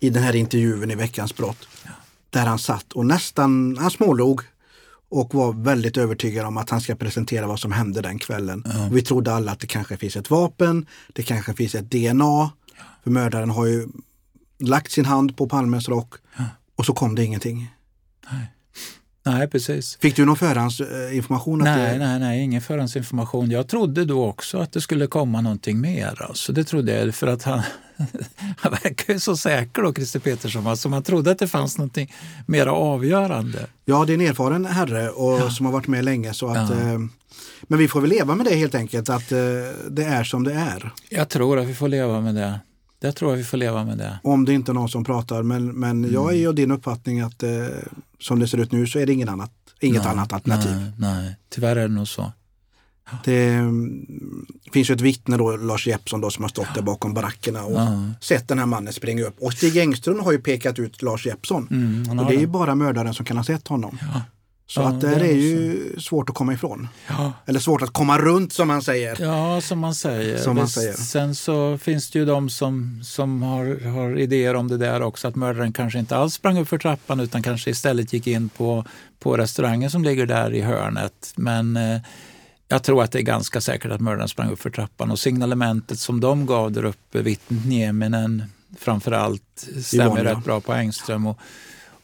i 0.00 0.10
den 0.10 0.22
här 0.22 0.36
intervjun 0.36 0.90
i 0.90 0.94
Veckans 0.94 1.36
brott. 1.36 1.68
Ja. 1.84 1.90
Där 2.30 2.46
han 2.46 2.58
satt 2.58 2.92
och 2.92 3.06
nästan, 3.06 3.76
han 3.80 3.90
smålog 3.90 4.40
och 5.08 5.34
var 5.34 5.52
väldigt 5.52 5.96
övertygad 5.96 6.46
om 6.46 6.56
att 6.56 6.70
han 6.70 6.80
ska 6.80 6.94
presentera 6.94 7.46
vad 7.46 7.60
som 7.60 7.72
hände 7.72 8.00
den 8.00 8.18
kvällen. 8.18 8.64
Ja. 8.66 8.88
vi 8.92 9.02
trodde 9.02 9.34
alla 9.34 9.52
att 9.52 9.60
det 9.60 9.66
kanske 9.66 9.96
finns 9.96 10.16
ett 10.16 10.30
vapen, 10.30 10.86
det 11.08 11.22
kanske 11.22 11.54
finns 11.54 11.74
ett 11.74 11.90
DNA. 11.90 12.50
För 13.04 13.10
mördaren 13.10 13.50
har 13.50 13.66
ju 13.66 13.86
lagt 14.58 14.92
sin 14.92 15.04
hand 15.04 15.36
på 15.36 15.48
Palmes 15.48 15.88
rock 15.88 16.14
och 16.76 16.86
så 16.86 16.92
kom 16.92 17.14
det 17.14 17.24
ingenting. 17.24 17.72
Nej. 18.30 18.52
Nej, 19.26 19.48
precis. 19.48 19.98
Fick 20.00 20.16
du 20.16 20.24
någon 20.24 20.36
förhandsinformation? 20.36 21.58
Nej, 21.58 21.92
det... 21.92 22.06
nej, 22.06 22.18
nej, 22.18 22.42
ingen 22.42 22.60
förhandsinformation. 22.60 23.50
Jag 23.50 23.68
trodde 23.68 24.04
då 24.04 24.26
också 24.26 24.58
att 24.58 24.72
det 24.72 24.80
skulle 24.80 25.06
komma 25.06 25.40
någonting 25.40 25.80
mer. 25.80 26.22
Alltså, 26.22 26.52
det 26.52 26.64
trodde 26.64 26.92
jag, 26.92 27.14
för 27.14 27.26
att 27.26 27.42
han, 27.42 27.62
han 28.58 28.72
verkar 28.82 29.12
ju 29.14 29.20
så 29.20 29.36
säker 29.36 29.82
då, 29.82 29.94
Christer 29.94 30.20
Petersson. 30.20 30.66
Alltså, 30.66 30.88
man 30.88 31.02
trodde 31.02 31.30
att 31.30 31.38
det 31.38 31.48
fanns 31.48 31.78
någonting 31.78 32.14
mer 32.46 32.66
avgörande. 32.66 33.66
Ja, 33.84 34.04
det 34.04 34.12
är 34.12 34.14
en 34.14 34.20
erfaren 34.20 34.66
herre 34.66 35.10
och, 35.10 35.40
ja. 35.40 35.50
som 35.50 35.66
har 35.66 35.72
varit 35.72 35.86
med 35.86 36.04
länge. 36.04 36.34
Så 36.34 36.48
att, 36.48 36.70
ja. 36.70 36.76
eh, 36.76 36.98
men 37.62 37.78
vi 37.78 37.88
får 37.88 38.00
väl 38.00 38.10
leva 38.10 38.34
med 38.34 38.46
det 38.46 38.54
helt 38.54 38.74
enkelt, 38.74 39.08
att 39.08 39.32
eh, 39.32 39.38
det 39.90 40.04
är 40.04 40.24
som 40.24 40.44
det 40.44 40.52
är. 40.52 40.90
Jag 41.08 41.28
tror 41.28 41.58
att 41.58 41.66
vi 41.66 41.74
får 41.74 41.88
leva 41.88 42.20
med 42.20 42.34
det. 42.34 42.60
Jag 43.06 43.16
tror 43.16 43.32
att 43.32 43.38
vi 43.38 43.44
får 43.44 43.56
leva 43.56 43.84
med 43.84 43.98
det. 43.98 44.18
Om 44.22 44.44
det 44.44 44.52
inte 44.52 44.72
är 44.72 44.74
någon 44.74 44.88
som 44.88 45.04
pratar. 45.04 45.42
Men, 45.42 45.66
men 45.66 45.90
mm. 45.90 46.12
jag 46.12 46.36
är 46.36 46.48
av 46.48 46.54
din 46.54 46.70
uppfattning 46.70 47.20
att 47.20 47.42
eh, 47.42 47.50
som 48.20 48.38
det 48.38 48.48
ser 48.48 48.58
ut 48.58 48.72
nu 48.72 48.86
så 48.86 48.98
är 48.98 49.06
det 49.06 49.12
ingen 49.12 49.28
annat, 49.28 49.50
inget 49.80 50.02
nej, 50.02 50.12
annat 50.12 50.32
alternativ. 50.32 50.72
Nej, 50.72 50.92
nej, 50.96 51.36
tyvärr 51.48 51.76
är 51.76 51.88
det 51.88 51.94
nog 51.94 52.08
så. 52.08 52.32
Det 53.24 53.48
mm, 53.48 54.06
finns 54.72 54.90
ju 54.90 54.94
ett 54.94 55.00
vittne 55.00 55.36
då, 55.36 55.56
Lars 55.56 55.86
Jeppsson 55.86 56.20
då, 56.20 56.30
som 56.30 56.44
har 56.44 56.48
stått 56.48 56.74
där 56.74 56.82
bakom 56.82 57.14
barackerna 57.14 57.64
och 57.64 57.80
ja. 57.80 58.10
sett 58.20 58.48
den 58.48 58.58
här 58.58 58.66
mannen 58.66 58.92
springa 58.92 59.22
upp. 59.22 59.36
Och 59.40 59.52
Stig 59.52 59.76
Engström 59.76 60.20
har 60.20 60.32
ju 60.32 60.38
pekat 60.38 60.78
ut 60.78 61.02
Lars 61.02 61.26
Jeppsson. 61.26 61.68
Mm, 61.70 62.18
och 62.18 62.26
det 62.26 62.34
är 62.34 62.40
ju 62.40 62.46
bara 62.46 62.74
mördaren 62.74 63.14
som 63.14 63.24
kan 63.26 63.36
ha 63.36 63.44
sett 63.44 63.68
honom. 63.68 63.98
Så 64.68 64.80
ja, 64.80 64.88
att 64.88 65.00
det, 65.00 65.14
det 65.14 65.28
är 65.28 65.36
ju 65.36 65.94
svårt 66.00 66.28
att 66.28 66.34
komma 66.34 66.52
ifrån. 66.54 66.88
Ja. 67.08 67.32
Eller 67.46 67.60
svårt 67.60 67.82
att 67.82 67.92
komma 67.92 68.18
runt 68.18 68.52
som 68.52 68.68
man 68.68 68.82
säger. 68.82 69.16
Ja, 69.20 69.60
som 69.60 69.78
man 69.78 69.94
säger. 69.94 70.38
Som 70.38 70.56
man 70.56 70.68
säger. 70.68 70.92
Sen 70.92 71.34
så 71.34 71.78
finns 71.78 72.10
det 72.10 72.18
ju 72.18 72.24
de 72.24 72.50
som, 72.50 73.00
som 73.04 73.42
har, 73.42 73.90
har 73.90 74.18
idéer 74.18 74.54
om 74.54 74.68
det 74.68 74.76
där 74.76 75.02
också, 75.02 75.28
att 75.28 75.34
mördaren 75.36 75.72
kanske 75.72 75.98
inte 75.98 76.16
alls 76.16 76.34
sprang 76.34 76.58
upp 76.58 76.68
för 76.68 76.78
trappan 76.78 77.20
utan 77.20 77.42
kanske 77.42 77.70
istället 77.70 78.12
gick 78.12 78.26
in 78.26 78.48
på, 78.48 78.84
på 79.18 79.36
restaurangen 79.36 79.90
som 79.90 80.04
ligger 80.04 80.26
där 80.26 80.54
i 80.54 80.60
hörnet. 80.60 81.32
Men 81.36 81.76
eh, 81.76 82.00
jag 82.68 82.82
tror 82.82 83.02
att 83.02 83.12
det 83.12 83.18
är 83.18 83.22
ganska 83.22 83.60
säkert 83.60 83.92
att 83.92 84.00
mördaren 84.00 84.28
sprang 84.28 84.50
upp 84.50 84.60
för 84.60 84.70
trappan 84.70 85.10
och 85.10 85.18
signalementet 85.18 85.98
som 85.98 86.20
de 86.20 86.46
gav 86.46 86.72
där 86.72 86.84
uppe, 86.84 87.22
vittnet 87.22 87.66
Nieminen 87.66 88.42
framför 88.78 89.12
allt, 89.12 89.68
stämmer 89.84 90.24
rätt 90.24 90.44
bra 90.44 90.60
på 90.60 90.72
Engström. 90.72 91.26
Och, 91.26 91.38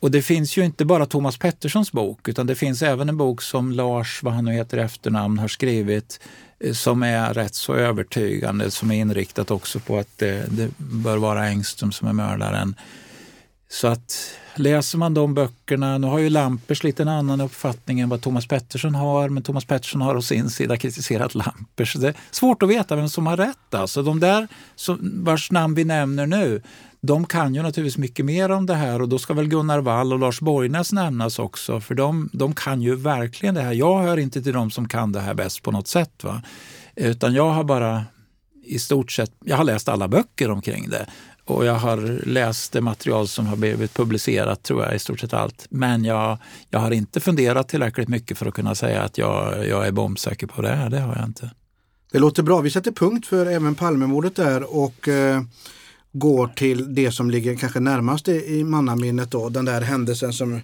och 0.02 0.10
det 0.10 0.22
finns 0.22 0.56
ju 0.56 0.64
inte 0.64 0.84
bara 0.84 1.06
Thomas 1.06 1.36
Petterssons 1.36 1.92
bok 1.92 2.28
utan 2.28 2.46
det 2.46 2.54
finns 2.54 2.82
även 2.82 3.08
en 3.08 3.16
bok 3.16 3.42
som 3.42 3.72
Lars, 3.72 4.22
vad 4.22 4.34
han 4.34 4.44
nu 4.44 4.52
heter 4.52 4.78
i 4.78 4.80
efternamn, 4.80 5.38
har 5.38 5.48
skrivit 5.48 6.20
eh, 6.60 6.72
som 6.72 7.02
är 7.02 7.34
rätt 7.34 7.54
så 7.54 7.74
övertygande, 7.74 8.70
som 8.70 8.90
är 8.90 8.94
inriktat 8.94 9.50
också 9.50 9.80
på 9.80 9.98
att 9.98 10.18
det, 10.18 10.46
det 10.50 10.70
bör 10.78 11.16
vara 11.16 11.46
Engström 11.48 11.92
som 11.92 12.08
är 12.08 12.12
mördaren. 12.12 12.74
Så 13.68 13.86
att 13.86 14.34
läser 14.54 14.98
man 14.98 15.14
de 15.14 15.34
böckerna, 15.34 15.98
nu 15.98 16.06
har 16.06 16.18
ju 16.18 16.30
Lampers 16.30 16.84
lite 16.84 17.02
en 17.02 17.08
annan 17.08 17.40
uppfattning 17.40 18.00
än 18.00 18.08
vad 18.08 18.20
Thomas 18.22 18.46
Pettersson 18.46 18.94
har, 18.94 19.28
men 19.28 19.42
Thomas 19.42 19.64
Pettersson 19.64 20.00
har 20.00 20.14
å 20.14 20.22
sin 20.22 20.50
sida 20.50 20.76
kritiserat 20.76 21.34
Lampers. 21.34 21.94
det 21.94 22.08
är 22.08 22.14
svårt 22.30 22.62
att 22.62 22.68
veta 22.68 22.96
vem 22.96 23.08
som 23.08 23.26
har 23.26 23.36
rätt. 23.36 23.74
Alltså 23.74 24.02
de 24.02 24.20
där 24.20 24.48
som, 24.74 25.24
vars 25.24 25.50
namn 25.50 25.74
vi 25.74 25.84
nämner 25.84 26.26
nu, 26.26 26.62
de 27.06 27.26
kan 27.26 27.54
ju 27.54 27.62
naturligtvis 27.62 27.98
mycket 27.98 28.24
mer 28.24 28.50
om 28.50 28.66
det 28.66 28.74
här 28.74 29.02
och 29.02 29.08
då 29.08 29.18
ska 29.18 29.34
väl 29.34 29.48
Gunnar 29.48 29.78
Wall 29.78 30.12
och 30.12 30.18
Lars 30.18 30.40
Borgnäs 30.40 30.92
nämnas 30.92 31.38
också 31.38 31.80
för 31.80 31.94
de, 31.94 32.30
de 32.32 32.54
kan 32.54 32.82
ju 32.82 32.96
verkligen 32.96 33.54
det 33.54 33.62
här. 33.62 33.72
Jag 33.72 34.02
hör 34.02 34.16
inte 34.16 34.42
till 34.42 34.52
de 34.52 34.70
som 34.70 34.88
kan 34.88 35.12
det 35.12 35.20
här 35.20 35.34
bäst 35.34 35.62
på 35.62 35.70
något 35.70 35.88
sätt. 35.88 36.24
Va? 36.24 36.42
Utan 36.96 37.34
jag 37.34 37.50
har 37.50 37.64
bara 37.64 38.04
i 38.64 38.78
stort 38.78 39.12
sett, 39.12 39.32
jag 39.44 39.56
har 39.56 39.64
läst 39.64 39.88
alla 39.88 40.08
böcker 40.08 40.50
omkring 40.50 40.88
det 40.88 41.06
och 41.44 41.64
jag 41.64 41.74
har 41.74 42.26
läst 42.26 42.72
det 42.72 42.80
material 42.80 43.28
som 43.28 43.46
har 43.46 43.56
blivit 43.56 43.94
publicerat, 43.94 44.62
tror 44.62 44.84
jag, 44.84 44.94
i 44.94 44.98
stort 44.98 45.20
sett 45.20 45.32
allt. 45.32 45.66
Men 45.70 46.04
jag, 46.04 46.38
jag 46.70 46.80
har 46.80 46.90
inte 46.90 47.20
funderat 47.20 47.68
tillräckligt 47.68 48.08
mycket 48.08 48.38
för 48.38 48.46
att 48.46 48.54
kunna 48.54 48.74
säga 48.74 49.02
att 49.02 49.18
jag, 49.18 49.68
jag 49.68 49.86
är 49.86 49.92
bombsäker 49.92 50.46
på 50.46 50.62
det. 50.62 50.68
här. 50.68 50.90
Det 50.90 51.00
har 51.00 51.16
jag 51.16 51.24
inte. 51.24 51.50
Det 52.12 52.18
låter 52.18 52.42
bra. 52.42 52.60
Vi 52.60 52.70
sätter 52.70 52.92
punkt 52.92 53.26
för 53.26 53.46
även 53.46 53.74
Palmemordet 53.74 54.36
där 54.36 54.76
och 54.76 55.08
eh, 55.08 55.42
går 56.12 56.48
till 56.48 56.94
det 56.94 57.12
som 57.12 57.30
ligger 57.30 57.56
kanske 57.56 57.80
närmast 57.80 58.28
i 58.28 58.64
mannaminnet 58.64 59.30
då, 59.30 59.48
den 59.48 59.64
där 59.64 59.80
händelsen 59.80 60.32
som 60.32 60.60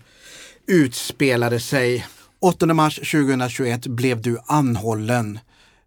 utspelade 0.67 1.61
sig 1.61 2.07
8 2.41 2.67
mars 2.67 2.97
2021 2.97 3.87
blev 3.87 4.23
du 4.23 4.39
anhållen 4.47 5.39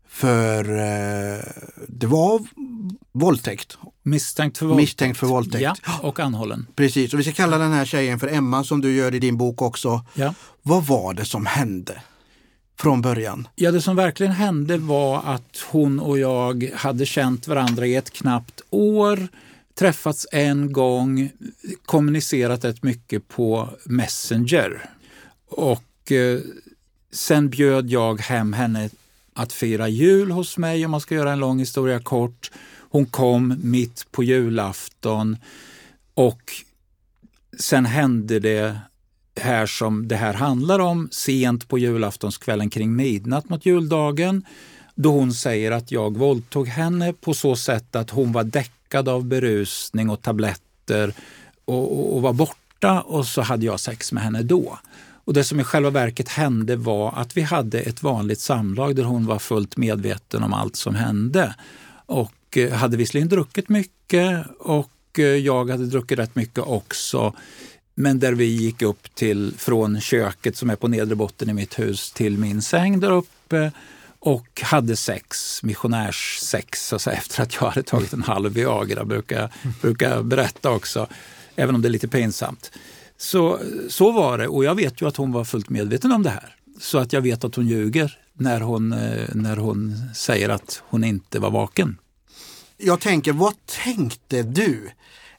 för 0.07 0.63
eh, 0.69 1.43
det 1.87 2.07
var 2.07 2.41
våldtäkt. 3.11 3.77
Misstänkt 4.03 4.57
för 4.57 4.65
våldtäkt. 4.65 4.83
Misstänkt 4.83 5.19
för 5.19 5.27
våldtäkt. 5.27 5.61
Ja, 5.61 5.99
och 6.01 6.19
anhållen. 6.19 6.67
Precis, 6.75 7.13
och 7.13 7.19
vi 7.19 7.23
ska 7.23 7.31
kalla 7.31 7.57
den 7.57 7.71
här 7.71 7.85
tjejen 7.85 8.19
för 8.19 8.27
Emma 8.27 8.63
som 8.63 8.81
du 8.81 8.95
gör 8.95 9.15
i 9.15 9.19
din 9.19 9.37
bok 9.37 9.61
också. 9.61 10.05
Ja. 10.13 10.33
Vad 10.61 10.85
var 10.85 11.13
det 11.13 11.25
som 11.25 11.45
hände? 11.45 12.01
Från 12.79 13.01
början? 13.01 13.47
Ja, 13.55 13.71
det 13.71 13.81
som 13.81 13.95
verkligen 13.95 14.31
hände 14.31 14.77
var 14.77 15.21
att 15.25 15.65
hon 15.69 15.99
och 15.99 16.19
jag 16.19 16.71
hade 16.75 17.05
känt 17.05 17.47
varandra 17.47 17.85
i 17.85 17.95
ett 17.95 18.11
knappt 18.11 18.61
år 18.69 19.27
träffats 19.81 20.27
en 20.31 20.71
gång, 20.71 21.31
kommunicerat 21.85 22.63
rätt 22.63 22.83
mycket 22.83 23.27
på 23.27 23.69
Messenger. 23.85 24.89
Och 25.49 26.11
eh, 26.11 26.39
sen 27.11 27.49
bjöd 27.49 27.89
jag 27.89 28.21
hem 28.21 28.53
henne 28.53 28.89
att 29.33 29.53
fira 29.53 29.87
jul 29.87 30.31
hos 30.31 30.57
mig 30.57 30.85
om 30.85 30.91
man 30.91 31.01
ska 31.01 31.15
göra 31.15 31.31
en 31.31 31.39
lång 31.39 31.59
historia 31.59 31.99
kort. 31.99 32.51
Hon 32.89 33.05
kom 33.05 33.59
mitt 33.63 34.11
på 34.11 34.23
julafton 34.23 35.37
och 36.13 36.41
sen 37.59 37.85
hände 37.85 38.39
det 38.39 38.79
här 39.39 39.65
som 39.65 40.07
det 40.07 40.15
här 40.15 40.33
handlar 40.33 40.79
om 40.79 41.09
sent 41.11 41.67
på 41.67 41.77
julaftonskvällen 41.77 42.69
kring 42.69 42.95
midnatt 42.95 43.49
mot 43.49 43.65
juldagen 43.65 44.45
då 44.95 45.11
hon 45.11 45.33
säger 45.33 45.71
att 45.71 45.91
jag 45.91 46.17
våldtog 46.17 46.67
henne 46.67 47.13
på 47.13 47.33
så 47.33 47.55
sätt 47.55 47.95
att 47.95 48.09
hon 48.09 48.31
var 48.31 48.43
däckad 48.91 49.09
av 49.09 49.25
berusning 49.25 50.09
och 50.09 50.21
tabletter 50.21 51.13
och, 51.65 51.99
och, 51.99 52.15
och 52.15 52.21
var 52.21 52.33
borta 52.33 53.01
och 53.01 53.25
så 53.25 53.41
hade 53.41 53.65
jag 53.65 53.79
sex 53.79 54.11
med 54.11 54.23
henne 54.23 54.43
då. 54.43 54.79
Och 55.25 55.33
Det 55.33 55.43
som 55.43 55.59
i 55.59 55.63
själva 55.63 55.89
verket 55.89 56.29
hände 56.29 56.75
var 56.75 57.13
att 57.15 57.37
vi 57.37 57.41
hade 57.41 57.79
ett 57.79 58.03
vanligt 58.03 58.39
samlag 58.39 58.95
där 58.95 59.03
hon 59.03 59.25
var 59.25 59.39
fullt 59.39 59.77
medveten 59.77 60.43
om 60.43 60.53
allt 60.53 60.75
som 60.75 60.95
hände. 60.95 61.55
Och 62.05 62.57
eh, 62.57 62.73
hade 62.73 62.97
visserligen 62.97 63.29
druckit 63.29 63.69
mycket 63.69 64.45
och 64.59 65.19
eh, 65.19 65.25
jag 65.25 65.69
hade 65.69 65.85
druckit 65.85 66.19
rätt 66.19 66.35
mycket 66.35 66.63
också. 66.63 67.33
Men 67.95 68.19
där 68.19 68.33
vi 68.33 68.45
gick 68.45 68.81
upp 68.81 69.15
till, 69.15 69.53
från 69.57 70.01
köket 70.01 70.57
som 70.57 70.69
är 70.69 70.75
på 70.75 70.87
nedre 70.87 71.15
botten 71.15 71.49
i 71.49 71.53
mitt 71.53 71.79
hus 71.79 72.11
till 72.11 72.37
min 72.37 72.61
säng 72.61 72.99
där 72.99 73.11
uppe 73.11 73.71
och 74.23 74.61
hade 74.61 74.95
sex, 74.95 75.63
missionärssex, 75.63 76.87
så 76.87 76.99
säga, 76.99 77.17
efter 77.17 77.43
att 77.43 77.55
jag 77.55 77.69
hade 77.69 77.83
tagit 77.83 78.13
en 78.13 78.23
halv 78.23 78.53
Viagra, 78.53 79.05
brukar, 79.05 79.53
brukar 79.81 80.23
berätta 80.23 80.71
också, 80.71 81.07
även 81.55 81.75
om 81.75 81.81
det 81.81 81.87
är 81.87 81.89
lite 81.89 82.07
pinsamt. 82.07 82.71
Så, 83.17 83.59
så 83.89 84.11
var 84.11 84.37
det 84.37 84.47
och 84.47 84.63
jag 84.63 84.75
vet 84.75 85.01
ju 85.01 85.07
att 85.07 85.17
hon 85.17 85.31
var 85.31 85.43
fullt 85.43 85.69
medveten 85.69 86.11
om 86.11 86.23
det 86.23 86.29
här. 86.29 86.55
Så 86.79 86.97
att 86.97 87.13
jag 87.13 87.21
vet 87.21 87.43
att 87.43 87.55
hon 87.55 87.67
ljuger 87.67 88.19
när 88.33 88.61
hon, 88.61 88.93
eh, 88.93 89.29
när 89.33 89.57
hon 89.57 89.95
säger 90.15 90.49
att 90.49 90.83
hon 90.85 91.03
inte 91.03 91.39
var 91.39 91.51
vaken. 91.51 91.97
Jag 92.77 92.99
tänker, 92.99 93.33
vad 93.33 93.53
tänkte 93.65 94.43
du? 94.43 94.91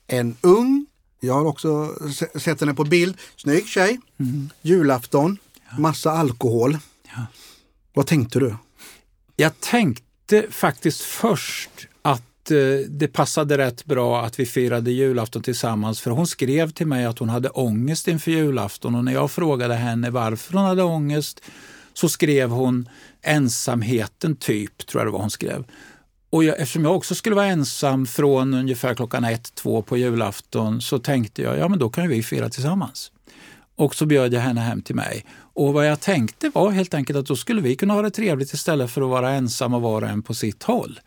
En 0.06 0.36
ung, 0.40 0.86
jag 1.20 1.34
har 1.34 1.44
också 1.44 1.94
sett 2.34 2.60
henne 2.60 2.74
på 2.74 2.84
bild, 2.84 3.16
snygg 3.36 3.66
tjej, 3.66 4.00
mm. 4.18 4.50
julafton, 4.62 5.38
massa 5.78 6.10
alkohol. 6.10 6.78
Ja. 7.16 7.26
Vad 7.94 8.06
tänkte 8.06 8.38
du? 8.38 8.56
Jag 9.36 9.60
tänkte 9.60 10.46
faktiskt 10.50 11.00
först 11.00 11.70
att 12.02 12.50
eh, 12.50 12.56
det 12.88 13.08
passade 13.08 13.58
rätt 13.58 13.84
bra 13.84 14.22
att 14.24 14.40
vi 14.40 14.46
firade 14.46 14.90
julafton 14.90 15.42
tillsammans 15.42 16.00
för 16.00 16.10
hon 16.10 16.26
skrev 16.26 16.70
till 16.70 16.86
mig 16.86 17.04
att 17.04 17.18
hon 17.18 17.28
hade 17.28 17.48
ångest 17.48 18.08
inför 18.08 18.30
julafton 18.30 18.94
och 18.94 19.04
när 19.04 19.12
jag 19.12 19.30
frågade 19.30 19.74
henne 19.74 20.10
varför 20.10 20.52
hon 20.52 20.66
hade 20.66 20.82
ångest 20.82 21.40
så 21.94 22.08
skrev 22.08 22.50
hon 22.50 22.88
ensamheten 23.22 24.36
typ, 24.36 24.86
tror 24.86 25.00
jag 25.00 25.06
det 25.06 25.12
var 25.12 25.20
hon 25.20 25.30
skrev. 25.30 25.64
Och 26.30 26.44
jag, 26.44 26.60
eftersom 26.60 26.84
jag 26.84 26.96
också 26.96 27.14
skulle 27.14 27.36
vara 27.36 27.46
ensam 27.46 28.06
från 28.06 28.54
ungefär 28.54 28.94
klockan 28.94 29.24
ett, 29.24 29.54
två 29.54 29.82
på 29.82 29.96
julafton 29.96 30.80
så 30.80 30.98
tänkte 30.98 31.42
jag, 31.42 31.58
ja 31.58 31.68
men 31.68 31.78
då 31.78 31.88
kan 31.88 32.08
vi 32.08 32.22
fira 32.22 32.48
tillsammans. 32.48 33.11
Och 33.82 33.94
så 33.94 34.06
bjöd 34.06 34.34
jag 34.34 34.40
henne 34.40 34.60
hem 34.60 34.82
till 34.82 34.94
mig. 34.94 35.24
Och 35.38 35.72
vad 35.72 35.86
jag 35.86 36.00
tänkte 36.00 36.50
var 36.54 36.70
helt 36.70 36.94
enkelt 36.94 37.18
att 37.18 37.26
då 37.26 37.36
skulle 37.36 37.60
vi 37.60 37.76
kunna 37.76 37.94
ha 37.94 38.02
det 38.02 38.10
trevligt 38.10 38.52
istället 38.52 38.90
för 38.90 39.02
att 39.02 39.08
vara 39.08 39.30
ensamma 39.30 39.78
var 39.78 40.02
och 40.02 40.08
en 40.08 40.22
på 40.22 40.34
sitt 40.34 40.62
håll. 40.62 41.00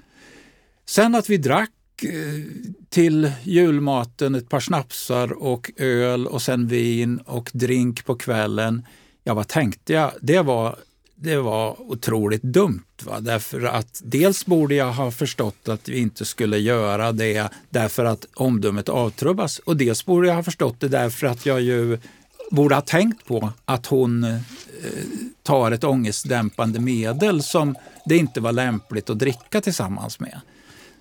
Sen 0.86 1.16
att 1.16 1.30
vi 1.30 1.38
drack 1.38 1.72
eh, 2.04 2.10
till 2.90 3.32
julmaten 3.44 4.36
ett 4.36 4.50
par 4.50 4.60
snapsar 4.60 5.34
och 5.34 5.72
öl 5.78 6.28
och 6.28 6.42
sen 6.42 6.68
vin 6.68 7.18
och 7.18 7.52
drink 7.54 8.06
på 8.06 8.16
kvällen. 8.16 8.86
Ja, 9.24 9.34
vad 9.34 9.48
tänkte 9.48 9.94
jag? 9.94 10.12
Det 10.22 10.42
var, 10.42 10.76
det 11.16 11.38
var 11.38 11.82
otroligt 11.82 12.44
dumt. 12.44 12.84
Va? 13.04 13.20
Därför 13.20 13.64
att 13.64 14.02
dels 14.04 14.46
borde 14.46 14.76
jag 14.76 14.92
ha 14.92 15.12
förstått 15.12 15.70
att 15.70 15.90
vi 15.90 15.98
inte 16.00 16.26
skulle 16.26 16.58
göra 16.58 17.12
det 17.12 17.50
därför 17.70 18.06
att 18.06 18.26
omdömet 18.36 18.90
avtrubbas 18.90 19.60
och 19.60 19.78
dels 19.78 20.06
borde 20.06 20.28
jag 20.28 20.36
ha 20.36 20.44
förstått 20.44 20.80
det 20.80 20.88
därför 20.88 21.28
att 21.28 21.46
jag 21.46 21.62
ju 21.62 21.98
borde 22.52 22.76
ha 22.76 22.82
tänkt 22.82 23.26
på 23.26 23.50
att 23.66 23.86
hon 23.86 24.24
eh, 24.24 24.40
tar 25.44 25.72
ett 25.72 25.84
ångestdämpande 25.84 26.80
medel 26.80 27.44
som 27.44 27.76
det 28.06 28.18
inte 28.18 28.42
var 28.42 28.52
lämpligt 28.52 29.10
att 29.10 29.20
dricka 29.20 29.62
tillsammans 29.62 30.20
med. 30.20 30.42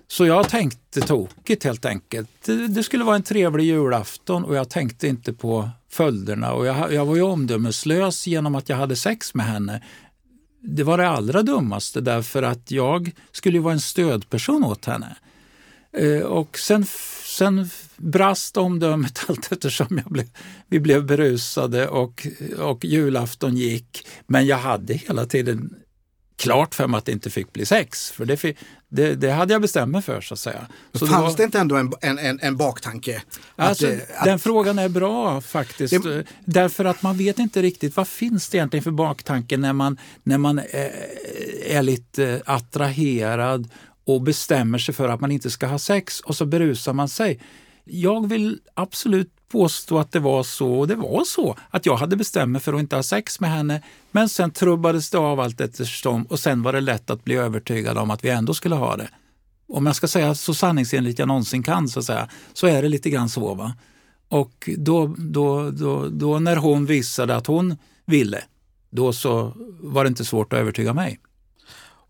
Så 0.07 0.25
jag 0.25 0.49
tänkte 0.49 1.01
tokigt 1.01 1.63
helt 1.63 1.85
enkelt. 1.85 2.29
Det, 2.69 2.83
skulle 2.83 3.03
vara 3.03 3.15
en 3.15 3.23
trevlig 3.23 3.65
julafton 3.65 4.43
och 4.45 4.55
jag 4.55 4.69
tänkte 4.69 5.07
inte 5.07 5.33
på 5.33 5.69
följderna. 5.89 6.53
Och 6.53 6.65
jag, 6.65 6.93
jag 6.93 7.05
var 7.05 7.15
ju 7.15 7.21
omdömeslös 7.21 8.27
genom 8.27 8.55
att 8.55 8.69
jag 8.69 8.77
hade 8.77 8.95
sex 8.95 9.33
med 9.33 9.45
henne. 9.45 9.83
Det 10.61 10.83
var 10.83 10.97
det 10.97 11.09
allra 11.09 11.43
dummaste 11.43 12.01
därför 12.01 12.43
att 12.43 12.71
jag 12.71 13.11
skulle 13.31 13.59
vara 13.59 13.73
en 13.73 13.79
stödperson 13.79 14.63
åt 14.63 14.85
henne. 14.85 15.15
Eh, 15.97 16.21
och 16.21 16.59
sen 16.59 16.85
sen 17.35 17.69
brast 17.97 18.57
omdömet 18.57 19.19
allt 19.27 19.51
eftersom 19.51 20.01
jag 20.03 20.11
blev, 20.11 20.25
vi 20.67 20.79
blev 20.79 21.05
berusade 21.05 21.87
och, 21.87 22.27
och 22.57 22.85
julafton 22.85 23.57
gick. 23.57 24.07
Men 24.27 24.45
jag 24.45 24.57
hade 24.57 24.93
hela 24.93 25.25
tiden 25.25 25.75
klart 26.37 26.75
för 26.75 26.87
mig 26.87 26.97
att 26.97 27.05
det 27.05 27.11
inte 27.11 27.29
fick 27.29 27.53
bli 27.53 27.65
sex. 27.65 28.11
För 28.11 28.25
det, 28.25 28.55
det, 28.89 29.15
det 29.15 29.31
hade 29.31 29.53
jag 29.53 29.61
bestämt 29.61 29.91
mig 29.91 30.01
för 30.01 30.21
så 30.21 30.33
att 30.33 30.39
säga. 30.39 30.67
Så 30.93 31.07
fanns 31.07 31.11
det, 31.11 31.21
var, 31.21 31.37
det 31.37 31.43
inte 31.43 31.59
ändå 31.59 31.75
en, 31.75 32.19
en, 32.19 32.39
en 32.41 32.57
baktanke? 32.57 33.21
Alltså, 33.55 33.87
att, 33.87 33.93
att, 34.17 34.25
den 34.25 34.39
frågan 34.39 34.79
är 34.79 34.89
bra 34.89 35.41
faktiskt. 35.41 36.03
Det, 36.03 36.23
därför 36.45 36.85
att 36.85 37.03
man 37.03 37.17
vet 37.17 37.39
inte 37.39 37.61
riktigt 37.61 37.97
vad 37.97 38.07
finns 38.07 38.49
det 38.49 38.57
egentligen 38.57 38.83
för 38.83 38.91
baktanke 38.91 39.57
när 39.57 39.73
man, 39.73 39.97
när 40.23 40.37
man 40.37 40.59
är, 40.59 40.91
är 41.65 41.81
lite 41.81 42.41
attraherad 42.45 43.69
och 44.05 44.21
bestämmer 44.21 44.77
sig 44.77 44.93
för 44.93 45.09
att 45.09 45.21
man 45.21 45.31
inte 45.31 45.51
ska 45.51 45.67
ha 45.67 45.79
sex 45.79 46.19
och 46.19 46.35
så 46.35 46.45
berusar 46.45 46.93
man 46.93 47.09
sig. 47.09 47.39
Jag 47.83 48.29
vill 48.29 48.59
absolut 48.73 49.31
påstå 49.49 49.99
att 49.99 50.11
det 50.11 50.19
var 50.19 50.43
så, 50.43 50.73
och 50.73 50.87
det 50.87 50.95
var 50.95 51.23
så, 51.23 51.55
att 51.69 51.85
jag 51.85 51.95
hade 51.95 52.15
bestämt 52.15 52.51
mig 52.51 52.61
för 52.61 52.73
att 52.73 52.79
inte 52.79 52.95
ha 52.95 53.03
sex 53.03 53.39
med 53.39 53.49
henne. 53.49 53.81
Men 54.11 54.29
sen 54.29 54.51
trubbades 54.51 55.09
det 55.09 55.17
av 55.17 55.39
allt 55.39 55.61
eftersom 55.61 56.23
och 56.23 56.39
sen 56.39 56.63
var 56.63 56.73
det 56.73 56.81
lätt 56.81 57.09
att 57.09 57.23
bli 57.23 57.35
övertygad 57.35 57.97
om 57.97 58.11
att 58.11 58.23
vi 58.23 58.29
ändå 58.29 58.53
skulle 58.53 58.75
ha 58.75 58.97
det. 58.97 59.09
Om 59.67 59.85
jag 59.85 59.95
ska 59.95 60.07
säga 60.07 60.35
så 60.35 60.53
sanningsenligt 60.53 61.19
jag 61.19 61.27
någonsin 61.27 61.63
kan 61.63 61.87
så, 61.87 61.99
att 61.99 62.05
säga, 62.05 62.29
så 62.53 62.67
är 62.67 62.81
det 62.81 62.89
lite 62.89 63.09
grann 63.09 63.29
så. 63.29 63.53
Va? 63.53 63.73
Och 64.29 64.69
då, 64.77 65.15
då, 65.17 65.71
då, 65.71 66.09
då 66.09 66.39
när 66.39 66.55
hon 66.55 66.85
visade 66.85 67.35
att 67.35 67.47
hon 67.47 67.77
ville, 68.05 68.43
då 68.89 69.13
så 69.13 69.53
var 69.79 70.03
det 70.03 70.07
inte 70.07 70.25
svårt 70.25 70.53
att 70.53 70.59
övertyga 70.59 70.93
mig. 70.93 71.19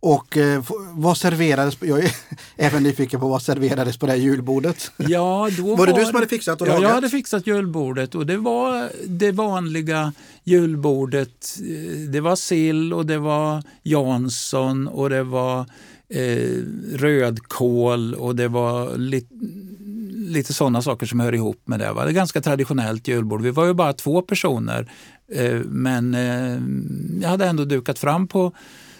Och 0.06 0.38
eh, 0.38 0.64
vad 0.91 1.18
serverades, 1.18 1.78
jag 1.82 2.03
är 2.03 2.12
även 2.56 2.84
nyfiken 2.84 3.20
på 3.20 3.28
vad 3.28 3.41
serverades 3.41 3.97
på 3.97 4.06
det 4.06 4.12
här 4.12 4.20
julbordet? 4.20 4.91
Ja, 4.97 5.49
då 5.58 5.64
var, 5.64 5.78
var 5.78 5.88
det 5.88 5.93
du 5.93 6.06
som 6.06 6.16
hade 6.16 6.28
fixat 6.28 6.62
och 6.62 6.68
ja, 6.68 6.72
lagat? 6.72 6.84
jag 6.89 6.95
hade 6.95 7.10
fixat 7.10 7.47
julbordet 7.47 8.16
och 8.16 8.26
det 8.26 8.38
var 8.38 8.89
det 9.08 9.32
vanliga 9.32 10.14
julbordet. 10.43 11.58
Det 12.10 12.20
var 12.20 12.36
sill 12.36 12.93
och 12.93 13.06
det 13.06 13.18
var 13.18 13.64
Jansson 13.84 14.88
och 14.88 15.10
det 15.10 15.24
var 15.24 15.60
eh, 16.10 16.62
rödkål 16.93 18.14
och 18.14 18.36
det 18.36 18.47
var 18.47 18.97
lite 18.97 19.36
lite 20.16 20.53
sådana 20.53 20.82
saker 20.82 21.06
som 21.06 21.20
hör 21.20 21.34
ihop 21.34 21.62
med 21.66 21.80
det. 21.80 21.93
Va? 21.93 22.03
Det 22.03 22.12
är 22.12 22.14
ganska 22.14 22.41
traditionellt 22.41 23.08
julbord. 23.08 23.41
Vi 23.41 23.51
var 23.51 23.66
ju 23.66 23.74
bara 23.74 23.93
två 23.93 24.22
personer 24.22 24.91
eh, 25.32 25.60
men 25.66 26.16
eh, 26.16 26.60
jag 27.22 27.30
hade 27.30 27.45
ändå 27.45 27.66
dukat 27.66 27.99
fram 27.99 28.28
på 28.28 28.53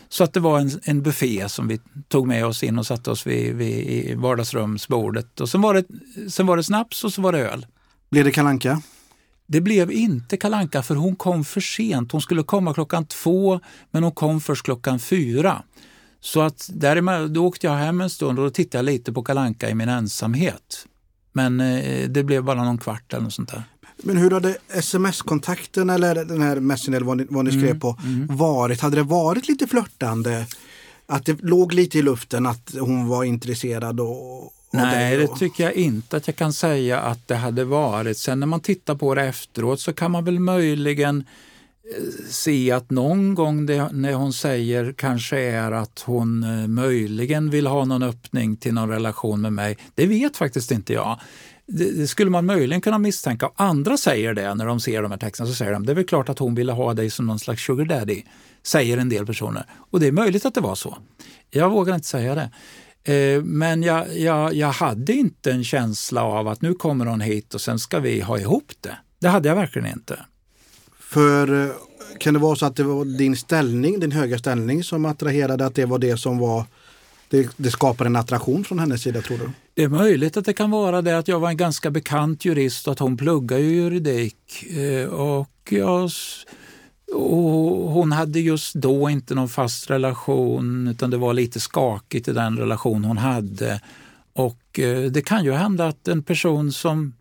så 0.10 0.24
att 0.24 0.34
det 0.34 0.40
var 0.40 0.60
en, 0.60 0.72
en 0.84 1.02
buffé 1.02 1.50
som 1.50 1.68
vi 1.68 1.80
tog 2.08 2.28
med 2.28 2.46
oss 2.46 2.64
in 2.64 2.80
och 2.80 2.86
satte 2.86 3.12
oss 3.12 3.28
vid, 3.28 3.56
vid 3.56 4.18
vardagsrumsbordet. 4.18 5.42
Och 5.42 5.50
sen 5.50 5.62
var, 5.62 5.74
det, 5.74 5.86
sen 6.30 6.46
var 6.46 6.58
det 6.58 6.64
snaps 6.64 7.04
och 7.04 7.14
så 7.14 7.22
var 7.22 7.32
det 7.32 7.40
öl. 7.40 7.66
Blev 8.10 8.26
det 8.26 8.32
kalanka? 8.32 8.82
Det 9.48 9.62
blev 9.62 9.92
inte 9.92 10.38
kalanka 10.38 10.84
för 10.84 10.96
hon 10.96 11.16
kom 11.16 11.44
för 11.44 11.62
sent. 11.62 12.12
Hon 12.12 12.22
skulle 12.22 12.44
komma 12.44 12.74
klockan 12.74 13.06
två 13.06 13.60
men 13.92 14.04
hon 14.04 14.12
kom 14.12 14.42
först 14.42 14.66
klockan 14.66 15.00
fyra. 15.00 15.64
Så 16.20 16.42
att 16.42 16.70
där, 16.74 17.28
då 17.28 17.46
åkte 17.46 17.68
jag 17.68 17.74
hem 17.74 18.02
en 18.02 18.10
stund 18.10 18.40
och 18.40 18.46
då 18.46 18.52
tittade 18.52 18.78
jag 18.78 18.86
lite 18.86 19.14
på 19.14 19.24
kalanka 19.24 19.70
i 19.70 19.76
min 19.76 19.90
ensamhet. 19.90 20.88
Men 21.34 21.60
eh, 21.60 22.10
det 22.10 22.24
blev 22.24 22.44
bara 22.44 22.64
någon 22.64 22.78
kvart 22.78 23.14
eller 23.14 23.24
något 23.24 23.34
sånt 23.34 23.52
där. 23.52 23.64
Men 23.98 24.18
hur 24.18 24.32
hade 24.32 24.58
sms-kontakten 24.70 25.90
eller 25.90 26.16
den 26.16 26.42
här 26.42 26.60
messen 26.60 26.94
eller 26.94 27.06
vad 27.06 27.18
ni, 27.18 27.26
vad 27.30 27.46
ni 27.46 27.52
skrev 27.52 27.66
mm, 27.66 27.80
på 27.80 27.98
mm. 28.04 28.38
varit? 28.38 28.82
Hade 28.82 28.96
det 28.96 29.04
varit 29.04 29.48
lite 29.48 29.68
flörtande? 29.68 30.46
Att 31.08 31.26
det 31.26 31.44
låg 31.44 31.74
lite 31.74 32.00
i 32.00 32.02
luften 32.02 32.46
att 32.46 32.76
hon 32.80 33.08
var 33.08 33.24
intresserad? 33.24 34.00
Och, 34.00 34.44
och 34.44 34.54
Nej, 34.72 35.18
det 35.18 35.28
tycker 35.28 35.64
jag 35.64 35.74
inte 35.74 36.18
att 36.18 36.28
jag 36.28 36.36
kan 36.36 36.54
säga 36.54 37.00
att 37.00 37.28
det 37.28 37.36
hade 37.36 37.64
varit. 37.64 38.18
Sen 38.18 38.40
när 38.40 38.48
man 38.48 38.60
tittar 38.60 38.96
på 38.96 39.16
det 39.16 39.24
efteråt 39.24 39.80
så 39.80 39.94
kan 39.94 40.12
man 40.12 40.26
väl 40.26 40.40
möjligen 40.40 41.24
eh, 41.98 42.04
se 42.30 42.72
att 42.72 42.90
någon 42.90 43.36
gång 43.36 43.66
det, 43.66 43.90
när 43.92 44.14
hon 44.14 44.34
säger 44.34 44.94
kanske 44.98 45.40
är 45.40 45.72
att 45.72 46.04
hon 46.06 46.44
eh, 46.44 46.68
möjligen 46.68 47.50
vill 47.50 47.68
ha 47.68 47.86
någon 47.86 48.04
öppning 48.04 48.56
till 48.56 48.74
någon 48.74 48.90
relation 48.90 49.42
med 49.42 49.54
mig. 49.54 49.78
Det 49.96 50.06
vet 50.06 50.38
faktiskt 50.38 50.72
inte 50.72 50.94
jag 50.94 51.20
det, 51.68 51.92
det, 51.92 52.08
skulle 52.08 52.32
man 52.32 52.46
möjligen 52.46 52.82
kunna 52.82 52.98
misstänka. 52.98 53.50
Andra 53.56 53.98
säger 53.98 54.34
det 54.34 54.56
när 54.56 54.66
de 54.66 54.80
ser 54.80 55.02
de 55.02 55.12
här 55.12 55.18
texterna. 55.18 55.50
Så 55.50 55.56
säger 55.56 55.74
de 55.74 55.86
det 55.86 55.92
är 55.92 55.96
väl 55.96 56.06
klart 56.06 56.30
att 56.30 56.40
hon 56.40 56.56
ville 56.56 56.72
ha 56.72 56.94
dig 56.94 57.10
som 57.10 57.28
någon 57.28 57.40
slags 57.40 57.64
sugar 57.64 57.86
daddy, 57.86 58.24
säger 58.64 58.98
en 58.98 59.10
del 59.10 59.26
personer. 59.26 59.66
Och 59.92 60.00
det 60.00 60.08
är 60.08 60.12
möjligt 60.12 60.46
att 60.46 60.54
det 60.54 60.62
var 60.62 60.76
så. 60.76 60.98
Jag 61.50 61.70
vågar 61.70 61.96
inte 61.96 62.08
säga 62.08 62.36
det. 62.36 62.50
Eh, 63.14 63.44
men 63.44 63.84
jag, 63.84 64.18
jag, 64.18 64.54
jag 64.54 64.72
hade 64.72 65.14
inte 65.14 65.52
en 65.52 65.64
känsla 65.64 66.24
av 66.24 66.48
att 66.48 66.62
nu 66.62 66.74
kommer 66.74 67.06
hon 67.06 67.22
hit 67.22 67.54
och 67.54 67.62
sen 67.62 67.80
ska 67.80 68.00
vi 68.00 68.22
ha 68.22 68.40
ihop 68.40 68.72
det. 68.82 68.98
Det 69.20 69.28
hade 69.28 69.50
jag 69.50 69.56
verkligen 69.56 69.88
inte. 69.88 70.20
För 71.00 71.64
eh, 71.64 71.72
kan 72.20 72.34
det 72.34 72.40
vara 72.40 72.56
så 72.56 72.66
att 72.66 72.76
det 72.76 72.84
var 72.84 73.06
din 73.06 73.38
ställning, 73.38 74.00
din 74.00 74.12
höga 74.12 74.38
ställning 74.38 74.84
som 74.84 75.06
attraherade, 75.06 75.66
att 75.66 75.76
det 75.76 75.86
var 75.86 76.00
det 76.00 76.18
som 76.18 76.38
var 76.38 76.66
det, 77.30 77.50
det 77.58 77.72
skapar 77.72 78.06
en 78.06 78.16
attraktion 78.16 78.64
från 78.64 78.80
hennes 78.80 79.02
sida 79.02 79.22
tror 79.22 79.38
du? 79.38 79.50
Det 79.74 79.84
är 79.84 79.90
möjligt 79.90 80.38
att 80.38 80.46
det 80.46 80.54
kan 80.54 80.72
vara 80.72 81.02
det 81.02 81.18
att 81.18 81.28
jag 81.28 81.40
var 81.40 81.50
en 81.50 81.58
ganska 81.58 81.92
bekant 81.92 82.46
jurist 82.46 82.88
och 82.88 82.94
att 82.94 83.00
hon 83.00 83.18
pluggar 83.18 83.58
ju 83.58 83.76
juridik. 83.76 84.64
Eh, 84.64 85.08
och, 85.08 85.50
jag, 85.70 86.10
och 87.14 87.92
hon 87.92 88.12
hade 88.12 88.40
just 88.40 88.76
då 88.76 89.10
inte 89.10 89.36
någon 89.36 89.50
fast 89.50 89.90
relation 89.90 90.88
utan 90.88 91.10
det 91.10 91.18
var 91.18 91.34
lite 91.34 91.60
skakigt 91.60 92.28
i 92.28 92.34
den 92.34 92.58
relation 92.58 93.06
hon 93.06 93.18
hade. 93.18 93.82
Och 94.34 94.80
eh, 94.80 95.12
det 95.12 95.22
kan 95.22 95.44
ju 95.44 95.52
hända 95.52 95.88
att 95.88 96.08
en 96.08 96.24
person 96.24 96.72
som 96.72 97.14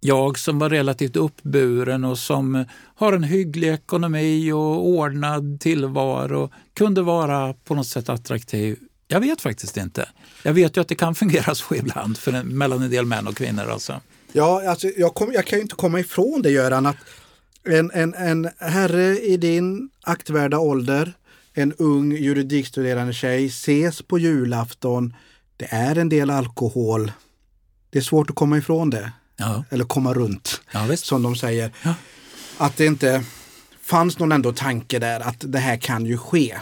jag 0.00 0.38
som 0.38 0.58
var 0.58 0.70
relativt 0.70 1.16
uppburen 1.16 2.04
och 2.04 2.18
som 2.18 2.64
har 2.94 3.12
en 3.12 3.22
hygglig 3.22 3.68
ekonomi 3.68 4.52
och 4.52 4.88
ordnad 4.88 5.60
tillvaro 5.60 6.50
kunde 6.74 7.02
vara 7.02 7.54
på 7.64 7.74
något 7.74 7.86
sätt 7.86 8.08
attraktiv 8.08 8.78
jag 9.12 9.20
vet 9.20 9.40
faktiskt 9.40 9.76
inte. 9.76 10.08
Jag 10.42 10.52
vet 10.52 10.76
ju 10.76 10.80
att 10.80 10.88
det 10.88 10.94
kan 10.94 11.14
fungera 11.14 11.54
så 11.54 11.74
ibland 11.74 12.18
för 12.18 12.32
en, 12.32 12.46
mellan 12.46 12.82
en 12.82 12.90
del 12.90 13.06
män 13.06 13.26
och 13.28 13.36
kvinnor. 13.36 13.70
Alltså. 13.70 14.00
Ja, 14.32 14.68
alltså, 14.68 14.88
jag, 14.96 15.14
kom, 15.14 15.32
jag 15.32 15.46
kan 15.46 15.58
ju 15.58 15.62
inte 15.62 15.74
komma 15.74 16.00
ifrån 16.00 16.42
det 16.42 16.50
Göran, 16.50 16.86
att 16.86 16.96
en, 17.64 17.90
en, 17.90 18.14
en 18.14 18.50
herre 18.58 19.18
i 19.18 19.36
din 19.36 19.90
aktvärda 20.02 20.58
ålder, 20.58 21.12
en 21.54 21.72
ung 21.72 22.12
juridikstuderande 22.12 23.12
tjej, 23.12 23.46
ses 23.46 24.02
på 24.02 24.18
julafton. 24.18 25.14
Det 25.56 25.66
är 25.70 25.98
en 25.98 26.08
del 26.08 26.30
alkohol. 26.30 27.12
Det 27.90 27.98
är 27.98 28.02
svårt 28.02 28.30
att 28.30 28.36
komma 28.36 28.58
ifrån 28.58 28.90
det. 28.90 29.12
Ja. 29.36 29.64
Eller 29.70 29.84
komma 29.84 30.14
runt, 30.14 30.60
ja, 30.72 30.96
som 30.96 31.22
de 31.22 31.36
säger. 31.36 31.72
Ja. 31.82 31.94
Att 32.58 32.76
det 32.76 32.86
inte 32.86 33.24
fanns 33.82 34.18
någon 34.18 34.32
ändå 34.32 34.52
tanke 34.52 34.98
där 34.98 35.20
att 35.20 35.36
det 35.38 35.58
här 35.58 35.76
kan 35.76 36.06
ju 36.06 36.18
ske. 36.18 36.56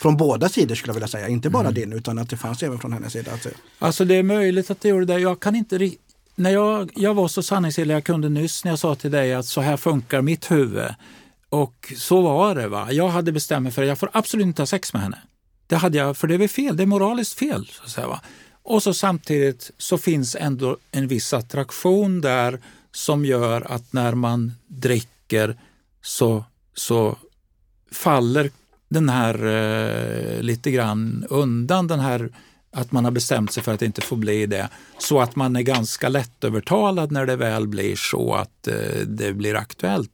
Från 0.00 0.16
båda 0.16 0.48
sidor 0.48 0.74
skulle 0.74 0.90
jag 0.90 0.94
vilja 0.94 1.08
säga, 1.08 1.28
inte 1.28 1.50
bara 1.50 1.68
mm. 1.68 1.74
din 1.74 1.92
utan 1.92 2.18
att 2.18 2.30
det 2.30 2.36
fanns 2.36 2.62
även 2.62 2.78
från 2.78 2.92
hennes 2.92 3.12
sida. 3.12 3.32
Alltså 3.78 4.04
det 4.04 4.14
är 4.14 4.22
möjligt 4.22 4.70
att 4.70 4.80
det 4.80 4.88
gjorde 4.88 5.04
det. 5.04 5.18
Jag 5.18 5.40
kan 5.40 5.54
inte 5.54 5.90
när 6.34 6.50
jag, 6.50 6.90
jag 6.94 7.14
var 7.14 7.28
så 7.28 7.42
sanningsenlig 7.42 7.94
jag 7.94 8.04
kunde 8.04 8.28
nyss 8.28 8.64
när 8.64 8.72
jag 8.72 8.78
sa 8.78 8.94
till 8.94 9.10
dig 9.10 9.34
att 9.34 9.46
så 9.46 9.60
här 9.60 9.76
funkar 9.76 10.22
mitt 10.22 10.50
huvud. 10.50 10.94
Och 11.48 11.92
så 11.96 12.20
var 12.20 12.54
det. 12.54 12.68
va. 12.68 12.92
Jag 12.92 13.08
hade 13.08 13.32
bestämt 13.32 13.62
mig 13.62 13.72
för 13.72 13.82
att 13.82 13.88
jag 13.88 13.98
får 13.98 14.10
absolut 14.12 14.46
inte 14.46 14.62
ha 14.62 14.66
sex 14.66 14.92
med 14.92 15.02
henne. 15.02 15.18
Det 15.66 15.76
hade 15.76 15.98
jag, 15.98 16.16
för 16.16 16.28
det 16.28 16.34
är 16.34 16.48
fel, 16.48 16.76
det 16.76 16.82
är 16.82 16.86
moraliskt 16.86 17.38
fel. 17.38 17.66
Så 17.66 17.82
att 17.84 17.90
säga, 17.90 18.06
va? 18.06 18.20
Och 18.62 18.82
så 18.82 18.94
samtidigt 18.94 19.70
så 19.78 19.98
finns 19.98 20.36
ändå 20.40 20.76
en 20.90 21.08
viss 21.08 21.32
attraktion 21.32 22.20
där 22.20 22.60
som 22.92 23.24
gör 23.24 23.72
att 23.72 23.92
när 23.92 24.14
man 24.14 24.52
dricker 24.66 25.56
så, 26.02 26.44
så 26.74 27.16
faller 27.92 28.50
den 28.90 29.08
här 29.08 29.46
eh, 29.46 30.42
lite 30.42 30.70
grann 30.70 31.26
undan 31.28 31.86
den 31.86 32.00
här 32.00 32.30
att 32.72 32.92
man 32.92 33.04
har 33.04 33.12
bestämt 33.12 33.52
sig 33.52 33.62
för 33.62 33.74
att 33.74 33.82
inte 33.82 34.00
få 34.00 34.16
bli 34.16 34.46
det. 34.46 34.68
Så 34.98 35.20
att 35.20 35.36
man 35.36 35.56
är 35.56 35.62
ganska 35.62 36.08
lättövertalad 36.08 37.12
när 37.12 37.26
det 37.26 37.36
väl 37.36 37.68
blir 37.68 37.96
så 37.96 38.34
att 38.34 38.68
eh, 38.68 38.74
det 39.06 39.32
blir 39.32 39.54
aktuellt. 39.54 40.10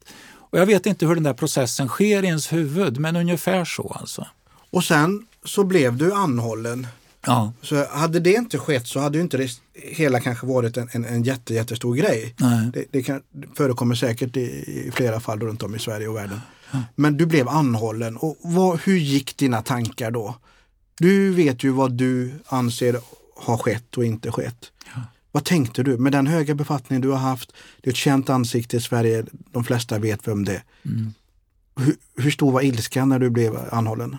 Och 0.49 0.59
jag 0.59 0.65
vet 0.65 0.85
inte 0.85 1.05
hur 1.05 1.15
den 1.15 1.23
där 1.23 1.33
processen 1.33 1.87
sker 1.87 2.23
i 2.23 2.27
ens 2.27 2.53
huvud, 2.53 2.97
men 2.97 3.15
ungefär 3.15 3.65
så 3.65 3.97
alltså. 3.99 4.27
Och 4.71 4.83
sen 4.83 5.25
så 5.43 5.63
blev 5.63 5.97
du 5.97 6.13
anhållen. 6.13 6.87
Ja. 7.25 7.53
Så 7.61 7.85
hade 7.89 8.19
det 8.19 8.33
inte 8.33 8.57
skett 8.57 8.87
så 8.87 8.99
hade 8.99 9.17
ju 9.17 9.23
inte 9.23 9.37
det 9.37 9.49
hela 9.73 10.19
kanske 10.19 10.47
varit 10.47 10.77
en, 10.77 10.89
en, 10.91 11.05
en 11.05 11.23
jätte, 11.23 11.53
jättestor 11.53 11.95
grej. 11.95 12.35
Nej. 12.37 12.69
Det, 12.73 12.85
det 12.91 13.03
kan, 13.03 13.21
förekommer 13.57 13.95
säkert 13.95 14.37
i, 14.37 14.41
i 14.87 14.91
flera 14.93 15.19
fall 15.19 15.39
runt 15.39 15.63
om 15.63 15.75
i 15.75 15.79
Sverige 15.79 16.07
och 16.07 16.15
världen. 16.15 16.41
Men 16.95 17.17
du 17.17 17.25
blev 17.25 17.49
anhållen. 17.49 18.17
Och 18.17 18.37
vad, 18.41 18.79
hur 18.79 18.97
gick 18.97 19.37
dina 19.37 19.61
tankar 19.61 20.11
då? 20.11 20.35
Du 20.99 21.31
vet 21.31 21.63
ju 21.63 21.69
vad 21.69 21.91
du 21.91 22.33
anser 22.45 22.99
har 23.35 23.57
skett 23.57 23.97
och 23.97 24.05
inte 24.05 24.31
skett. 24.31 24.71
Ja. 24.95 25.01
Vad 25.31 25.45
tänkte 25.45 25.83
du 25.83 25.97
med 25.97 26.11
den 26.11 26.27
höga 26.27 26.55
befattning 26.55 27.01
du 27.01 27.09
har 27.09 27.17
haft? 27.17 27.53
Det 27.81 27.89
är 27.89 27.91
ett 27.91 27.97
känt 27.97 28.29
ansikte 28.29 28.77
i 28.77 28.81
Sverige. 28.81 29.25
De 29.51 29.63
flesta 29.63 29.99
vet 29.99 30.27
vem 30.27 30.45
det 30.45 30.53
är. 30.53 30.63
Mm. 30.85 31.13
Hur, 31.75 31.95
hur 32.17 32.31
stor 32.31 32.51
var 32.51 32.61
ilskan 32.61 33.09
när 33.09 33.19
du 33.19 33.29
blev 33.29 33.57
anhållen? 33.71 34.17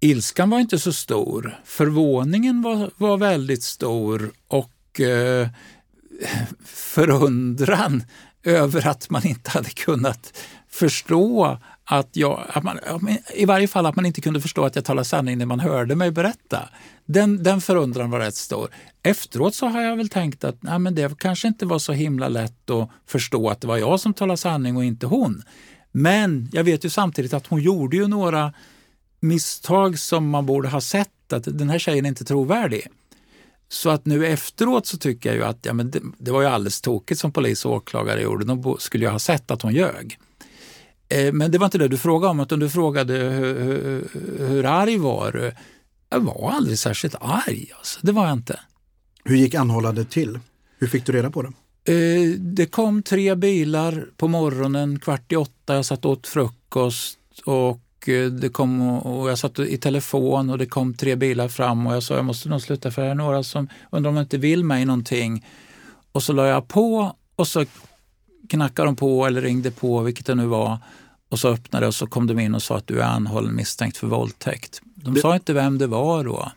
Ilskan 0.00 0.50
var 0.50 0.60
inte 0.60 0.78
så 0.78 0.92
stor. 0.92 1.60
Förvåningen 1.64 2.62
var, 2.62 2.90
var 2.96 3.16
väldigt 3.16 3.62
stor 3.62 4.30
och 4.48 5.00
eh, 5.00 5.48
förundran 6.64 8.02
över 8.42 8.86
att 8.86 9.10
man 9.10 9.26
inte 9.26 9.50
hade 9.50 9.70
kunnat 9.70 10.38
förstå 10.74 11.58
att 11.84 12.08
jag, 12.12 12.44
att 12.48 12.64
man, 12.64 12.78
i 13.34 13.44
varje 13.44 13.68
fall 13.68 13.86
att 13.86 13.96
man 13.96 14.06
inte 14.06 14.20
kunde 14.20 14.40
förstå 14.40 14.64
att 14.64 14.76
jag 14.76 14.84
talade 14.84 15.04
sanning 15.04 15.38
när 15.38 15.46
man 15.46 15.60
hörde 15.60 15.94
mig 15.94 16.10
berätta. 16.10 16.68
Den, 17.04 17.42
den 17.42 17.60
förundran 17.60 18.10
var 18.10 18.18
rätt 18.18 18.34
stor. 18.34 18.68
Efteråt 19.02 19.54
så 19.54 19.66
har 19.66 19.82
jag 19.82 19.96
väl 19.96 20.08
tänkt 20.08 20.44
att 20.44 20.62
nej, 20.62 20.78
men 20.78 20.94
det 20.94 21.18
kanske 21.18 21.48
inte 21.48 21.66
var 21.66 21.78
så 21.78 21.92
himla 21.92 22.28
lätt 22.28 22.70
att 22.70 22.90
förstå 23.06 23.48
att 23.48 23.60
det 23.60 23.66
var 23.66 23.76
jag 23.76 24.00
som 24.00 24.14
talade 24.14 24.36
sanning 24.36 24.76
och 24.76 24.84
inte 24.84 25.06
hon. 25.06 25.42
Men 25.92 26.48
jag 26.52 26.64
vet 26.64 26.84
ju 26.84 26.90
samtidigt 26.90 27.34
att 27.34 27.46
hon 27.46 27.62
gjorde 27.62 27.96
ju 27.96 28.06
några 28.06 28.52
misstag 29.20 29.98
som 29.98 30.28
man 30.30 30.46
borde 30.46 30.68
ha 30.68 30.80
sett 30.80 31.32
att 31.32 31.44
den 31.44 31.70
här 31.70 31.78
tjejen 31.78 32.04
är 32.04 32.08
inte 32.08 32.24
trovärdig. 32.24 32.86
Så 33.68 33.90
att 33.90 34.06
nu 34.06 34.26
efteråt 34.26 34.86
så 34.86 34.98
tycker 34.98 35.28
jag 35.28 35.36
ju 35.36 35.44
att 35.44 35.58
ja, 35.62 35.72
men 35.72 35.90
det, 35.90 36.00
det 36.18 36.30
var 36.30 36.40
ju 36.40 36.46
alldeles 36.46 36.80
tokigt 36.80 37.20
som 37.20 37.32
polis 37.32 37.64
och 37.64 37.72
åklagare 37.72 38.22
gjorde. 38.22 38.44
De 38.44 38.76
skulle 38.78 39.04
ju 39.04 39.10
ha 39.10 39.18
sett 39.18 39.50
att 39.50 39.62
hon 39.62 39.74
ljög. 39.74 40.18
Eh, 41.14 41.32
men 41.32 41.50
det 41.50 41.58
var 41.58 41.64
inte 41.64 41.78
det 41.78 41.88
du 41.88 41.98
frågade 41.98 42.30
om, 42.30 42.40
utan 42.40 42.58
du 42.58 42.68
frågade 42.68 43.14
hur, 43.14 43.60
hur, 43.60 44.08
hur 44.48 44.64
arg 44.64 44.98
var 44.98 45.32
du? 45.32 45.52
Jag 46.10 46.20
var 46.20 46.50
aldrig 46.50 46.78
särskilt 46.78 47.14
arg, 47.20 47.72
alltså. 47.78 48.00
det 48.02 48.12
var 48.12 48.24
jag 48.24 48.32
inte. 48.32 48.60
Hur 49.24 49.36
gick 49.36 49.54
anhållandet 49.54 50.10
till? 50.10 50.38
Hur 50.78 50.86
fick 50.86 51.06
du 51.06 51.12
reda 51.12 51.30
på 51.30 51.42
det? 51.42 51.52
Eh, 51.92 52.30
det 52.38 52.66
kom 52.66 53.02
tre 53.02 53.34
bilar 53.34 54.06
på 54.16 54.28
morgonen, 54.28 54.98
kvart 54.98 55.32
i 55.32 55.36
åtta. 55.36 55.74
Jag 55.74 55.84
satt 55.84 56.04
och 56.04 56.10
åt 56.10 56.26
frukost 56.26 57.18
och 57.44 58.08
eh, 58.08 58.26
det 58.26 58.48
kom 58.48 58.80
och 58.98 59.30
jag 59.30 59.38
satt 59.38 59.58
i 59.58 59.78
telefon 59.78 60.50
och 60.50 60.58
det 60.58 60.66
kom 60.66 60.94
tre 60.94 61.16
bilar 61.16 61.48
fram 61.48 61.86
och 61.86 61.94
jag 61.94 62.02
sa 62.02 62.14
jag 62.14 62.24
måste 62.24 62.48
nog 62.48 62.60
sluta 62.62 62.90
för 62.90 63.02
det 63.02 63.08
är 63.08 63.14
några 63.14 63.42
som 63.42 63.68
undrar 63.90 64.08
om 64.08 64.14
de 64.14 64.22
inte 64.22 64.38
vill 64.38 64.64
mig 64.64 64.84
någonting. 64.84 65.46
Och 66.12 66.22
så 66.22 66.32
la 66.32 66.46
jag 66.46 66.68
på 66.68 67.16
och 67.36 67.48
så 67.48 67.64
knackade 68.48 68.88
de 68.88 68.96
på 68.96 69.26
eller 69.26 69.42
ringde 69.42 69.70
på, 69.70 70.00
vilket 70.00 70.26
det 70.26 70.34
nu 70.34 70.46
var. 70.46 70.78
Och 71.34 71.40
så 71.40 71.48
öppnade 71.48 71.86
och 71.86 71.94
så 71.94 72.06
kom 72.06 72.26
de 72.26 72.38
in 72.38 72.54
och 72.54 72.62
sa 72.62 72.76
att 72.76 72.86
du 72.86 73.00
är 73.00 73.04
anhållen 73.04 73.56
misstänkt 73.56 73.96
för 73.96 74.06
våldtäkt. 74.06 74.80
De 74.94 75.14
det, 75.14 75.20
sa 75.20 75.34
inte 75.34 75.52
vem 75.52 75.78
det 75.78 75.86
var 75.86 76.24
då. 76.24 76.52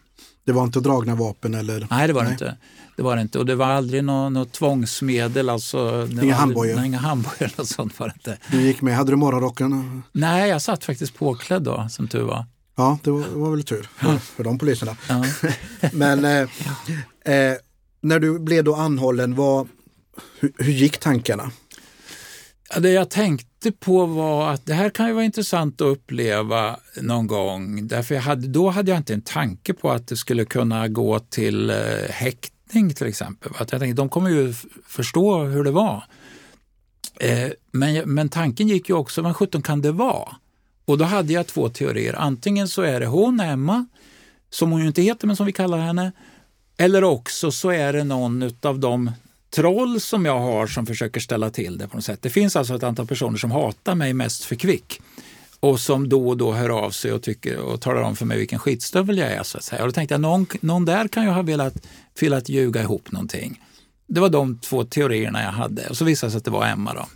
Det 0.45 0.51
var 0.51 0.63
inte 0.63 0.79
dragna 0.79 1.15
vapen 1.15 1.53
eller? 1.53 1.87
Nej, 1.89 2.07
det 2.07 2.13
var 2.13 2.23
det 2.23 2.31
inte. 2.31 2.57
Det 2.95 3.03
var 3.03 3.15
det 3.15 3.21
inte. 3.21 3.39
Och 3.39 3.45
det 3.45 3.55
var 3.55 3.65
aldrig 3.65 4.03
något, 4.03 4.31
något 4.31 4.51
tvångsmedel. 4.51 5.49
Alltså, 5.49 6.09
inga 6.21 6.35
handbojor? 6.35 6.83
Inga 6.83 6.97
handbojor 6.97 7.51
och 7.55 7.67
sånt 7.67 7.99
var 7.99 8.07
det 8.07 8.13
inte. 8.13 8.37
Du 8.51 8.61
gick 8.61 8.81
med. 8.81 8.95
Hade 8.95 9.11
du 9.11 9.15
morgonrocken? 9.15 10.03
Nej, 10.11 10.49
jag 10.49 10.61
satt 10.61 10.83
faktiskt 10.83 11.17
påklädd 11.17 11.63
då, 11.63 11.87
som 11.89 12.07
tur 12.07 12.23
var. 12.23 12.45
Ja, 12.75 12.99
det 13.03 13.11
var, 13.11 13.23
var 13.33 13.51
väl 13.51 13.63
tur 13.63 13.89
för, 13.95 14.17
för 14.17 14.43
de 14.43 14.57
poliserna. 14.57 14.97
Ja. 15.09 15.25
Men 15.93 16.25
eh, 16.25 16.41
eh, 17.35 17.55
när 18.01 18.19
du 18.19 18.39
blev 18.39 18.63
då 18.63 18.75
anhållen, 18.75 19.35
vad, 19.35 19.67
hur, 20.39 20.53
hur 20.57 20.71
gick 20.71 20.97
tankarna? 20.97 21.51
Det 22.75 22.89
jag 22.89 23.09
tänkte 23.09 23.71
på 23.71 24.05
var 24.05 24.49
att 24.53 24.65
det 24.65 24.73
här 24.73 24.89
kan 24.89 25.07
ju 25.07 25.13
vara 25.13 25.25
intressant 25.25 25.81
att 25.81 25.85
uppleva 25.85 26.79
någon 27.01 27.27
gång. 27.27 27.87
Därför 27.87 28.15
jag 28.15 28.21
hade, 28.21 28.47
då 28.47 28.69
hade 28.69 28.91
jag 28.91 28.97
inte 28.97 29.13
en 29.13 29.21
tanke 29.21 29.73
på 29.73 29.91
att 29.91 30.07
det 30.07 30.17
skulle 30.17 30.45
kunna 30.45 30.87
gå 30.87 31.19
till 31.19 31.69
eh, 31.69 31.75
häktning 32.09 32.93
till 32.93 33.07
exempel. 33.07 33.51
Att 33.57 33.71
jag 33.71 33.81
tänkte, 33.81 34.01
de 34.01 34.09
kommer 34.09 34.29
ju 34.29 34.53
förstå 34.87 35.39
hur 35.43 35.63
det 35.63 35.71
var. 35.71 36.03
Eh, 37.19 37.49
men, 37.71 38.13
men 38.13 38.29
tanken 38.29 38.67
gick 38.67 38.89
ju 38.89 38.95
också, 38.95 39.21
vad 39.21 39.35
sjutton 39.35 39.61
kan 39.61 39.81
det 39.81 39.91
vara? 39.91 40.35
Och 40.85 40.97
då 40.97 41.05
hade 41.05 41.33
jag 41.33 41.47
två 41.47 41.69
teorier. 41.69 42.13
Antingen 42.13 42.67
så 42.67 42.81
är 42.81 42.99
det 42.99 43.05
hon, 43.05 43.39
Emma, 43.39 43.85
som 44.49 44.71
hon 44.71 44.81
ju 44.81 44.87
inte 44.87 45.01
heter 45.01 45.27
men 45.27 45.35
som 45.35 45.45
vi 45.45 45.51
kallar 45.53 45.77
henne. 45.77 46.11
Eller 46.77 47.03
också 47.03 47.51
så 47.51 47.69
är 47.69 47.93
det 47.93 48.03
någon 48.03 48.51
av 48.61 48.79
de 48.79 49.11
troll 49.49 50.01
som 50.01 50.25
jag 50.25 50.39
har 50.39 50.67
som 50.67 50.85
försöker 50.85 51.19
ställa 51.19 51.49
till 51.49 51.77
det 51.77 51.87
på 51.87 51.97
något 51.97 52.05
sätt. 52.05 52.21
Det 52.21 52.29
finns 52.29 52.55
alltså 52.55 52.75
ett 52.75 52.83
antal 52.83 53.07
personer 53.07 53.37
som 53.37 53.51
hatar 53.51 53.95
mig 53.95 54.13
mest 54.13 54.43
för 54.43 54.55
kvick 54.55 55.01
och 55.59 55.79
som 55.79 56.09
då 56.09 56.29
och 56.29 56.37
då 56.37 56.53
hör 56.53 56.69
av 56.69 56.91
sig 56.91 57.11
och, 57.11 57.23
tycker, 57.23 57.57
och 57.57 57.81
talar 57.81 58.01
om 58.01 58.15
för 58.15 58.25
mig 58.25 58.37
vilken 58.37 58.59
skitstövel 58.59 59.17
jag 59.17 59.31
är. 59.31 59.43
Så 59.43 59.57
att 59.57 59.63
säga. 59.63 59.81
Och 59.81 59.87
då 59.87 59.91
tänkte 59.91 60.13
jag, 60.13 60.21
någon, 60.21 60.47
någon 60.61 60.85
där 60.85 61.07
kan 61.07 61.23
ju 61.23 61.29
ha 61.29 61.41
velat, 61.41 61.87
velat 62.21 62.49
ljuga 62.49 62.81
ihop 62.81 63.11
någonting. 63.11 63.61
Det 64.07 64.19
var 64.19 64.29
de 64.29 64.57
två 64.57 64.83
teorierna 64.83 65.43
jag 65.43 65.51
hade 65.51 65.87
och 65.87 65.97
så 65.97 66.05
visade 66.05 66.27
det 66.27 66.31
sig 66.31 66.37
att 66.37 66.45
det 66.45 66.51
var 66.51 66.65
Emma. 66.65 66.93
Då. 66.93 67.07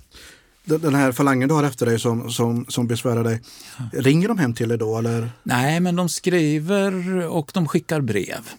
Den 0.78 0.96
här 0.96 1.12
falangen 1.12 1.50
du 1.50 1.56
har 1.56 1.64
efter 1.64 1.86
dig 1.86 2.00
som, 2.00 2.32
som, 2.32 2.66
som 2.70 2.88
besvärar 2.88 3.24
dig, 3.24 3.42
ringer 3.94 4.28
de 4.28 4.38
hem 4.38 4.54
till 4.54 4.70
dig 4.70 4.78
då? 4.78 4.98
Eller? 4.98 5.32
Nej, 5.44 5.80
men 5.80 5.96
de 5.96 6.10
skriver 6.10 7.16
och 7.28 7.52
de 7.54 7.68
skickar 7.68 8.02
brev. 8.02 8.50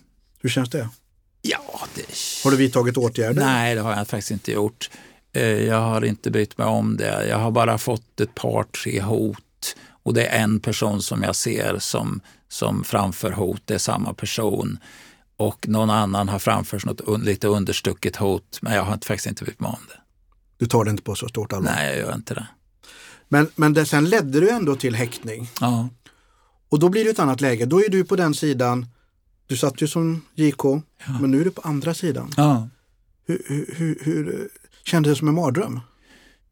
Hur 0.41 0.49
känns 0.49 0.71
det? 0.71 0.89
Ja, 1.43 1.81
det... 1.95 2.05
Har 2.45 2.51
du 2.51 2.57
vidtagit 2.57 2.97
åtgärder? 2.97 3.45
Nej, 3.45 3.75
det 3.75 3.81
har 3.81 3.97
jag 3.97 4.09
faktiskt 4.09 4.31
inte 4.31 4.53
gjort. 4.53 4.91
Eh, 5.33 5.47
jag 5.47 5.81
har 5.81 6.05
inte 6.05 6.31
brytt 6.31 6.59
mig 6.59 6.67
om 6.67 6.97
det. 6.97 7.27
Jag 7.29 7.39
har 7.39 7.51
bara 7.51 7.79
fått 7.79 8.21
ett 8.21 8.35
par, 8.35 8.65
tre 8.65 9.01
hot 9.01 9.77
och 10.03 10.15
det 10.15 10.27
är 10.27 10.43
en 10.43 10.61
person 10.61 11.03
som 11.03 11.23
jag 11.23 11.37
ser 11.37 11.79
som, 11.79 12.21
som 12.49 12.85
framför 12.85 13.31
hot. 13.31 13.63
Det 13.65 13.75
är 13.75 13.79
samma 13.79 14.15
person. 14.15 14.79
Och 15.37 15.69
någon 15.69 15.91
annan 15.91 16.29
har 16.29 16.39
framfört 16.39 16.85
något 16.85 17.23
lite 17.23 17.49
understucket 17.49 18.17
hot, 18.17 18.59
men 18.61 18.75
jag 18.75 18.83
har 18.83 18.93
faktiskt 18.93 19.27
inte 19.27 19.45
brytt 19.45 19.61
mig 19.61 19.69
om 19.69 19.87
det. 19.89 20.01
Du 20.57 20.67
tar 20.67 20.85
det 20.85 20.91
inte 20.91 21.03
på 21.03 21.15
så 21.15 21.29
stort 21.29 21.53
allvar? 21.53 21.73
Nej, 21.73 21.89
jag 21.89 21.99
gör 21.99 22.15
inte 22.15 22.35
det. 22.35 22.47
Men, 23.29 23.49
men 23.55 23.75
det, 23.75 23.87
sen 23.87 24.05
ledde 24.05 24.41
du 24.41 24.51
ändå 24.51 24.77
till 24.77 24.95
häktning. 24.95 25.51
Ja. 25.61 25.89
Och 26.69 26.79
då 26.79 26.89
blir 26.89 27.05
det 27.05 27.11
ett 27.11 27.19
annat 27.19 27.41
läge. 27.41 27.67
Då 27.67 27.85
är 27.85 27.89
du 27.89 28.05
på 28.05 28.17
den 28.17 28.35
sidan, 28.35 28.87
du 29.53 29.57
satt 29.57 29.83
ju 29.83 29.89
som 29.89 30.23
JK, 30.35 30.65
ja. 30.65 30.83
men 31.21 31.31
nu 31.31 31.41
är 31.41 31.45
du 31.45 31.51
på 31.51 31.61
andra 31.61 31.95
sidan. 31.95 32.31
Ja. 32.37 32.69
Hur, 33.27 33.43
hur, 33.47 33.67
hur, 33.75 33.99
hur 34.05 34.49
kändes 34.85 35.13
det 35.13 35.17
som 35.17 35.29
en 35.29 35.35
mardröm? 35.35 35.81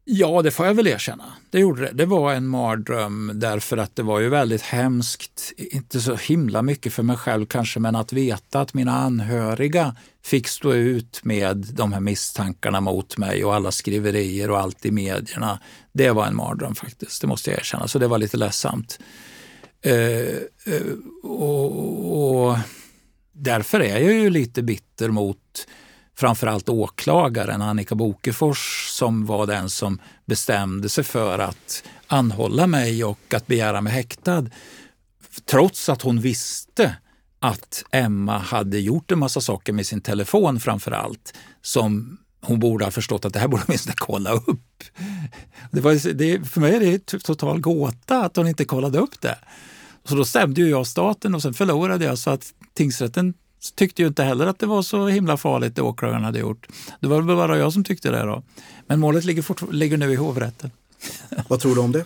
Ja, 0.05 0.41
det 0.41 0.51
får 0.51 0.65
jag 0.65 0.73
väl 0.73 0.87
erkänna. 0.87 1.33
Det 1.49 1.59
gjorde 1.59 1.81
det. 1.81 1.91
Det 1.91 2.05
var 2.05 2.33
en 2.33 2.47
mardröm 2.47 3.31
därför 3.35 3.77
att 3.77 3.95
det 3.95 4.03
var 4.03 4.19
ju 4.19 4.29
väldigt 4.29 4.61
hemskt, 4.61 5.53
inte 5.57 6.01
så 6.01 6.15
himla 6.15 6.61
mycket 6.61 6.93
för 6.93 7.03
mig 7.03 7.17
själv 7.17 7.45
kanske, 7.45 7.79
men 7.79 7.95
att 7.95 8.13
veta 8.13 8.61
att 8.61 8.73
mina 8.73 8.91
anhöriga 8.91 9.95
fick 10.23 10.47
stå 10.47 10.73
ut 10.73 11.19
med 11.23 11.67
de 11.73 11.93
här 11.93 11.99
misstankarna 11.99 12.81
mot 12.81 13.17
mig 13.17 13.45
och 13.45 13.55
alla 13.55 13.71
skriverier 13.71 14.51
och 14.51 14.59
allt 14.59 14.85
i 14.85 14.91
medierna. 14.91 15.59
Det 15.93 16.11
var 16.11 16.27
en 16.27 16.35
mardröm 16.35 16.75
faktiskt, 16.75 17.21
det 17.21 17.27
måste 17.27 17.49
jag 17.49 17.59
erkänna. 17.59 17.87
Så 17.87 17.99
det 17.99 18.07
var 18.07 18.17
lite 18.17 18.37
ledsamt. 18.37 18.99
Eh, 19.81 19.93
eh, 20.73 20.93
och, 21.23 22.47
och 22.47 22.57
därför 23.43 23.79
är 23.79 23.99
jag 23.99 24.13
ju 24.13 24.29
lite 24.29 24.63
bitter 24.63 25.09
mot 25.09 25.67
framförallt 26.15 26.69
åklagaren 26.69 27.61
Annika 27.61 27.95
Bokefors 27.95 28.87
som 28.89 29.25
var 29.25 29.47
den 29.47 29.69
som 29.69 29.99
bestämde 30.25 30.89
sig 30.89 31.03
för 31.03 31.39
att 31.39 31.83
anhålla 32.07 32.67
mig 32.67 33.03
och 33.03 33.33
att 33.33 33.47
begära 33.47 33.81
mig 33.81 33.93
häktad. 33.93 34.45
Trots 35.45 35.89
att 35.89 36.01
hon 36.01 36.21
visste 36.21 36.97
att 37.39 37.83
Emma 37.91 38.37
hade 38.37 38.79
gjort 38.79 39.11
en 39.11 39.19
massa 39.19 39.41
saker 39.41 39.73
med 39.73 39.85
sin 39.85 40.01
telefon 40.01 40.59
framför 40.59 40.91
allt 40.91 41.33
som 41.61 42.17
hon 42.41 42.59
borde 42.59 42.85
ha 42.85 42.91
förstått 42.91 43.25
att 43.25 43.33
det 43.33 43.39
här 43.39 43.47
borde 43.47 43.63
åtminstone 43.67 43.95
kolla 43.97 44.31
upp. 44.31 44.83
Det 45.71 45.81
var, 45.81 46.13
det, 46.13 46.49
för 46.49 46.61
mig 46.61 46.75
är 46.75 46.79
det 46.79 47.07
total 47.07 47.59
gåta 47.59 48.23
att 48.25 48.35
hon 48.35 48.47
inte 48.47 48.65
kollade 48.65 48.99
upp 48.99 49.21
det. 49.21 49.37
Så 50.03 50.15
då 50.15 50.25
stämde 50.25 50.61
ju 50.61 50.69
jag 50.69 50.87
staten 50.87 51.35
och 51.35 51.41
sen 51.41 51.53
förlorade 51.53 52.05
jag 52.05 52.17
så 52.17 52.29
att 52.29 52.53
tingsrätten 52.73 53.33
tyckte 53.75 54.01
ju 54.01 54.07
inte 54.07 54.23
heller 54.23 54.47
att 54.47 54.59
det 54.59 54.65
var 54.65 54.81
så 54.81 55.07
himla 55.07 55.37
farligt 55.37 55.75
det 55.75 55.81
åklagaren 55.81 56.23
hade 56.23 56.39
gjort. 56.39 56.67
Det 56.99 57.07
var 57.07 57.21
väl 57.21 57.35
bara 57.35 57.57
jag 57.57 57.73
som 57.73 57.83
tyckte 57.83 58.11
det 58.11 58.23
då. 58.23 58.43
Men 58.87 58.99
målet 58.99 59.25
ligger, 59.25 59.71
ligger 59.73 59.97
nu 59.97 60.11
i 60.11 60.15
hovrätten. 60.15 60.71
Vad 61.47 61.59
tror 61.59 61.75
du 61.75 61.81
om 61.81 61.91
det? 61.91 62.05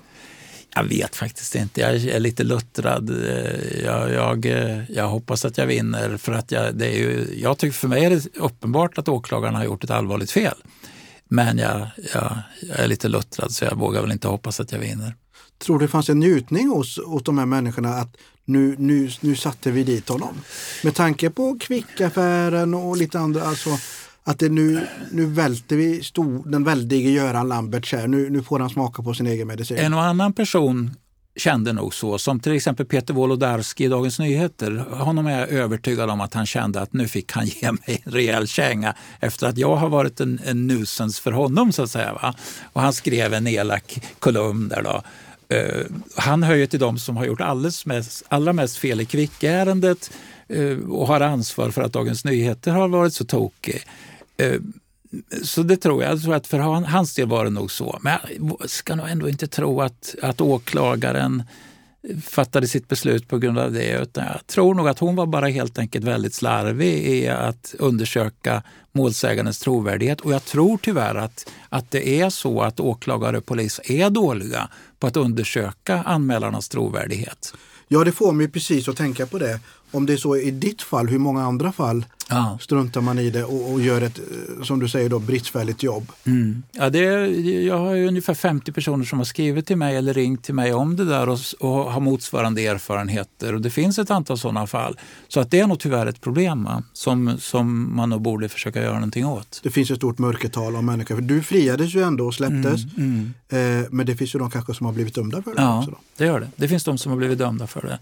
Jag 0.75 0.83
vet 0.83 1.15
faktiskt 1.15 1.55
inte. 1.55 1.81
Jag 1.81 1.95
är 1.95 2.19
lite 2.19 2.43
luttrad. 2.43 3.09
Jag, 3.83 4.11
jag, 4.11 4.45
jag 4.89 5.07
hoppas 5.07 5.45
att 5.45 5.57
jag 5.57 5.65
vinner. 5.65 6.17
För 6.17 6.33
att 6.33 6.51
jag, 6.51 6.75
det 6.75 6.87
är 6.87 6.97
ju, 6.97 7.39
jag 7.41 7.57
tycker 7.57 7.73
för 7.73 7.87
mig 7.87 8.05
är 8.05 8.09
det 8.09 8.37
uppenbart 8.37 8.97
att 8.97 9.07
åklagaren 9.07 9.55
har 9.55 9.63
gjort 9.63 9.83
ett 9.83 9.89
allvarligt 9.89 10.31
fel. 10.31 10.55
Men 11.27 11.57
jag, 11.57 11.87
jag, 12.13 12.37
jag 12.61 12.79
är 12.79 12.87
lite 12.87 13.07
luttrad 13.07 13.51
så 13.51 13.65
jag 13.65 13.75
vågar 13.75 14.01
väl 14.01 14.11
inte 14.11 14.27
hoppas 14.27 14.59
att 14.59 14.71
jag 14.71 14.79
vinner. 14.79 15.15
Tror 15.57 15.79
du 15.79 15.85
det 15.85 15.91
fanns 15.91 16.09
en 16.09 16.19
njutning 16.19 16.69
hos, 16.69 16.99
hos 17.05 17.23
de 17.23 17.37
här 17.37 17.45
människorna 17.45 17.89
att 17.89 18.17
nu, 18.45 18.75
nu, 18.79 19.09
nu 19.21 19.35
satte 19.35 19.71
vi 19.71 19.83
dit 19.83 20.09
honom? 20.09 20.35
Med 20.83 20.95
tanke 20.95 21.29
på 21.29 21.57
kvickaffären 21.59 22.73
och 22.73 22.97
lite 22.97 23.19
andra, 23.19 23.43
alltså 23.43 23.69
att 24.23 24.39
det 24.39 24.49
nu, 24.49 24.87
nu 25.11 25.25
välter 25.25 25.75
vi 25.75 26.03
stor, 26.03 26.43
den 26.45 26.63
väldige 26.63 27.09
Göran 27.09 27.47
Lamberts 27.47 27.91
här. 27.93 28.07
Nu, 28.07 28.29
nu 28.29 28.43
får 28.43 28.59
han 28.59 28.69
smaka 28.69 29.03
på 29.03 29.13
sin 29.13 29.27
egen 29.27 29.47
medicin. 29.47 29.77
En 29.77 29.93
och 29.93 30.03
annan 30.03 30.33
person 30.33 30.95
kände 31.35 31.73
nog 31.73 31.93
så, 31.93 32.17
som 32.17 32.39
till 32.39 32.51
exempel 32.51 32.85
Peter 32.85 33.13
Wolodarski 33.13 33.83
i 33.83 33.87
Dagens 33.87 34.19
Nyheter. 34.19 34.71
Honom 34.89 35.27
är 35.27 35.39
jag 35.39 35.49
övertygad 35.49 36.09
om 36.09 36.21
att 36.21 36.33
han 36.33 36.45
kände 36.45 36.81
att 36.81 36.93
nu 36.93 37.07
fick 37.07 37.31
han 37.31 37.45
ge 37.61 37.71
mig 37.71 38.01
en 38.03 38.11
rejäl 38.11 38.47
känga 38.47 38.95
efter 39.19 39.47
att 39.47 39.57
jag 39.57 39.75
har 39.75 39.89
varit 39.89 40.19
en, 40.19 40.39
en 40.45 40.67
nusens 40.67 41.19
för 41.19 41.31
honom 41.31 41.71
så 41.71 41.83
att 41.83 41.91
säga. 41.91 42.13
Va? 42.13 42.35
Och 42.73 42.81
han 42.81 42.93
skrev 42.93 43.33
en 43.33 43.47
elak 43.47 44.03
kolumn 44.19 44.69
där 44.69 44.83
då 44.83 45.01
Uh, 45.53 45.85
han 46.15 46.43
hör 46.43 46.55
ju 46.55 46.67
till 46.67 46.79
de 46.79 46.97
som 46.97 47.17
har 47.17 47.25
gjort 47.25 47.41
alldeles 47.41 47.85
mest, 47.85 48.23
allra 48.27 48.53
mest 48.53 48.77
fel 48.77 49.01
i 49.01 49.05
kvickärendet 49.05 50.11
uh, 50.53 50.71
eh, 50.71 50.77
och 50.77 51.07
har 51.07 51.21
ansvar 51.21 51.71
för 51.71 51.81
att 51.81 51.93
Dagens 51.93 52.25
Nyheter 52.25 52.71
har 52.71 52.87
varit 52.87 53.13
så 53.13 53.25
tokig. 53.25 53.81
Uh, 54.41 54.59
så 55.43 55.63
det 55.63 55.77
tror 55.77 56.03
jag. 56.03 56.11
Jag 56.11 56.21
tror 56.21 56.35
att 56.35 56.47
för 56.47 56.59
hans 56.59 57.15
del 57.15 57.27
var 57.27 57.43
det 57.43 57.49
nog 57.49 57.71
så. 57.71 57.99
Men 58.01 58.19
jag 58.59 58.69
ska 58.69 58.95
nog 58.95 59.09
ändå 59.09 59.29
inte 59.29 59.47
tro 59.47 59.81
att, 59.81 60.15
att 60.21 60.41
åklagaren 60.41 61.43
fattade 62.21 62.67
sitt 62.67 62.87
beslut 62.87 63.27
på 63.27 63.37
grund 63.37 63.59
av 63.59 63.71
det. 63.71 64.01
Utan 64.01 64.25
jag 64.25 64.47
tror 64.47 64.73
nog 64.73 64.87
att 64.87 64.99
hon 64.99 65.15
var 65.15 65.25
bara 65.25 65.47
helt 65.47 65.79
enkelt 65.79 66.05
väldigt 66.05 66.33
slarvig 66.33 67.07
i 67.07 67.27
att 67.27 67.75
undersöka 67.79 68.63
målsägandens 68.91 69.59
trovärdighet. 69.59 70.21
Och 70.21 70.33
jag 70.33 70.45
tror 70.45 70.77
tyvärr 70.77 71.15
att, 71.15 71.51
att 71.69 71.91
det 71.91 72.21
är 72.21 72.29
så 72.29 72.61
att 72.61 72.79
åklagare 72.79 73.37
och 73.37 73.45
polis 73.45 73.79
är 73.83 74.09
dåliga 74.09 74.69
på 75.05 75.09
att 75.09 75.25
undersöka 75.25 76.03
anmälarnas 76.03 76.69
trovärdighet. 76.69 77.53
Ja, 77.87 78.03
det 78.03 78.11
får 78.11 78.31
mig 78.31 78.47
precis 78.47 78.87
att 78.87 78.97
tänka 78.97 79.25
på 79.25 79.39
det. 79.39 79.59
Om 79.95 80.05
det 80.05 80.13
är 80.13 80.17
så 80.17 80.37
i 80.37 80.51
ditt 80.51 80.81
fall, 80.81 81.07
hur 81.07 81.19
många 81.19 81.43
andra 81.43 81.71
fall 81.71 82.05
ja. 82.29 82.57
struntar 82.61 83.01
man 83.01 83.19
i 83.19 83.29
det 83.29 83.43
och, 83.43 83.71
och, 83.73 83.81
gör 83.81 84.01
ett, 84.01 84.19
som 84.63 84.79
du 84.79 84.89
säger, 84.89 85.09
då, 85.09 85.19
bristfälligt 85.19 85.83
jobb? 85.83 86.11
Mm. 86.23 86.63
Ja, 86.71 86.89
det 86.89 87.05
är, 87.05 87.27
jag 87.65 87.77
har 87.77 87.95
ungefär 87.95 88.33
50 88.33 88.71
personer 88.71 89.05
som 89.05 89.19
har 89.19 89.25
skrivit 89.25 89.67
till 89.67 89.77
mig 89.77 89.95
eller 89.95 90.13
ringt 90.13 90.43
till 90.43 90.53
mig 90.53 90.73
om 90.73 90.95
det 90.95 91.05
där 91.05 91.29
och, 91.29 91.39
och 91.59 91.91
har 91.91 91.99
motsvarande 91.99 92.65
erfarenheter. 92.65 93.53
Och 93.53 93.61
det 93.61 93.69
finns 93.69 93.99
ett 93.99 94.11
antal 94.11 94.37
sådana 94.37 94.67
fall. 94.67 94.99
Så 95.27 95.39
att 95.39 95.51
det 95.51 95.59
är 95.59 95.67
nog 95.67 95.79
tyvärr 95.79 96.05
ett 96.05 96.21
problem 96.21 96.69
som, 96.93 97.37
som 97.39 97.95
man 97.95 98.09
nog 98.09 98.21
borde 98.21 98.49
försöka 98.49 98.81
göra 98.81 98.93
någonting 98.93 99.25
åt. 99.25 99.59
Det 99.63 99.69
finns 99.69 99.91
ett 99.91 99.97
stort 99.97 100.17
mörkertal 100.17 100.75
av 100.75 100.83
människor. 100.83 101.15
För 101.15 101.21
du 101.21 101.41
friades 101.41 101.95
ju 101.95 102.03
ändå 102.03 102.25
och 102.25 102.33
släpptes. 102.33 102.83
Mm, 102.97 103.33
mm. 103.49 103.81
Eh, 103.81 103.87
men 103.91 104.05
det 104.05 104.15
finns 104.15 104.35
ju 104.35 104.39
de 104.39 104.51
kanske 104.51 104.73
som 104.73 104.85
har 104.85 104.93
blivit 104.93 105.15
dömda 105.15 105.41
för 105.41 105.55
det 105.55 105.61
ja, 105.61 105.79
också. 105.79 105.91
Då. 105.91 105.97
det 106.17 106.25
gör 106.25 106.39
det. 106.39 106.47
Det 106.55 106.67
finns 106.67 106.83
de 106.83 106.97
som 106.97 107.11
har 107.11 107.17
blivit 107.17 107.37
dömda 107.37 107.67
för 107.67 107.81
det. 107.81 107.99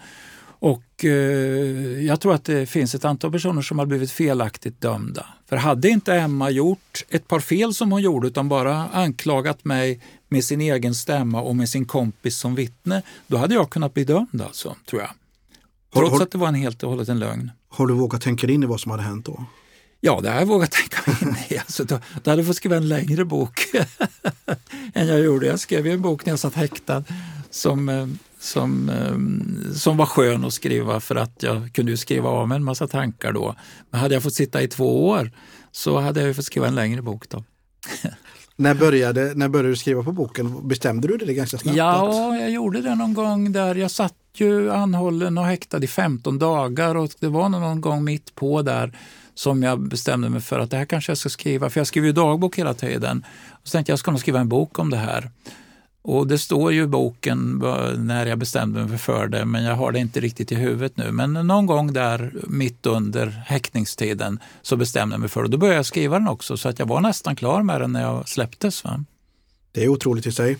Och 0.64 1.06
eh, 1.06 1.12
jag 2.06 2.22
tror 2.22 2.34
att 2.34 2.46
det 2.46 2.66
finns 2.66 2.96
ett 2.96 3.06
antal 3.06 3.32
personer 3.32 3.62
som 3.62 3.80
har 3.80 3.86
blivit 3.86 4.12
felaktigt 4.12 4.82
dömda. 4.82 5.26
För 5.50 5.56
hade 5.56 5.90
inte 5.90 6.14
Emma 6.14 6.50
gjort 6.50 7.06
ett 7.10 7.28
par 7.28 7.40
fel 7.40 7.74
som 7.74 7.92
hon 7.92 8.02
gjorde 8.02 8.28
utan 8.28 8.50
bara 8.50 8.88
anklagat 8.88 9.66
mig 9.66 10.02
med 10.30 10.44
sin 10.44 10.62
egen 10.62 10.96
stämma 10.96 11.42
och 11.42 11.56
med 11.56 11.70
sin 11.70 11.86
kompis 11.86 12.38
som 12.38 12.56
vittne, 12.56 13.02
då 13.28 13.38
hade 13.38 13.54
jag 13.54 13.70
kunnat 13.70 13.94
bli 13.94 14.04
dömd 14.04 14.42
alltså, 14.42 14.76
tror 14.90 15.02
jag. 15.02 15.12
Trots 15.94 16.12
har, 16.12 16.18
har, 16.18 16.24
att 16.24 16.32
det 16.32 16.38
var 16.38 16.48
en 16.48 16.56
helt 16.56 16.84
och 16.84 16.90
hållet 16.90 17.10
en 17.10 17.20
lögn. 17.20 17.52
Har 17.70 17.88
du 17.88 17.94
vågat 17.94 18.22
tänka 18.22 18.48
in 18.48 18.64
i 18.64 18.66
vad 18.66 18.80
som 18.80 18.92
hade 18.92 19.04
hänt 19.04 19.26
då? 19.26 19.46
Ja, 20.00 20.20
det 20.24 20.30
har 20.30 20.40
jag 20.40 20.46
vågat 20.46 20.72
tänka 20.92 21.12
mig 21.12 21.18
in 21.22 21.36
i. 21.50 21.58
Alltså, 21.58 21.84
då, 21.84 22.00
då 22.24 22.32
hade 22.32 22.42
jag 22.42 22.48
fått 22.48 22.58
skriva 22.58 22.76
en 22.76 22.88
längre 22.88 23.26
bok 23.26 23.60
än 24.94 25.08
jag 25.08 25.20
gjorde. 25.20 25.48
Jag 25.48 25.60
skrev 25.60 25.88
en 25.88 26.02
bok 26.02 26.26
när 26.26 26.32
jag 26.32 26.40
satt 26.40 26.56
häktad 26.56 27.04
som 27.50 27.90
eh, 27.90 28.08
som, 28.44 28.90
ehm, 28.90 29.74
som 29.76 29.98
var 29.98 30.06
skön 30.06 30.46
att 30.46 30.54
skriva 30.54 31.00
för 31.00 31.16
att 31.16 31.44
jag 31.44 31.74
kunde 31.74 31.98
skriva 31.98 32.30
av 32.30 32.48
mig 32.48 32.56
en 32.56 32.64
massa 32.64 32.88
tankar 32.88 33.32
då. 33.32 33.56
Men 33.90 34.00
hade 34.00 34.14
jag 34.14 34.24
fått 34.24 34.34
sitta 34.34 34.62
i 34.62 34.68
två 34.68 35.08
år 35.08 35.32
så 35.72 36.00
hade 36.00 36.22
jag 36.22 36.36
fått 36.36 36.46
skriva 36.46 36.68
en 36.68 36.76
längre 36.76 37.02
bok 37.02 37.30
då. 37.30 37.44
när, 38.56 38.76
började, 38.76 39.34
när 39.36 39.50
började 39.50 39.70
du 39.70 39.76
skriva 39.76 40.04
på 40.04 40.12
boken? 40.12 40.68
Bestämde 40.68 41.08
du 41.08 41.18
det 41.18 41.34
ganska 41.34 41.58
snabbt? 41.58 41.78
Ja, 41.78 42.36
jag 42.38 42.52
gjorde 42.52 42.82
det 42.82 42.96
någon 42.96 43.14
gång 43.14 43.52
där. 43.52 43.76
Jag 43.76 43.92
satt 43.92 44.16
ju 44.36 44.72
anhållen 44.72 45.38
och 45.38 45.46
häktad 45.46 45.84
i 45.84 45.88
15 45.88 46.40
dagar 46.40 46.96
och 46.96 47.12
det 47.20 47.28
var 47.28 47.50
någon 47.50 47.82
gång 47.82 48.04
mitt 48.04 48.36
på 48.36 48.62
där 48.62 48.98
som 49.36 49.64
jag 49.64 49.80
bestämde 49.80 50.30
mig 50.30 50.42
för 50.42 50.60
att 50.60 50.72
det 50.72 50.78
här 50.78 50.86
kanske 50.86 51.12
jag 51.12 51.18
ska 51.18 51.30
skriva. 51.30 51.70
För 51.70 51.80
jag 51.80 51.88
skriver 51.88 52.08
ju 52.08 52.14
dagbok 52.14 52.58
hela 52.58 52.74
tiden. 52.74 53.26
Och 53.52 53.68
så 53.68 53.72
tänkte 53.72 53.92
jag, 53.92 53.94
jag 53.94 54.00
ska 54.00 54.12
nog 54.12 54.20
skriva 54.20 54.40
en 54.40 54.50
bok 54.50 54.80
om 54.80 54.90
det 54.90 54.98
här. 54.98 55.32
Och 56.06 56.28
det 56.28 56.38
står 56.38 56.74
ju 56.74 56.84
i 56.84 56.88
boken 56.88 57.64
när 57.98 58.26
jag 58.26 58.38
bestämde 58.38 58.86
mig 58.86 58.98
för 58.98 59.28
det, 59.28 59.46
men 59.46 59.64
jag 59.64 59.76
har 59.76 59.92
det 59.92 60.00
inte 60.00 60.20
riktigt 60.20 60.52
i 60.52 60.56
huvudet 60.56 60.98
nu. 60.98 61.12
Men 61.12 61.34
någon 61.34 61.66
gång 61.66 61.94
där 61.94 62.34
mitt 62.48 62.86
under 62.86 63.28
häktningstiden 63.28 64.40
så 64.62 64.76
bestämde 64.76 65.14
jag 65.14 65.20
mig 65.20 65.30
för 65.30 65.44
det. 65.44 65.50
Då 65.50 65.58
började 65.58 65.76
jag 65.76 65.86
skriva 65.86 66.20
den 66.20 66.28
också, 66.28 66.58
så 66.58 66.70
att 66.70 66.80
jag 66.80 66.86
var 66.86 67.02
nästan 67.02 67.36
klar 67.36 67.64
med 67.64 67.82
den 67.82 67.92
när 67.92 68.02
jag 68.02 68.30
släpptes. 68.30 68.84
Va? 68.84 69.06
Det 69.72 69.84
är 69.84 69.88
otroligt 69.88 70.26
i 70.26 70.32
sig. 70.32 70.58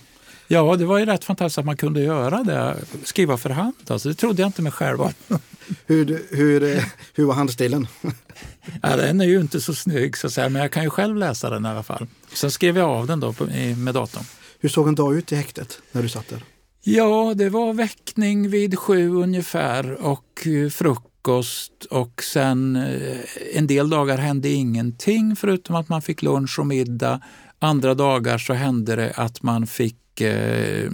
Ja, 0.48 0.76
det 0.76 0.84
var 0.84 0.98
ju 0.98 1.04
rätt 1.04 1.24
fantastiskt 1.24 1.58
att 1.58 1.64
man 1.64 1.76
kunde 1.76 2.00
göra 2.00 2.44
det, 2.44 2.76
skriva 3.04 3.36
för 3.36 3.50
hand. 3.50 3.74
Alltså, 3.88 4.08
det 4.08 4.14
trodde 4.14 4.42
jag 4.42 4.48
inte 4.48 4.62
mig 4.62 4.72
själv 4.72 5.00
om. 5.00 5.12
hur, 5.86 6.22
hur, 6.30 6.84
hur 7.14 7.24
var 7.24 7.34
handstilen? 7.34 7.86
ja, 8.82 8.96
den 8.96 9.20
är 9.20 9.24
ju 9.24 9.40
inte 9.40 9.60
så 9.60 9.74
snygg, 9.74 10.16
så 10.16 10.26
att 10.26 10.32
säga, 10.32 10.48
men 10.48 10.62
jag 10.62 10.70
kan 10.70 10.82
ju 10.82 10.90
själv 10.90 11.16
läsa 11.16 11.50
den 11.50 11.66
i 11.66 11.68
alla 11.68 11.82
fall. 11.82 12.06
Sen 12.34 12.50
skrev 12.50 12.78
jag 12.78 12.88
av 12.90 13.06
den 13.06 13.20
då 13.20 13.32
på, 13.32 13.44
med 13.76 13.94
datorn. 13.94 14.24
Hur 14.64 14.68
såg 14.68 14.88
en 14.88 14.94
dag 14.94 15.16
ut 15.16 15.32
i 15.32 15.36
häktet 15.36 15.82
när 15.92 16.02
du 16.02 16.08
satt 16.08 16.28
där? 16.28 16.44
Ja, 16.82 17.34
det 17.36 17.48
var 17.48 17.74
väckning 17.74 18.50
vid 18.50 18.78
sju 18.78 19.08
ungefär 19.08 19.92
och 19.92 20.46
eh, 20.46 20.70
frukost 20.70 21.84
och 21.90 22.22
sen 22.22 22.76
eh, 22.76 23.18
en 23.54 23.66
del 23.66 23.90
dagar 23.90 24.18
hände 24.18 24.48
ingenting 24.48 25.36
förutom 25.36 25.76
att 25.76 25.88
man 25.88 26.02
fick 26.02 26.22
lunch 26.22 26.58
och 26.58 26.66
middag. 26.66 27.20
Andra 27.58 27.94
dagar 27.94 28.38
så 28.38 28.52
hände 28.52 28.96
det 28.96 29.12
att 29.16 29.42
man 29.42 29.66
fick 29.66 30.20
eh, 30.20 30.90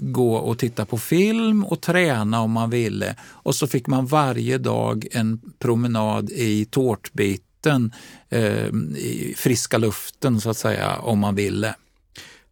gå 0.00 0.34
och 0.34 0.58
titta 0.58 0.86
på 0.86 0.98
film 0.98 1.64
och 1.64 1.80
träna 1.80 2.40
om 2.40 2.50
man 2.50 2.70
ville. 2.70 3.16
Och 3.22 3.54
så 3.54 3.66
fick 3.66 3.86
man 3.86 4.06
varje 4.06 4.58
dag 4.58 5.06
en 5.12 5.40
promenad 5.58 6.30
i 6.30 6.64
tårtbiten, 6.64 7.92
eh, 8.28 8.66
i 8.96 9.34
friska 9.36 9.78
luften 9.78 10.40
så 10.40 10.50
att 10.50 10.56
säga, 10.56 10.96
om 10.98 11.18
man 11.18 11.34
ville. 11.34 11.74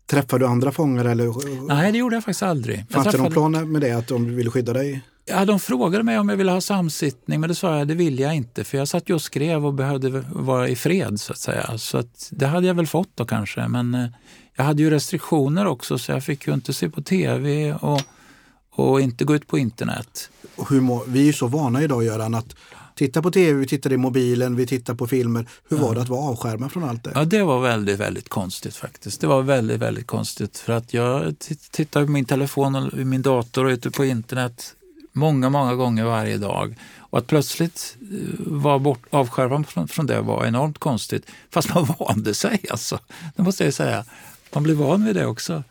Träffade 0.07 0.45
du 0.45 0.49
andra 0.49 0.73
fångar? 0.73 1.05
Eller? 1.05 1.67
Nej, 1.67 1.93
det 1.93 1.99
gjorde 1.99 2.17
jag 2.17 2.25
faktiskt 2.25 2.43
aldrig. 2.43 2.79
Fanns 2.91 3.05
träffade... 3.05 3.17
det 3.17 3.23
någon 3.23 3.53
plan 3.53 3.73
med 3.73 3.81
det, 3.81 3.93
att 3.93 4.09
de 4.09 4.37
ville 4.37 4.51
skydda 4.51 4.73
dig? 4.73 5.03
Ja, 5.29 5.45
de 5.45 5.61
frågade 5.61 6.05
mig 6.05 6.19
om 6.19 6.29
jag 6.29 6.37
ville 6.37 6.53
ha 6.53 6.61
samsittning, 6.61 7.41
men 7.41 7.49
det 7.49 7.55
sa 7.55 7.79
jag 7.79 7.89
det 7.89 7.95
vill 7.95 8.19
jag 8.19 8.35
inte 8.35 8.65
för 8.65 8.79
jag 8.79 8.89
satt 8.89 9.09
ju 9.09 9.15
och 9.15 9.23
skrev 9.23 9.67
och 9.67 9.75
behövde 9.75 10.25
vara 10.31 10.69
i 10.69 10.77
fred 10.77 11.21
så 11.21 11.33
att 11.33 11.39
säga. 11.39 11.79
Så 11.79 11.99
att 11.99 12.29
det 12.31 12.47
hade 12.47 12.67
jag 12.67 12.75
väl 12.75 12.87
fått 12.87 13.11
då 13.15 13.25
kanske, 13.25 13.69
men 13.69 13.95
eh, 13.95 14.07
jag 14.57 14.65
hade 14.65 14.83
ju 14.83 14.91
restriktioner 14.91 15.67
också 15.67 15.99
så 15.99 16.13
jag 16.13 16.25
fick 16.25 16.47
ju 16.47 16.55
inte 16.55 16.73
se 16.73 16.89
på 16.89 17.03
tv 17.03 17.75
och, 17.75 18.01
och 18.71 19.01
inte 19.01 19.25
gå 19.25 19.35
ut 19.35 19.47
på 19.47 19.59
internet. 19.59 20.31
Hur 20.69 20.81
må, 20.81 21.05
vi 21.07 21.21
är 21.21 21.25
ju 21.25 21.33
så 21.33 21.47
vana 21.47 21.83
idag 21.83 22.05
Göran 22.05 22.35
att 22.35 22.57
titta 22.97 23.23
på 23.23 23.31
tv, 23.31 23.61
vi 23.61 23.67
tittar 23.67 23.93
i 23.93 23.97
mobilen, 23.97 24.57
vi 24.57 24.67
tittar 24.67 24.95
på 24.95 25.07
filmer. 25.07 25.49
Hur 25.69 25.77
var 25.77 25.95
det 25.95 26.03
att 26.03 26.09
vara 26.09 26.31
avskärmad 26.31 26.73
från 26.73 26.85
allt 26.85 27.05
det? 27.05 27.13
Ja, 27.15 27.25
det 27.25 27.43
var 27.43 27.61
väldigt, 27.61 28.01
väldigt 28.01 28.29
konstigt 28.29 28.77
faktiskt. 28.77 29.21
Det 29.21 29.27
var 29.27 29.43
väldigt, 29.43 29.81
väldigt 29.81 30.07
konstigt 30.07 30.59
för 30.59 30.73
att 30.73 30.95
jag 30.95 31.39
tittar 31.71 32.05
på 32.05 32.11
min 32.11 32.25
telefon 32.25 32.75
och 32.75 32.93
min 32.93 33.23
dator 33.23 33.65
och 33.65 33.71
ute 33.71 33.91
på 33.91 34.05
internet 34.05 34.75
många, 35.13 35.51
många 35.51 35.75
gånger 35.75 36.05
varje 36.05 36.39
dag. 36.39 36.77
Och 36.99 37.19
att 37.19 37.27
plötsligt 37.27 37.97
eh, 38.01 38.19
vara 38.47 38.79
bort, 38.79 39.03
avskärmad 39.11 39.67
från, 39.67 39.89
från 39.89 40.07
det 40.07 40.21
var 40.21 40.47
enormt 40.47 40.79
konstigt. 40.79 41.27
Fast 41.51 41.75
man 41.75 41.85
vande 41.99 42.35
sig 42.35 42.65
alltså. 42.71 42.99
Det 43.37 43.43
måste 43.43 43.65
jag 43.65 43.75
säga. 43.75 44.05
Man 44.53 44.63
blev 44.63 44.77
van 44.77 45.05
vid 45.05 45.17
det 45.17 45.27
också. 45.27 45.63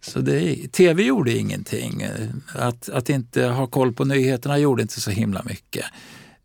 Så 0.00 0.20
det, 0.20 0.68
tv 0.72 1.02
gjorde 1.02 1.32
ingenting. 1.38 2.06
Att, 2.54 2.88
att 2.88 3.10
inte 3.10 3.44
ha 3.44 3.66
koll 3.66 3.92
på 3.92 4.04
nyheterna 4.04 4.58
gjorde 4.58 4.82
inte 4.82 5.00
så 5.00 5.10
himla 5.10 5.42
mycket. 5.42 5.84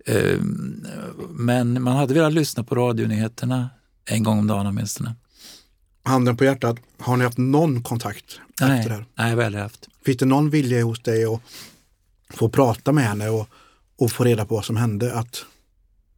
Ehm, 0.06 0.86
men 1.30 1.84
man 1.84 1.98
hade 1.98 2.14
velat 2.14 2.34
lyssna 2.34 2.64
på 2.64 2.76
radionyheterna 2.76 3.70
en 4.06 4.24
gång 4.24 4.40
om 4.40 4.48
dagen 4.48 4.68
åtminstone. 4.68 5.16
Handen 6.04 6.38
på 6.38 6.44
hjärtat, 6.44 6.78
har 7.00 7.18
ni 7.18 7.24
haft 7.24 7.38
någon 7.38 7.84
kontakt 7.84 8.40
nej, 8.62 8.78
efter 8.78 8.90
det 8.90 8.96
här? 8.96 9.06
Nej, 9.16 9.36
väl 9.36 9.56
haft. 9.56 9.88
Finns 10.06 10.18
det 10.18 10.26
någon 10.26 10.50
vilja 10.50 10.84
hos 10.84 11.00
dig 11.00 11.26
att 11.26 11.42
få 12.30 12.50
prata 12.50 12.92
med 12.92 13.04
henne 13.04 13.30
och, 13.30 13.48
och 13.98 14.12
få 14.12 14.24
reda 14.24 14.46
på 14.46 14.56
vad 14.56 14.66
som 14.66 14.76
hände? 14.76 15.14
Att... 15.14 15.46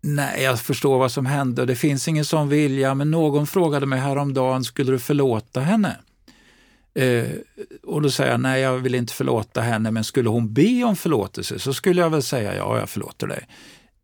Nej, 0.02 0.44
jag 0.44 0.60
förstår 0.60 1.00
vad 1.00 1.12
som 1.12 1.26
hände 1.26 1.62
och 1.62 1.68
det 1.68 1.76
finns 1.76 2.08
ingen 2.08 2.26
sån 2.26 2.50
vilja. 2.50 2.96
Men 2.96 3.12
någon 3.12 3.48
frågade 3.48 3.86
mig 3.86 4.00
häromdagen, 4.00 4.64
skulle 4.64 4.92
du 4.92 5.00
förlåta 5.00 5.60
henne? 5.60 5.98
Eh, 6.96 7.26
och 7.84 8.02
då 8.02 8.12
säger 8.12 8.32
jag, 8.32 8.40
nej 8.40 8.62
jag 8.62 8.78
vill 8.78 8.96
inte 8.96 9.14
förlåta 9.14 9.62
henne, 9.62 9.92
men 9.92 10.04
skulle 10.04 10.30
hon 10.30 10.54
be 10.54 10.84
om 10.84 10.96
förlåtelse 10.96 11.60
så 11.60 11.74
skulle 11.74 12.02
jag 12.02 12.10
väl 12.10 12.24
säga, 12.24 12.56
ja 12.56 12.80
jag 12.80 12.90
förlåter 12.90 13.28
dig. 13.28 13.48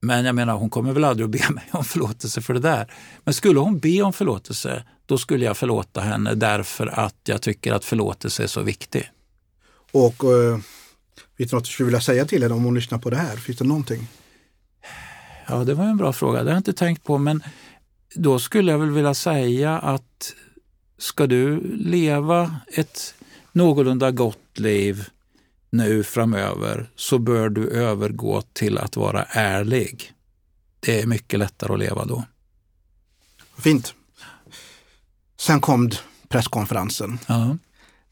Men 0.02 0.26
jag 0.26 0.36
menar, 0.36 0.54
hon 0.54 0.70
kommer 0.70 0.94
väl 0.94 1.04
aldrig 1.04 1.26
att 1.26 1.32
be 1.32 1.50
mig 1.54 1.64
om 1.72 1.84
förlåtelse 1.84 2.42
för 2.42 2.54
det 2.54 2.60
där. 2.60 2.94
Men 3.24 3.34
skulle 3.34 3.60
hon 3.60 3.80
be 3.80 4.02
om 4.02 4.14
förlåtelse, 4.14 4.84
då 5.06 5.18
skulle 5.18 5.46
jag 5.46 5.58
förlåta 5.58 6.02
henne 6.02 6.36
därför 6.36 6.88
att 6.88 7.16
jag 7.24 7.42
tycker 7.42 7.74
att 7.74 7.86
förlåtelse 7.86 8.44
är 8.44 8.48
så 8.48 8.62
viktig. 8.62 9.12
Och 9.92 10.24
eh, 10.24 10.60
Finns 11.40 11.52
det 11.52 11.58
något 11.58 11.66
du 11.66 11.72
skulle 11.72 11.86
vilja 11.86 12.02
säga 12.02 12.26
till 12.26 12.44
henne 12.44 12.56
om 12.56 12.64
hon 12.64 12.76
lyssnar 12.76 12.98
på 12.98 13.10
det 13.10 13.18
här? 13.18 13.38
Finns 13.38 13.58
det 13.58 13.66
någonting? 13.66 14.08
Ja, 15.48 15.56
det 15.56 15.74
var 15.74 15.86
en 15.86 15.98
bra 15.98 16.14
fråga. 16.14 16.44
Det 16.44 16.50
har 16.50 16.52
jag 16.52 16.60
inte 16.60 16.74
tänkt 16.74 17.04
på, 17.04 17.18
men 17.18 17.44
då 18.16 18.40
skulle 18.40 18.72
jag 18.72 18.80
väl 18.80 18.90
vilja 18.90 19.14
säga 19.14 19.80
att 19.80 20.34
ska 21.00 21.28
du 21.28 21.62
leva 21.78 22.56
ett 22.68 23.14
någorlunda 23.52 24.12
gott 24.12 24.60
liv 24.60 25.10
nu 25.70 26.04
framöver 26.04 26.90
så 26.96 27.20
bör 27.20 27.50
du 27.50 27.70
övergå 27.70 28.42
till 28.54 28.78
att 28.78 28.96
vara 28.96 29.24
ärlig. 29.24 30.14
Det 30.80 31.02
är 31.02 31.08
mycket 31.08 31.40
lättare 31.40 31.74
att 31.74 31.80
leva 31.80 32.06
då. 32.06 32.24
Fint. 33.58 33.94
Sen 35.38 35.62
kom 35.62 35.92
presskonferensen. 36.28 37.20
Ja. 37.28 37.58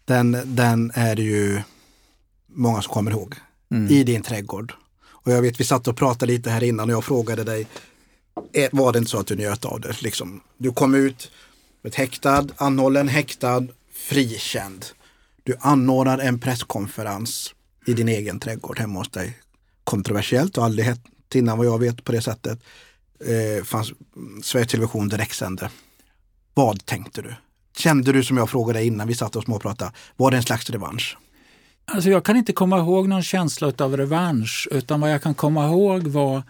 Den, 0.06 0.38
den 0.46 0.92
är 0.94 1.16
ju 1.20 1.62
många 2.48 2.82
som 2.82 2.94
kommer 2.94 3.12
ihåg. 3.12 3.36
Mm. 3.72 3.92
I 3.92 4.04
din 4.04 4.22
trädgård. 4.22 4.74
Och 5.06 5.32
jag 5.32 5.42
vet, 5.42 5.60
vi 5.60 5.64
satt 5.64 5.88
och 5.88 5.98
pratade 5.98 6.32
lite 6.32 6.50
här 6.50 6.64
innan 6.64 6.90
och 6.90 6.96
jag 6.96 7.04
frågade 7.04 7.44
dig, 7.44 7.68
eh, 8.54 8.70
var 8.72 8.94
det 8.94 9.00
inte 9.00 9.12
så 9.12 9.20
att 9.20 9.28
du 9.28 9.36
njöt 9.36 9.66
av 9.66 9.82
det? 9.82 10.02
Liksom, 10.02 10.42
du 10.58 10.72
kom 10.72 10.96
ut, 10.96 11.32
ett 11.88 11.96
häktad, 11.96 12.46
anhållen, 12.58 13.08
häktad, 13.08 13.68
frikänd. 13.94 14.86
Du 15.44 15.56
anordnar 15.60 16.20
en 16.20 16.40
presskonferens 16.40 17.54
i 17.86 17.94
din 17.94 18.08
egen 18.08 18.40
trädgård 18.40 18.80
hemma 18.80 19.00
hos 19.00 19.10
dig. 19.10 19.38
Kontroversiellt 19.84 20.58
och 20.58 20.66
aldrig 20.66 20.86
hett 20.86 21.02
innan 21.34 21.58
vad 21.58 21.68
jag 21.68 21.80
vet 21.80 22.04
på 22.04 22.12
det 22.12 22.22
sättet. 22.22 22.60
Eh, 23.26 23.64
fanns 23.64 23.92
Sveriges 24.44 24.72
Television 24.72 25.10
direktsände. 25.10 25.70
Vad 26.54 26.86
tänkte 26.86 27.22
du? 27.22 27.36
Kände 27.78 28.12
du 28.12 28.24
som 28.24 28.38
jag 28.38 28.50
frågade 28.50 28.86
innan 28.86 29.08
vi 29.08 29.16
satt 29.16 29.36
och 29.36 29.44
småpratade, 29.44 29.92
var 30.16 30.32
det 30.32 30.38
en 30.38 30.44
slags 30.44 30.70
revansch? 30.70 31.18
Alltså 31.86 32.10
jag 32.10 32.26
kan 32.26 32.38
inte 32.38 32.54
komma 32.54 32.78
ihåg 32.80 33.08
någon 33.08 33.24
känsla 33.24 33.74
av 33.78 33.98
revansch, 33.98 34.68
utan 34.72 35.02
vad 35.02 35.12
jag 35.12 35.24
kan 35.24 35.34
komma 35.34 35.68
ihåg 35.68 36.08
var 36.08 36.44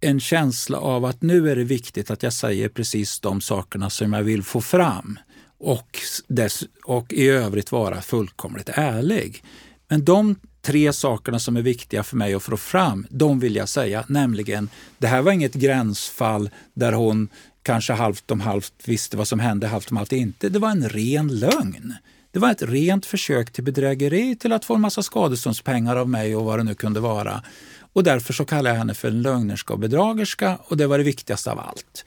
en 0.00 0.20
känsla 0.20 0.78
av 0.78 1.04
att 1.04 1.22
nu 1.22 1.50
är 1.50 1.56
det 1.56 1.64
viktigt 1.64 2.10
att 2.10 2.22
jag 2.22 2.32
säger 2.32 2.68
precis 2.68 3.20
de 3.20 3.40
sakerna 3.40 3.90
som 3.90 4.12
jag 4.12 4.22
vill 4.22 4.42
få 4.42 4.60
fram 4.60 5.18
och, 5.58 5.98
dess, 6.28 6.64
och 6.84 7.12
i 7.12 7.28
övrigt 7.28 7.72
vara 7.72 8.00
fullkomligt 8.00 8.68
ärlig. 8.72 9.44
Men 9.88 10.04
de 10.04 10.36
tre 10.62 10.92
sakerna 10.92 11.38
som 11.38 11.56
är 11.56 11.62
viktiga 11.62 12.02
för 12.02 12.16
mig 12.16 12.34
att 12.34 12.42
få 12.42 12.56
fram, 12.56 13.06
de 13.10 13.40
vill 13.40 13.56
jag 13.56 13.68
säga, 13.68 14.04
nämligen 14.08 14.68
det 14.98 15.06
här 15.06 15.22
var 15.22 15.32
inget 15.32 15.54
gränsfall 15.54 16.50
där 16.74 16.92
hon 16.92 17.28
kanske 17.62 17.92
halvt 17.92 18.30
om 18.30 18.40
halvt 18.40 18.72
visste 18.84 19.16
vad 19.16 19.28
som 19.28 19.40
hände, 19.40 19.66
halvt 19.66 19.90
om 19.90 19.96
halvt 19.96 20.12
inte. 20.12 20.48
Det 20.48 20.58
var 20.58 20.70
en 20.70 20.88
ren 20.88 21.38
lögn. 21.38 21.94
Det 22.30 22.38
var 22.38 22.50
ett 22.50 22.62
rent 22.62 23.06
försök 23.06 23.52
till 23.52 23.64
bedrägeri 23.64 24.36
till 24.36 24.52
att 24.52 24.64
få 24.64 24.74
en 24.74 24.80
massa 24.80 25.02
skadeståndspengar 25.02 25.96
av 25.96 26.08
mig 26.08 26.36
och 26.36 26.44
vad 26.44 26.58
det 26.58 26.64
nu 26.64 26.74
kunde 26.74 27.00
vara. 27.00 27.42
Och 27.94 28.04
därför 28.04 28.32
så 28.32 28.44
kallar 28.44 28.70
jag 28.70 28.78
henne 28.78 28.94
för 28.94 29.08
en 29.08 29.22
lögnerska 29.22 29.72
och 29.72 29.78
bedragerska 29.78 30.58
och 30.64 30.76
det 30.76 30.86
var 30.86 30.98
det 30.98 31.04
viktigaste 31.04 31.50
av 31.50 31.58
allt. 31.58 32.04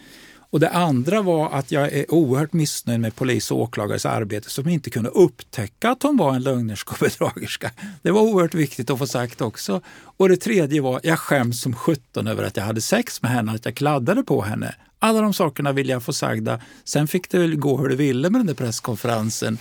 Och 0.49 0.59
Det 0.59 0.69
andra 0.69 1.21
var 1.21 1.49
att 1.51 1.71
jag 1.71 1.93
är 1.93 2.13
oerhört 2.13 2.53
missnöjd 2.53 2.99
med 2.99 3.15
polis 3.15 3.51
och 3.51 3.61
åklagares 3.61 4.05
arbete 4.05 4.49
som 4.49 4.69
inte 4.69 4.89
kunde 4.89 5.09
upptäcka 5.09 5.89
att 5.89 6.03
hon 6.03 6.17
var 6.17 6.35
en 6.35 6.43
lögnerska 6.43 6.91
och 6.91 6.99
bedragerska. 6.99 7.71
Det 8.01 8.11
var 8.11 8.21
oerhört 8.21 8.53
viktigt 8.53 8.89
att 8.89 8.99
få 8.99 9.07
sagt 9.07 9.41
också. 9.41 9.81
Och 10.17 10.29
det 10.29 10.37
tredje 10.37 10.81
var, 10.81 10.99
jag 11.03 11.19
skäms 11.19 11.61
som 11.61 11.75
sjutton 11.75 12.27
över 12.27 12.43
att 12.43 12.57
jag 12.57 12.63
hade 12.63 12.81
sex 12.81 13.21
med 13.21 13.31
henne, 13.31 13.51
att 13.51 13.65
jag 13.65 13.75
kladdade 13.75 14.23
på 14.23 14.41
henne. 14.41 14.75
Alla 14.99 15.21
de 15.21 15.33
sakerna 15.33 15.71
vill 15.71 15.89
jag 15.89 16.03
få 16.03 16.13
sagda. 16.13 16.61
Sen 16.83 17.07
fick 17.07 17.29
det 17.29 17.39
väl 17.39 17.55
gå 17.55 17.77
hur 17.77 17.89
det 17.89 17.95
ville 17.95 18.29
med 18.29 18.39
den 18.39 18.47
där 18.47 18.53
presskonferensen. 18.53 19.57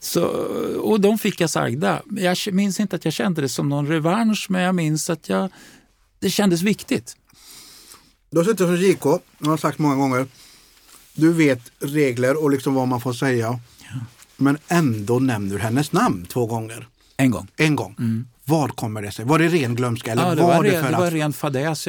Så, 0.00 0.24
och 0.80 1.00
de 1.00 1.18
fick 1.18 1.40
jag 1.40 1.50
sagda. 1.50 2.02
Jag 2.10 2.36
minns 2.52 2.80
inte 2.80 2.96
att 2.96 3.04
jag 3.04 3.14
kände 3.14 3.40
det 3.40 3.48
som 3.48 3.68
någon 3.68 3.86
revansch, 3.86 4.46
men 4.48 4.62
jag 4.62 4.74
minns 4.74 5.10
att 5.10 5.28
jag, 5.28 5.48
det 6.18 6.30
kändes 6.30 6.62
viktigt. 6.62 7.16
Du 8.30 8.38
har 8.38 8.44
suttit 8.44 8.58
som 8.58 8.76
JK, 8.76 9.04
jag 9.38 9.46
har 9.46 9.56
sagt 9.56 9.78
många 9.78 9.94
gånger. 9.94 10.26
Du 11.14 11.32
vet 11.32 11.60
regler 11.78 12.42
och 12.42 12.50
liksom 12.50 12.74
vad 12.74 12.88
man 12.88 13.00
får 13.00 13.12
säga. 13.12 13.60
Ja. 13.78 14.00
Men 14.36 14.58
ändå 14.68 15.18
nämner 15.18 15.54
du 15.54 15.60
hennes 15.60 15.92
namn 15.92 16.26
två 16.26 16.46
gånger. 16.46 16.88
En 17.16 17.30
gång. 17.30 17.48
En 17.56 17.76
gång. 17.76 17.94
Mm. 17.98 18.26
Var 18.44 18.68
kommer 18.68 19.02
det 19.02 19.12
sig? 19.12 19.24
Var 19.24 19.38
det 19.38 19.48
ren 19.48 19.74
glömska? 19.74 20.12
Eller 20.12 20.22
ja, 20.22 20.34
det 20.34 20.42
var, 20.42 20.56
var, 20.56 20.62
det, 20.62 20.70
det 20.70 20.96
var 20.96 21.10
ren 21.10 21.32
fadäs. 21.32 21.84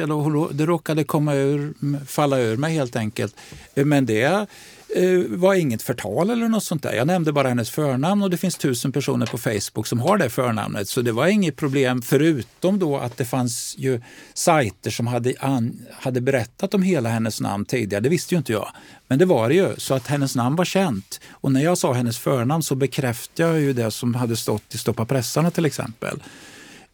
Det 0.52 0.66
råkade 0.66 1.04
komma 1.04 1.34
ur, 1.34 1.74
falla 2.06 2.38
ur 2.38 2.56
mig 2.56 2.74
helt 2.74 2.96
enkelt. 2.96 3.36
Men 3.74 4.06
det 4.06 4.46
Eh, 4.94 5.20
var 5.28 5.54
inget 5.54 5.82
förtal 5.82 6.30
eller 6.30 6.48
något 6.48 6.64
sånt 6.64 6.82
där. 6.82 6.92
Jag 6.92 7.06
nämnde 7.06 7.32
bara 7.32 7.48
hennes 7.48 7.70
förnamn 7.70 8.22
och 8.22 8.30
det 8.30 8.36
finns 8.36 8.56
tusen 8.56 8.92
personer 8.92 9.26
på 9.26 9.38
Facebook 9.38 9.86
som 9.86 10.00
har 10.00 10.18
det 10.18 10.30
förnamnet. 10.30 10.88
Så 10.88 11.02
det 11.02 11.12
var 11.12 11.26
inget 11.26 11.56
problem 11.56 12.02
förutom 12.02 12.78
då 12.78 12.96
att 12.96 13.16
det 13.16 13.24
fanns 13.24 13.74
ju 13.78 14.00
sajter 14.34 14.90
som 14.90 15.06
hade, 15.06 15.34
an, 15.40 15.86
hade 15.92 16.20
berättat 16.20 16.74
om 16.74 16.82
hela 16.82 17.08
hennes 17.08 17.40
namn 17.40 17.64
tidigare. 17.64 18.02
Det 18.02 18.08
visste 18.08 18.34
ju 18.34 18.38
inte 18.38 18.52
jag. 18.52 18.68
Men 19.08 19.18
det 19.18 19.24
var 19.24 19.48
det 19.48 19.54
ju, 19.54 19.74
så 19.76 19.94
att 19.94 20.06
hennes 20.06 20.36
namn 20.36 20.56
var 20.56 20.64
känt. 20.64 21.20
Och 21.30 21.52
när 21.52 21.64
jag 21.64 21.78
sa 21.78 21.92
hennes 21.92 22.18
förnamn 22.18 22.62
så 22.62 22.74
bekräftade 22.74 23.48
jag 23.48 23.60
ju 23.60 23.72
det 23.72 23.90
som 23.90 24.14
hade 24.14 24.36
stått 24.36 24.74
i 24.74 24.78
Stoppa 24.78 25.04
pressarna 25.04 25.50
till 25.50 25.64
exempel. 25.64 26.22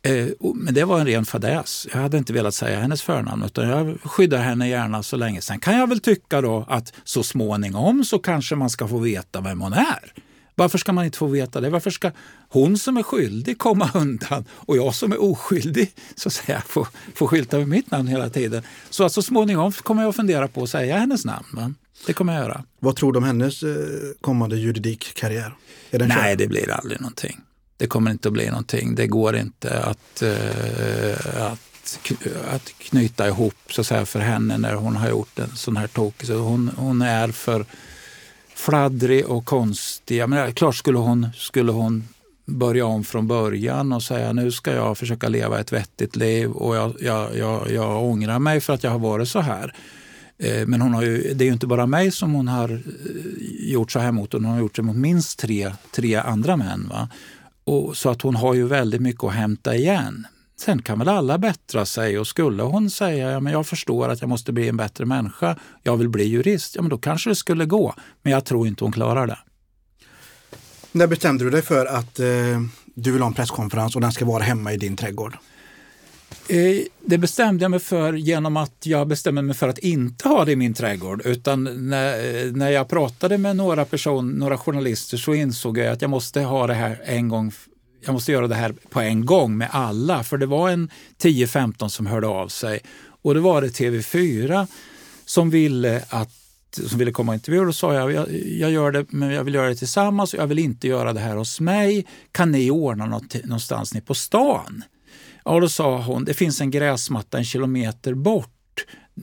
Eh, 0.05 0.29
men 0.55 0.75
det 0.75 0.85
var 0.85 1.01
en 1.01 1.07
ren 1.07 1.25
fadäs. 1.25 1.87
Jag 1.93 2.01
hade 2.01 2.19
inte 2.19 2.33
velat 2.33 2.55
säga 2.55 2.81
hennes 2.81 3.03
förnamn 3.03 3.43
utan 3.43 3.69
jag 3.69 3.99
skyddar 4.05 4.39
henne 4.39 4.69
gärna 4.69 5.03
så 5.03 5.17
länge. 5.17 5.41
Sen 5.41 5.61
kan 5.61 5.79
jag 5.79 5.89
väl 5.89 6.01
tycka 6.01 6.41
då 6.41 6.67
att 6.69 6.93
så 7.05 7.23
småningom 7.23 8.05
så 8.05 8.19
kanske 8.19 8.57
man 8.57 8.71
ska 8.71 8.89
få 8.89 8.99
veta 8.99 9.41
vem 9.41 9.61
hon 9.61 9.73
är. 9.73 10.13
Varför 10.55 10.79
ska 10.79 10.93
man 10.93 11.05
inte 11.05 11.19
få 11.19 11.27
veta 11.27 11.61
det? 11.61 11.71
Varför 11.71 11.91
ska 11.91 12.11
hon 12.49 12.79
som 12.79 12.97
är 12.97 13.03
skyldig 13.03 13.59
komma 13.59 13.91
undan 13.95 14.45
och 14.51 14.77
jag 14.77 14.95
som 14.95 15.13
är 15.13 15.23
oskyldig 15.23 15.93
så 16.15 16.29
att 16.29 16.33
säga, 16.33 16.63
få, 16.67 16.87
få 17.15 17.27
skylta 17.27 17.59
med 17.59 17.69
mitt 17.69 17.91
namn 17.91 18.09
hela 18.09 18.31
tiden? 18.31 18.63
Så 18.91 19.05
att 19.05 19.13
så 19.13 19.23
småningom 19.23 19.73
kommer 19.73 20.03
jag 20.03 20.09
att 20.09 20.17
fundera 20.17 20.49
på 20.49 20.63
att 20.63 20.71
säga 20.71 20.99
hennes 20.99 21.25
namn. 21.25 21.47
Va? 21.53 21.75
Det 22.07 22.13
kommer 22.13 22.35
jag 22.35 22.43
göra. 22.43 22.65
Vad 22.79 22.97
tror 22.97 23.13
du 23.13 23.19
om 23.19 23.25
hennes 23.25 23.63
eh, 23.63 23.77
kommande 24.21 24.57
juridikkarriär? 24.57 25.55
Nej, 25.91 26.37
det 26.37 26.47
blir 26.47 26.71
aldrig 26.71 27.01
någonting. 27.01 27.41
Det 27.77 27.87
kommer 27.87 28.11
inte 28.11 28.29
att 28.29 28.35
bli 28.35 28.47
någonting. 28.47 28.95
Det 28.95 29.07
går 29.07 29.37
inte 29.37 29.81
att, 29.83 30.23
eh, 30.23 31.53
att, 31.53 31.99
att 32.49 32.69
knyta 32.79 33.29
ihop 33.29 33.55
så 33.71 33.81
att 33.81 33.87
säga, 33.87 34.07
för 34.07 34.21
henne 34.21 34.59
när 34.59 34.75
hon 34.75 34.97
har 34.97 35.09
gjort 35.09 35.39
en 35.39 35.57
sån 35.57 35.77
här 35.77 35.87
tok. 35.87 36.25
Så 36.25 36.35
hon, 36.35 36.71
hon 36.77 37.03
är 37.03 37.29
för 37.29 37.67
fladdrig 38.55 39.27
och 39.27 39.45
konstig. 39.45 40.17
Jag 40.17 40.31
menar, 40.31 40.51
klart 40.51 40.77
skulle 40.77 40.99
hon, 40.99 41.29
skulle 41.37 41.73
hon 41.73 42.09
börja 42.45 42.87
om 42.87 43.05
från 43.05 43.27
början 43.27 43.93
och 43.93 44.03
säga 44.03 44.33
nu 44.33 44.53
ska 44.53 44.73
jag 44.73 44.99
försöka 44.99 45.29
leva 45.29 45.61
ett 45.61 45.73
vettigt 45.73 46.17
liv 46.17 46.51
och 46.51 46.77
jag, 46.77 46.95
jag, 47.01 47.37
jag, 47.37 47.71
jag 47.71 48.05
ångrar 48.05 48.39
mig 48.39 48.61
för 48.61 48.73
att 48.73 48.85
jag 48.85 48.91
har 48.91 48.99
varit 48.99 49.29
så 49.29 49.41
här. 49.41 49.75
Eh, 50.39 50.67
men 50.67 50.81
hon 50.81 50.95
har 50.95 51.03
ju, 51.03 51.35
det 51.35 51.45
är 51.45 51.47
ju 51.47 51.53
inte 51.53 51.67
bara 51.67 51.87
mig 51.87 52.11
som 52.11 52.33
hon 52.35 52.49
har 52.49 52.71
eh, 52.71 52.81
gjort 53.73 53.93
så 53.93 53.99
här 53.99 54.13
mot, 54.13 54.33
hon 54.33 54.45
har 54.45 54.59
gjort 54.59 54.77
det 54.77 54.83
mot 54.83 54.97
minst 54.97 55.39
tre, 55.39 55.73
tre 55.91 56.15
andra 56.15 56.57
män. 56.57 56.89
Va? 56.91 57.09
Och, 57.65 57.97
så 57.97 58.11
att 58.11 58.23
hon 58.23 58.37
har 58.37 58.55
ju 58.55 58.67
väldigt 58.67 59.01
mycket 59.01 59.25
att 59.25 59.33
hämta 59.33 59.75
igen. 59.75 60.27
Sen 60.61 60.83
kan 60.83 60.99
väl 60.99 61.09
alla 61.09 61.39
bättra 61.39 61.87
sig 61.87 62.19
och 62.19 62.27
skulle 62.27 62.63
hon 62.63 62.91
säga 62.91 63.31
ja, 63.31 63.41
men 63.41 63.53
jag 63.53 63.67
förstår 63.67 64.09
att 64.09 64.21
jag 64.21 64.29
måste 64.29 64.53
bli 64.53 64.69
en 64.69 64.77
bättre 64.77 65.05
människa, 65.07 65.57
jag 65.83 65.97
vill 65.97 66.09
bli 66.09 66.25
jurist, 66.25 66.77
ja 66.77 66.83
men 66.83 66.89
då 66.89 66.99
kanske 66.99 67.31
det 67.31 67.37
skulle 67.37 67.65
gå. 67.65 67.95
Men 68.23 68.33
jag 68.33 68.45
tror 68.45 68.67
inte 68.67 68.85
hon 68.85 68.93
klarar 68.93 69.27
det. 69.27 69.39
När 70.93 71.07
bestämde 71.07 71.45
du 71.45 71.51
dig 71.51 71.63
för 71.63 71.87
att 71.87 72.21
eh, 72.21 72.27
du 72.95 73.13
vill 73.13 73.23
ha 73.23 73.29
en 73.29 73.35
presskonferens 73.35 73.95
och 73.95 74.01
den 74.01 74.13
ska 74.13 74.25
vara 74.25 74.43
hemma 74.43 74.73
i 74.73 74.77
din 74.77 74.97
trädgård? 74.97 75.37
Eh, 76.49 76.83
det 77.01 77.19
bestämde 77.19 77.65
jag 77.65 77.71
mig 77.71 77.81
för 77.81 78.13
genom 78.13 78.57
att 78.57 78.87
jag 78.87 79.09
bestämde 79.09 79.43
mig 79.43 79.57
för 79.57 79.69
att 79.69 79.79
inte 79.79 80.29
ha 80.29 80.45
det 80.45 80.53
i 80.53 80.57
min 80.57 80.75
trädgård. 80.75 81.23
Utan 81.25 81.89
när, 81.89 82.45
eh, 82.45 82.53
när 82.53 82.71
jag 82.71 82.89
pratade 82.89 83.39
med 83.39 83.57
några 83.57 83.85
personer, 83.85 84.39
några 84.39 84.59
journalister 84.59 85.17
så 85.17 85.35
insåg 85.35 85.79
jag 85.79 85.87
att 85.87 86.03
jag 86.03 86.11
måste 86.11 86.41
ha 86.41 86.67
det 86.67 86.75
här 86.75 87.03
en 87.05 87.29
gång 87.29 87.53
jag 88.07 88.13
måste 88.13 88.33
göra 88.33 88.49
det 88.49 88.55
här 88.55 88.75
på 88.91 89.01
en 89.01 89.27
gång 89.27 89.57
med 89.57 89.69
alla. 89.73 90.25
För 90.25 90.39
det 90.39 90.47
var 90.47 90.71
en 90.71 90.91
10-15 91.19 91.89
som 91.89 92.07
hörde 92.07 92.27
av 92.27 92.49
sig. 92.49 92.81
Och 93.23 93.35
det 93.35 93.41
var 93.41 93.63
det 93.63 93.69
TV4 93.69 94.67
som 95.25 95.51
ville 95.51 96.05
att 96.09 96.31
som 96.83 96.99
ville 96.99 97.13
komma 97.13 97.33
och 97.33 97.35
intervjua. 97.35 97.65
Då 97.65 97.73
sa 97.73 97.95
jag, 97.95 98.13
jag, 98.13 98.33
jag 98.33 98.71
gör 98.71 98.93
det, 98.93 99.07
men 99.09 99.31
jag 99.31 99.45
vill 99.45 99.55
göra 99.55 99.69
det 99.69 99.75
tillsammans 99.75 100.35
och 100.35 100.41
jag 100.41 100.47
vill 100.47 100.59
inte 100.59 100.89
göra 100.89 101.13
det 101.13 101.21
här 101.21 101.37
hos 101.37 101.61
mig. 101.61 102.07
Kan 102.33 102.53
ni 102.53 102.71
ordna 102.71 103.07
något, 103.07 103.45
någonstans 103.45 103.95
ni 103.95 104.01
på 104.01 104.15
stan? 104.15 104.85
Ja, 105.45 105.61
då 105.61 105.69
sa 105.69 106.03
hon, 106.03 106.25
det 106.25 106.35
finns 106.35 106.61
en 106.61 106.71
gräsmatta 106.71 107.39
en 107.39 107.45
kilometer 107.45 108.15
bort 108.15 108.51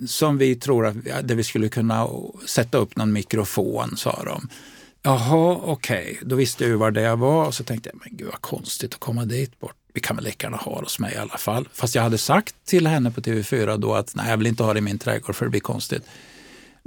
som 0.07 0.37
vi 0.37 0.55
tror 0.55 0.85
att 0.85 0.95
där 1.03 1.35
vi 1.35 1.43
skulle 1.43 1.69
kunna 1.69 2.07
sätta 2.47 2.77
upp 2.77 2.95
någon 2.95 3.13
mikrofon, 3.13 3.97
sa 3.97 4.23
de. 4.25 4.49
Jaha, 5.03 5.59
okej, 5.63 6.11
okay. 6.11 6.27
då 6.29 6.35
visste 6.35 6.63
jag 6.63 6.69
ju 6.69 6.75
var 6.75 6.91
det 6.91 7.15
var 7.15 7.45
och 7.45 7.55
så 7.55 7.63
tänkte 7.63 7.89
jag, 7.89 8.01
men 8.05 8.17
gud 8.17 8.27
vad 8.27 8.41
konstigt 8.41 8.93
att 8.93 8.99
komma 8.99 9.25
dit 9.25 9.59
bort. 9.59 9.75
Vi 9.93 10.01
kan 10.01 10.15
väl 10.15 10.25
lika 10.25 10.47
gärna 10.47 10.57
ha 10.57 10.75
det 10.75 10.85
hos 10.85 10.99
mig 10.99 11.13
i 11.13 11.17
alla 11.17 11.37
fall. 11.37 11.67
Fast 11.73 11.95
jag 11.95 12.03
hade 12.03 12.17
sagt 12.17 12.55
till 12.65 12.87
henne 12.87 13.11
på 13.11 13.21
TV4 13.21 13.77
då 13.77 13.93
att 13.93 14.15
nej, 14.15 14.29
jag 14.29 14.37
vill 14.37 14.47
inte 14.47 14.63
ha 14.63 14.73
det 14.73 14.77
i 14.77 14.81
min 14.81 14.99
trädgård 14.99 15.35
för 15.35 15.45
det 15.45 15.49
blir 15.49 15.61
konstigt. 15.61 16.03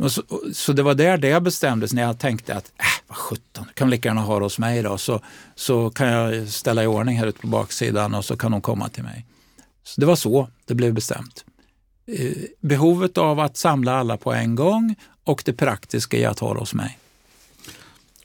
Så, 0.09 0.22
så, 0.53 0.72
det 0.72 0.82
var 0.82 0.95
där 0.95 1.18
det 1.18 1.40
bestämdes 1.40 1.92
när 1.92 2.03
jag 2.03 2.18
tänkte 2.18 2.55
att 2.55 2.72
äh, 2.78 2.84
vad 3.07 3.16
sjutton, 3.16 3.66
kan 3.74 3.90
lika 3.90 4.09
gärna 4.09 4.20
ha 4.20 4.38
det 4.38 4.45
hos 4.45 4.59
mig 4.59 4.82
då. 4.82 4.99
Så, 4.99 5.20
så 5.55 5.90
kan 5.90 6.09
jag 6.09 6.49
ställa 6.49 6.84
i 6.84 6.86
ordning 6.86 7.18
här 7.18 7.26
ute 7.26 7.38
på 7.38 7.47
baksidan 7.47 8.14
och 8.14 8.24
så 8.24 8.36
kan 8.36 8.53
hon 8.53 8.62
komma 8.62 8.88
till 8.88 9.03
mig. 9.03 9.26
Så 9.84 10.01
det 10.01 10.07
var 10.07 10.16
så 10.16 10.49
det 10.64 10.74
blev 10.74 10.95
bestämt. 10.95 11.45
Eh, 12.07 12.32
behovet 12.61 13.18
av 13.18 13.40
att 13.40 13.57
samla 13.57 13.97
alla 13.99 14.16
på 14.16 14.32
en 14.32 14.55
gång 14.55 14.95
och 15.24 15.42
det 15.45 15.53
praktiska 15.53 16.16
i 16.16 16.24
att 16.24 16.38
ha 16.38 16.55
det 16.55 16.61
hos 16.61 16.74
mig. 16.74 16.99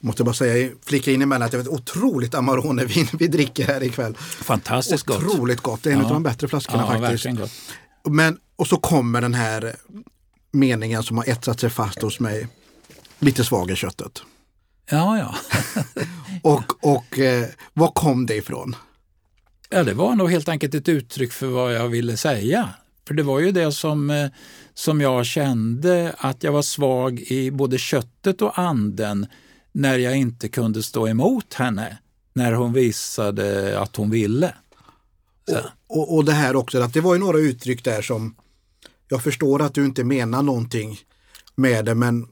Måste 0.00 0.24
bara 0.24 0.34
säga, 0.34 0.70
flika 0.86 1.10
in 1.10 1.22
emellan 1.22 1.46
att 1.46 1.52
det 1.52 1.58
är 1.58 1.60
ett 1.60 1.68
otroligt 1.68 2.34
Amarone-vin 2.34 3.08
vi 3.18 3.26
dricker 3.26 3.66
här 3.66 3.82
ikväll. 3.82 4.14
Fantastiskt 4.18 5.04
gott. 5.04 5.22
Otroligt 5.22 5.60
gott. 5.60 5.82
Det 5.82 5.90
är 5.90 5.94
en 5.94 5.98
ja. 5.98 6.04
av 6.04 6.12
de 6.12 6.22
bättre 6.22 6.48
flaskorna 6.48 6.86
ja, 6.88 7.00
faktiskt. 7.00 7.26
Men, 8.08 8.38
och 8.56 8.66
så 8.66 8.76
kommer 8.76 9.20
den 9.20 9.34
här 9.34 9.76
meningen 10.50 11.02
som 11.02 11.16
har 11.16 11.28
etsat 11.28 11.60
sig 11.60 11.70
fast 11.70 12.02
hos 12.02 12.20
mig. 12.20 12.48
Lite 13.18 13.44
svag 13.44 13.70
i 13.70 13.76
köttet. 13.76 14.22
Ja, 14.90 15.18
ja. 15.18 15.34
och 16.42 16.84
och 16.84 17.18
eh, 17.18 17.48
var 17.72 17.88
kom 17.88 18.26
det 18.26 18.36
ifrån? 18.36 18.76
Ja, 19.70 19.84
det 19.84 19.94
var 19.94 20.14
nog 20.14 20.30
helt 20.30 20.48
enkelt 20.48 20.74
ett 20.74 20.88
uttryck 20.88 21.32
för 21.32 21.46
vad 21.46 21.74
jag 21.74 21.88
ville 21.88 22.16
säga. 22.16 22.68
För 23.08 23.14
det 23.14 23.22
var 23.22 23.40
ju 23.40 23.52
det 23.52 23.72
som, 23.72 24.10
eh, 24.10 24.30
som 24.74 25.00
jag 25.00 25.26
kände, 25.26 26.14
att 26.18 26.42
jag 26.42 26.52
var 26.52 26.62
svag 26.62 27.20
i 27.20 27.50
både 27.50 27.78
köttet 27.78 28.42
och 28.42 28.58
anden 28.58 29.26
när 29.72 29.98
jag 29.98 30.16
inte 30.16 30.48
kunde 30.48 30.82
stå 30.82 31.08
emot 31.08 31.54
henne 31.54 31.98
när 32.32 32.52
hon 32.52 32.72
visade 32.72 33.78
att 33.80 33.96
hon 33.96 34.10
ville. 34.10 34.54
Och, 35.48 35.98
och, 35.98 36.16
och, 36.16 36.24
det 36.24 36.32
här 36.32 36.56
också, 36.56 36.82
att 36.82 36.94
det 36.94 37.00
var 37.00 37.14
ju 37.14 37.20
några 37.20 37.38
uttryck 37.38 37.84
där 37.84 38.02
som 38.02 38.34
jag 39.10 39.22
förstår 39.22 39.62
att 39.62 39.74
du 39.74 39.84
inte 39.84 40.04
menar 40.04 40.42
någonting 40.42 40.98
med 41.54 41.84
det 41.84 41.94
men 41.94 42.28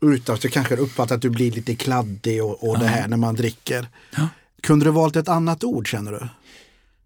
utan 0.00 0.38
så 0.38 0.48
kanske 0.48 0.76
uppfattar 0.76 1.14
att 1.14 1.22
du 1.22 1.30
blir 1.30 1.52
lite 1.52 1.74
kladdig 1.74 2.44
och, 2.44 2.68
och 2.68 2.76
ja. 2.76 2.80
det 2.80 2.86
här 2.86 3.08
när 3.08 3.16
man 3.16 3.34
dricker. 3.34 3.88
Ja. 4.16 4.28
Kunde 4.62 4.84
du 4.84 4.90
valt 4.90 5.16
ett 5.16 5.28
annat 5.28 5.64
ord 5.64 5.88
känner 5.88 6.12
du? 6.12 6.28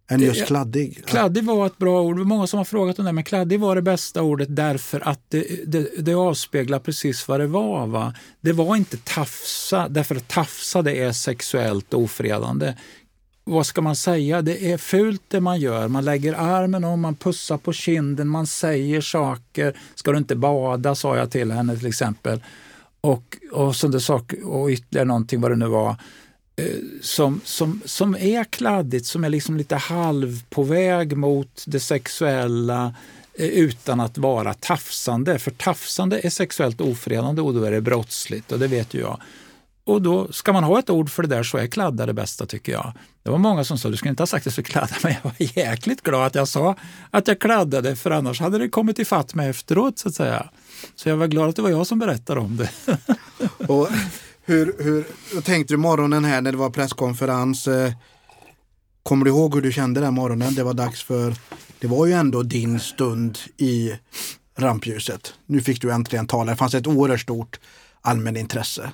än 0.08 0.20
just 0.20 0.46
kladdig? 0.46 1.06
Kladdig 1.06 1.44
var 1.44 1.66
ett 1.66 1.78
bra 1.78 2.02
ord. 2.02 2.16
Det 2.16 2.20
var 2.20 2.26
många 2.26 2.46
som 2.46 2.58
har 2.58 2.64
frågat 2.64 2.98
om 2.98 3.04
det, 3.04 3.12
men 3.12 3.24
kladdig 3.24 3.60
var 3.60 3.74
det 3.76 3.82
bästa 3.82 4.22
ordet 4.22 4.56
därför 4.56 5.08
att 5.08 5.20
det, 5.28 5.46
det, 5.66 5.88
det 5.98 6.14
avspeglar 6.14 6.78
precis 6.78 7.28
vad 7.28 7.40
det 7.40 7.46
var. 7.46 7.86
Va? 7.86 8.14
Det 8.40 8.52
var 8.52 8.76
inte 8.76 8.96
tafsa, 8.96 9.88
därför 9.88 10.16
att 10.16 10.28
tafsa 10.28 10.82
det 10.82 11.02
är 11.02 11.12
sexuellt 11.12 11.94
ofredande. 11.94 12.74
Vad 13.46 13.66
ska 13.66 13.80
man 13.80 13.96
säga? 13.96 14.42
Det 14.42 14.72
är 14.72 14.78
fult 14.78 15.22
det 15.28 15.40
man 15.40 15.60
gör. 15.60 15.88
Man 15.88 16.04
lägger 16.04 16.34
armen 16.34 16.84
om, 16.84 17.00
man 17.00 17.14
pussar 17.14 17.56
på 17.56 17.72
kinden, 17.72 18.28
man 18.28 18.46
säger 18.46 19.00
saker. 19.00 19.76
Ska 19.94 20.12
du 20.12 20.18
inte 20.18 20.36
bada, 20.36 20.94
sa 20.94 21.16
jag 21.16 21.30
till 21.30 21.52
henne 21.52 21.76
till 21.76 21.86
exempel. 21.86 22.42
Och, 23.00 23.36
och, 23.52 23.76
sådana 23.76 24.00
saker, 24.00 24.46
och 24.46 24.68
ytterligare 24.68 25.06
någonting 25.06 25.40
vad 25.40 25.50
det 25.50 25.56
nu 25.56 25.66
var. 25.66 25.96
Eh, 26.56 26.66
som, 27.00 27.40
som, 27.44 27.80
som 27.84 28.16
är 28.16 28.44
kladdigt, 28.44 29.06
som 29.06 29.24
är 29.24 29.28
liksom 29.28 29.56
lite 29.56 29.76
halv 29.76 30.44
på 30.50 30.62
väg 30.62 31.16
mot 31.16 31.64
det 31.66 31.80
sexuella 31.80 32.94
eh, 33.34 33.46
utan 33.46 34.00
att 34.00 34.18
vara 34.18 34.54
tafsande. 34.54 35.38
För 35.38 35.50
tafsande 35.50 36.20
är 36.26 36.30
sexuellt 36.30 36.80
ofredande 36.80 37.42
och 37.42 37.54
då 37.54 37.64
är 37.64 37.70
det 37.70 37.80
brottsligt 37.80 38.52
och 38.52 38.58
det 38.58 38.66
vet 38.66 38.94
ju 38.94 39.00
jag. 39.00 39.20
Och 39.84 40.02
då 40.02 40.32
ska 40.32 40.52
man 40.52 40.64
ha 40.64 40.78
ett 40.78 40.90
ord 40.90 41.10
för 41.10 41.22
det 41.22 41.28
där 41.28 41.42
så 41.42 41.58
är 41.58 41.66
kladda 41.66 42.06
det 42.06 42.12
bästa 42.12 42.46
tycker 42.46 42.72
jag. 42.72 42.92
Det 43.24 43.30
var 43.30 43.38
många 43.38 43.64
som 43.64 43.78
sa 43.78 43.90
du 43.90 43.96
skulle 43.96 44.10
inte 44.10 44.22
ha 44.22 44.26
sagt 44.26 44.44
det 44.44 44.50
för 44.50 44.62
kladda, 44.62 44.94
men 45.02 45.12
jag 45.12 45.22
var 45.22 45.34
jäkligt 45.38 46.02
glad 46.02 46.26
att 46.26 46.34
jag 46.34 46.48
sa 46.48 46.76
att 47.10 47.28
jag 47.28 47.40
kladdade 47.40 47.96
för 47.96 48.10
annars 48.10 48.40
hade 48.40 48.58
det 48.58 48.68
kommit 48.68 48.98
ifatt 48.98 49.34
mig 49.34 49.48
efteråt 49.48 49.98
så 49.98 50.08
att 50.08 50.14
säga. 50.14 50.50
Så 50.94 51.08
jag 51.08 51.16
var 51.16 51.26
glad 51.26 51.48
att 51.48 51.56
det 51.56 51.62
var 51.62 51.70
jag 51.70 51.86
som 51.86 51.98
berättade 51.98 52.40
om 52.40 52.56
det. 52.56 52.70
och 53.68 53.88
hur, 54.44 54.74
hur 54.78 55.40
tänkte 55.40 55.74
du 55.74 55.78
morgonen 55.78 56.24
här 56.24 56.40
när 56.40 56.52
det 56.52 56.58
var 56.58 56.70
presskonferens? 56.70 57.68
Eh, 57.68 57.92
kommer 59.02 59.24
du 59.24 59.30
ihåg 59.30 59.54
hur 59.54 59.62
du 59.62 59.72
kände 59.72 60.00
den 60.00 60.14
morgonen? 60.14 60.54
Det 60.54 60.64
var 60.64 60.74
dags 60.74 61.02
för, 61.02 61.34
det 61.78 61.86
var 61.86 62.06
ju 62.06 62.12
ändå 62.12 62.42
din 62.42 62.80
stund 62.80 63.38
i 63.56 63.92
rampljuset. 64.56 65.34
Nu 65.46 65.60
fick 65.60 65.80
du 65.80 65.92
äntligen 65.92 66.26
tala. 66.26 66.50
Det 66.50 66.56
fanns 66.56 66.74
ett 66.74 66.86
oerhört 66.86 67.20
stort 67.20 67.60
allmänintresse. 68.00 68.92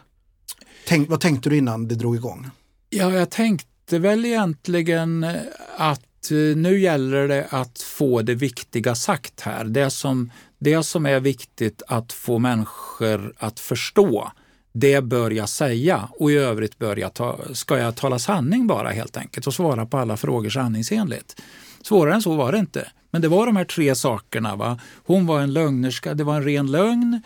Tänk, 0.86 1.10
vad 1.10 1.20
tänkte 1.20 1.50
du 1.50 1.56
innan 1.56 1.88
det 1.88 1.94
drog 1.94 2.16
igång? 2.16 2.50
Ja, 2.90 3.12
jag 3.12 3.30
tänkte 3.30 3.69
väl 3.98 4.24
egentligen 4.24 5.24
eh, 5.24 5.34
att 5.76 6.30
eh, 6.30 6.56
nu 6.56 6.80
gäller 6.80 7.28
det 7.28 7.46
att 7.50 7.82
få 7.82 8.22
det 8.22 8.34
viktiga 8.34 8.94
sagt 8.94 9.40
här. 9.40 9.64
Det 9.64 9.90
som, 9.90 10.30
det 10.58 10.82
som 10.82 11.06
är 11.06 11.20
viktigt 11.20 11.82
att 11.86 12.12
få 12.12 12.38
människor 12.38 13.34
att 13.38 13.60
förstå 13.60 14.32
det 14.72 15.04
bör 15.04 15.30
jag 15.30 15.48
säga 15.48 16.08
och 16.12 16.30
i 16.30 16.34
övrigt 16.34 16.78
bör 16.78 16.96
jag 16.96 17.14
ta, 17.14 17.38
ska 17.52 17.78
jag 17.78 17.96
tala 17.96 18.18
sanning 18.18 18.66
bara 18.66 18.90
helt 18.90 19.16
enkelt 19.16 19.46
och 19.46 19.54
svara 19.54 19.86
på 19.86 19.98
alla 19.98 20.16
frågor 20.16 20.50
sanningsenligt. 20.50 21.42
Svårare 21.82 22.14
än 22.14 22.22
så 22.22 22.34
var 22.34 22.52
det 22.52 22.58
inte. 22.58 22.88
Men 23.10 23.22
det 23.22 23.28
var 23.28 23.46
de 23.46 23.56
här 23.56 23.64
tre 23.64 23.94
sakerna. 23.94 24.56
Va? 24.56 24.78
Hon 25.04 25.26
var 25.26 25.40
en 25.40 25.52
lögnerska, 25.52 26.14
det 26.14 26.24
var 26.24 26.36
en 26.36 26.44
ren 26.44 26.70
lögn. 26.70 27.22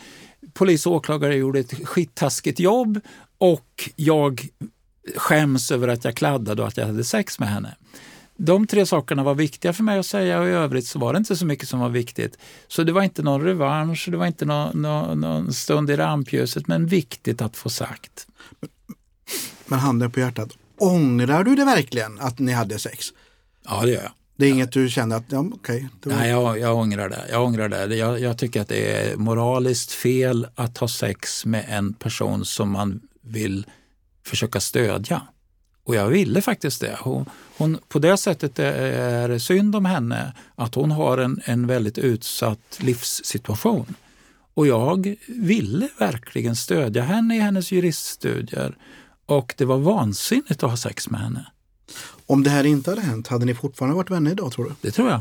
Polis 0.53 0.87
och 0.87 0.93
åklagare 0.93 1.37
gjorde 1.37 1.61
ett 1.61 1.87
skittaskigt 1.89 2.61
jobb 2.61 3.01
och 3.39 3.91
jag 3.97 4.49
skäms 5.17 5.71
över 5.71 5.89
att 5.89 6.05
jag 6.05 6.15
kladdade 6.17 6.63
och 6.63 6.69
att 6.69 6.77
jag 6.77 6.87
hade 6.87 7.05
sex 7.05 7.39
med 7.39 7.49
henne. 7.49 7.75
De 8.37 8.67
tre 8.67 8.87
sakerna 8.87 9.23
var 9.23 9.35
viktiga 9.35 9.73
för 9.73 9.83
mig 9.83 9.99
att 9.99 10.07
säga 10.07 10.41
och 10.41 10.47
i 10.47 10.51
övrigt 10.51 10.87
så 10.87 10.99
var 10.99 11.13
det 11.13 11.17
inte 11.19 11.37
så 11.37 11.47
mycket 11.47 11.69
som 11.69 11.81
var 11.81 11.89
viktigt. 11.89 12.39
Så 12.69 12.83
det 12.85 12.93
var 12.93 13.03
inte 13.03 13.23
någon 13.23 13.43
revansch, 13.43 14.09
det 14.11 14.17
var 14.17 14.27
inte 14.27 14.45
någon, 14.45 14.83
någon, 14.83 15.21
någon 15.21 15.53
stund 15.53 15.91
i 15.91 15.97
rampljuset, 15.97 16.67
men 16.67 16.87
viktigt 16.87 17.43
att 17.43 17.57
få 17.57 17.69
sagt. 17.71 18.27
Men 19.67 19.79
handen 19.79 20.11
på 20.11 20.21
hjärtat, 20.21 20.49
ångrar 20.79 21.45
du 21.45 21.55
det 21.57 21.65
verkligen 21.65 22.21
att 22.21 22.39
ni 22.39 22.53
hade 22.53 22.79
sex? 22.79 23.07
Ja, 23.65 23.83
det 23.83 23.91
gör 23.93 24.03
jag. 24.03 24.13
Det 24.37 24.47
är 24.47 24.51
inget 24.51 24.73
du 24.73 24.89
känner 24.89 25.17
att, 25.17 25.25
ja 25.29 25.45
okej. 25.55 25.89
det 26.03 26.09
var- 26.11 26.17
Nej, 26.17 26.31
jag, 26.31 26.59
jag 26.59 26.77
ångrar 26.77 27.09
det. 27.09 27.25
Jag, 27.31 27.45
ångrar 27.45 27.69
det. 27.69 27.97
Jag, 27.97 28.21
jag 28.21 28.39
tycker 28.39 28.61
att 28.61 28.69
det 28.69 29.11
är 29.11 29.17
moraliskt 29.17 29.93
fel 29.93 30.47
att 30.55 30.79
ha 30.79 30.89
sex 30.89 31.47
med 31.47 31.65
en 31.69 31.93
person 31.95 32.45
som 32.45 32.71
man 32.71 33.01
vill 33.23 33.67
försöka 34.27 34.61
stödja. 34.61 35.23
Och 35.85 35.95
jag 35.95 36.09
ville 36.09 36.41
faktiskt 36.41 36.81
det. 36.81 36.97
Hon, 37.01 37.27
hon, 37.57 37.79
på 37.89 37.99
det 37.99 38.17
sättet 38.17 38.59
är 38.59 39.29
det 39.29 39.41
synd 39.41 39.77
om 39.77 39.85
henne 39.85 40.33
att 40.55 40.75
hon 40.75 40.91
har 40.91 41.19
en, 41.19 41.41
en 41.45 41.67
väldigt 41.67 41.99
utsatt 41.99 42.79
livssituation. 42.79 43.95
Och 44.55 44.67
jag 44.67 45.17
ville 45.29 45.89
verkligen 45.99 46.57
stödja 46.57 47.03
henne 47.03 47.37
i 47.37 47.41
hennes 47.41 47.73
juriststudier. 47.73 48.77
Och 49.27 49.55
det 49.59 49.65
var 49.65 49.79
vansinnigt 49.79 50.63
att 50.63 50.71
ha 50.71 50.77
sex 50.77 51.11
med 51.11 51.21
henne. 51.21 51.47
Om 52.27 52.43
det 52.43 52.51
här 52.51 52.65
inte 52.65 52.91
hade 52.91 53.03
hänt, 53.03 53.29
hade 53.29 53.45
ni 53.45 53.55
fortfarande 53.55 53.97
varit 53.97 54.11
vänner 54.11 54.31
idag 54.31 54.53
tror 54.53 54.65
du? 54.65 54.75
Det 54.81 54.91
tror 54.91 55.11
jag. 55.11 55.21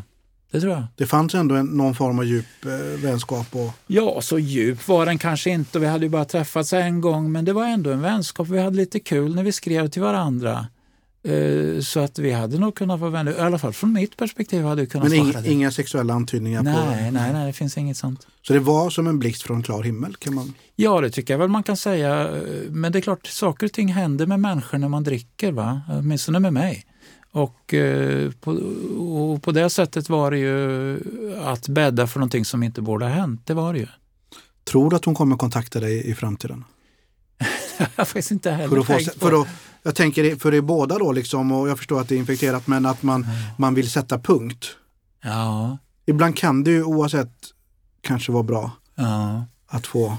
Det 0.53 0.59
tror 0.61 0.73
jag. 0.73 0.83
Det 0.95 1.05
fanns 1.05 1.35
ändå 1.35 1.55
en, 1.55 1.65
någon 1.65 1.95
form 1.95 2.19
av 2.19 2.25
djup 2.25 2.45
eh, 2.65 2.71
vänskap 3.03 3.47
och 3.55 3.71
Ja, 3.87 4.21
så 4.21 4.39
djup 4.39 4.87
var 4.87 5.05
den 5.05 5.17
kanske 5.17 5.49
inte. 5.49 5.79
Vi 5.79 5.87
hade 5.87 6.05
ju 6.05 6.09
bara 6.09 6.25
träffats 6.25 6.73
en 6.73 7.01
gång, 7.01 7.31
men 7.31 7.45
det 7.45 7.53
var 7.53 7.65
ändå 7.65 7.89
en 7.91 8.01
vänskap. 8.01 8.47
Vi 8.47 8.59
hade 8.61 8.75
lite 8.77 8.99
kul 8.99 9.35
när 9.35 9.43
vi 9.43 9.51
skrev 9.51 9.87
till 9.89 10.01
varandra. 10.01 10.67
Eh, 11.23 11.81
Så 11.81 11.99
att 11.99 12.19
vi 12.19 12.31
hade 12.31 12.59
nog 12.59 12.75
kunnat 12.75 12.99
vara 12.99 13.09
vänner. 13.11 13.31
I 13.31 13.39
alla 13.39 13.57
fall 13.57 13.73
från 13.73 13.93
mitt 13.93 14.17
perspektiv 14.17 14.63
hade 14.63 14.81
vi 14.81 14.87
kunnat 14.87 15.09
Men 15.09 15.19
vara 15.31 15.41
det. 15.41 15.51
inga 15.51 15.71
sexuella 15.71 16.13
antydningar 16.13 16.59
på 16.59 16.69
Nej, 16.69 17.11
nej, 17.11 17.33
nej, 17.33 17.47
det 17.47 17.53
finns 17.53 17.77
inget 17.77 17.97
sånt. 17.97 18.27
Så 18.41 18.53
det 18.53 18.59
var 18.59 18.89
som 18.89 19.07
en 19.07 19.19
blixt 19.19 19.41
från 19.41 19.63
klar 19.63 19.83
himmel 19.83 20.15
kan 20.15 20.33
man... 20.35 20.53
Ja, 20.75 21.01
det 21.01 21.09
tycker 21.09 21.33
jag 21.33 21.39
väl 21.39 21.47
man 21.49 21.63
kan 21.63 21.77
säga. 21.77 22.29
Men 22.69 22.91
det 22.91 22.99
är 22.99 23.01
klart, 23.01 23.27
saker 23.27 23.65
och 23.65 23.71
ting 23.73 23.87
händer 23.93 24.25
med 24.25 24.39
människor 24.39 24.77
när 24.77 24.87
man 24.87 25.03
dricker, 25.03 25.51
va? 25.51 25.81
åtminstone 25.89 26.39
med 26.39 26.53
mig. 26.53 26.85
Och, 27.33 27.73
eh, 27.73 28.31
på, 28.31 28.51
och 28.51 29.43
på 29.43 29.51
det 29.51 29.69
sättet 29.69 30.09
var 30.09 30.31
det 30.31 30.37
ju 30.37 30.99
att 31.43 31.67
bädda 31.67 32.07
för 32.07 32.19
någonting 32.19 32.45
som 32.45 32.63
inte 32.63 32.81
borde 32.81 33.05
ha 33.05 33.11
hänt. 33.11 33.41
Det 33.45 33.53
var 33.53 33.73
det 33.73 33.79
ju. 33.79 33.87
Tror 34.63 34.89
du 34.89 34.95
att 34.95 35.05
hon 35.05 35.15
kommer 35.15 35.35
kontakta 35.35 35.79
dig 35.79 36.09
i 36.09 36.15
framtiden? 36.15 36.63
Jag 37.77 37.87
har 37.95 38.05
faktiskt 38.05 38.31
inte 38.31 38.51
heller 38.51 38.69
För 38.69 38.79
att 38.79 38.85
få, 38.85 38.93
tänkt 38.93 39.19
på 39.19 39.27
för 39.29 39.41
att, 39.41 39.47
jag 39.83 39.95
tänker 39.95 40.35
för 40.35 40.53
er 40.53 40.61
båda 40.61 40.97
då 40.97 41.11
liksom 41.11 41.51
och 41.51 41.69
jag 41.69 41.77
förstår 41.77 42.01
att 42.01 42.09
det 42.09 42.15
är 42.15 42.19
infekterat 42.19 42.67
men 42.67 42.85
att 42.85 43.03
man, 43.03 43.25
man 43.57 43.73
vill 43.73 43.91
sätta 43.91 44.19
punkt. 44.19 44.65
Ja, 45.23 45.77
Ibland 46.05 46.37
kan 46.37 46.63
det 46.63 46.71
ju 46.71 46.83
oavsett 46.83 47.33
kanske 48.01 48.31
vara 48.31 48.43
bra 48.43 48.71
ja. 48.95 49.45
att 49.67 49.87
få 49.87 50.17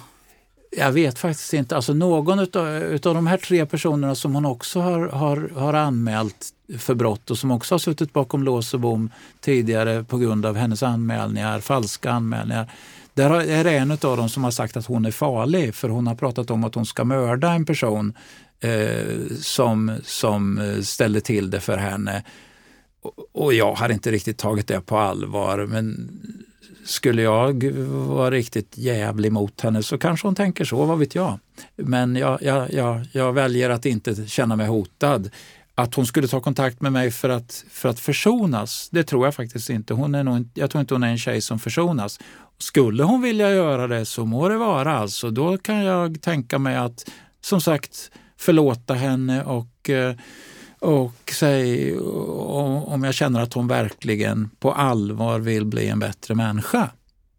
jag 0.77 0.93
vet 0.93 1.19
faktiskt 1.19 1.53
inte. 1.55 1.77
Alltså 1.77 1.95
någon 1.95 2.39
utav, 2.39 2.69
utav 2.77 3.15
de 3.15 3.27
här 3.27 3.37
tre 3.37 3.67
personerna 3.67 4.15
som 4.15 4.35
hon 4.35 4.47
också 4.47 4.81
har, 4.81 5.09
har, 5.09 5.51
har 5.55 5.75
anmält 5.75 6.49
för 6.79 6.95
brott 6.95 7.31
och 7.31 7.39
som 7.39 7.51
också 7.51 7.75
har 7.75 7.79
suttit 7.79 8.13
bakom 8.13 8.43
lås 8.43 8.75
och 8.75 8.81
bom 8.81 9.11
tidigare 9.41 10.05
på 10.05 10.19
grund 10.19 10.47
av 10.47 10.57
hennes 10.57 10.83
anmälningar, 10.83 11.61
falska 11.61 12.11
anmälningar. 12.11 12.71
Där 13.15 13.31
har- 13.31 13.41
är 13.41 13.65
det 13.65 13.71
en 13.77 13.91
av 13.91 13.97
dem 13.99 14.29
som 14.29 14.45
har 14.45 14.51
sagt 14.51 14.77
att 14.77 14.87
hon 14.87 15.05
är 15.05 15.11
farlig 15.11 15.75
för 15.75 15.89
hon 15.89 16.07
har 16.07 16.15
pratat 16.15 16.51
om 16.51 16.65
att 16.65 16.75
hon 16.75 16.87
ska 16.87 17.05
mörda 17.05 17.53
en 17.53 17.65
person 17.65 18.13
eh, 18.61 19.37
som, 19.41 19.97
som 20.05 20.59
eh, 20.59 20.81
ställde 20.81 21.21
till 21.21 21.51
det 21.51 21.61
för 21.61 21.77
henne. 21.77 22.25
Och, 23.03 23.13
och 23.45 23.55
jag 23.55 23.75
har 23.75 23.89
inte 23.89 24.11
riktigt 24.11 24.39
tagit 24.39 24.69
det 24.69 24.81
på 24.81 24.97
allvar 24.99 25.67
men 25.67 26.11
skulle 26.85 27.23
jag 27.23 27.65
vara 28.09 28.31
riktigt 28.31 28.79
jävlig 28.79 29.33
mot 29.33 29.61
henne 29.61 29.83
så 29.83 29.99
kanske 29.99 30.27
hon 30.27 30.35
tänker 30.35 30.65
så, 30.65 30.85
vad 30.85 30.99
vet 30.99 31.15
jag. 31.15 31.39
Men 31.77 32.17
jag, 32.17 32.43
jag, 32.43 32.73
jag, 32.73 33.07
jag 33.13 33.33
väljer 33.33 33.71
att 33.71 33.87
inte 33.87 34.27
känna 34.27 34.57
mig 34.57 34.67
hotad. 34.67 35.31
Att 35.75 35.95
hon 35.95 36.07
skulle 36.07 36.29
ta 36.29 36.41
kontakt 36.41 36.81
med 36.81 36.93
mig 36.93 37.11
för 37.11 37.29
att, 37.29 37.65
för 37.71 37.89
att 37.89 38.01
försonas, 38.01 38.89
det 38.93 39.05
tror 39.05 39.27
jag 39.27 39.35
faktiskt 39.35 39.71
inte. 39.71 39.95
Hon 39.95 40.15
är 40.15 40.25
nog, 40.25 40.49
jag 40.55 40.71
tror 40.71 40.81
inte 40.81 40.95
hon 40.95 41.03
är 41.03 41.09
en 41.09 41.19
tjej 41.19 41.41
som 41.41 41.59
försonas. 41.59 42.21
Skulle 42.59 43.03
hon 43.03 43.23
vilja 43.23 43.51
göra 43.51 43.87
det 43.87 44.05
så 44.05 44.25
må 44.25 44.49
det 44.49 44.57
vara. 44.57 44.99
Alltså, 44.99 45.31
då 45.31 45.59
kan 45.59 45.85
jag 45.85 46.23
tänka 46.23 46.59
mig 46.59 46.77
att, 46.77 47.11
som 47.41 47.61
sagt, 47.61 48.11
förlåta 48.37 48.95
henne 48.95 49.45
och 49.45 49.91
eh, 49.91 50.15
och 50.85 51.33
säg 51.33 51.97
om 51.99 53.05
jag 53.05 53.15
känner 53.15 53.41
att 53.41 53.53
hon 53.53 53.69
verkligen 53.69 54.51
på 54.59 54.73
allvar 54.73 55.39
vill 55.39 55.65
bli 55.65 55.89
en 55.89 55.99
bättre 55.99 56.35
människa. 56.35 56.91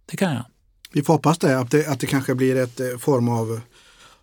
Det 0.05 0.17
kan 0.17 0.33
jag. 0.33 0.45
Vi 0.91 1.03
får 1.03 1.13
hoppas 1.13 1.37
det, 1.37 1.59
att 1.59 1.71
det, 1.71 1.87
att 1.87 1.99
det 1.99 2.07
kanske 2.07 2.35
blir 2.35 2.55
ett 2.55 2.79
eh, 2.79 2.97
form 2.97 3.29
av 3.29 3.61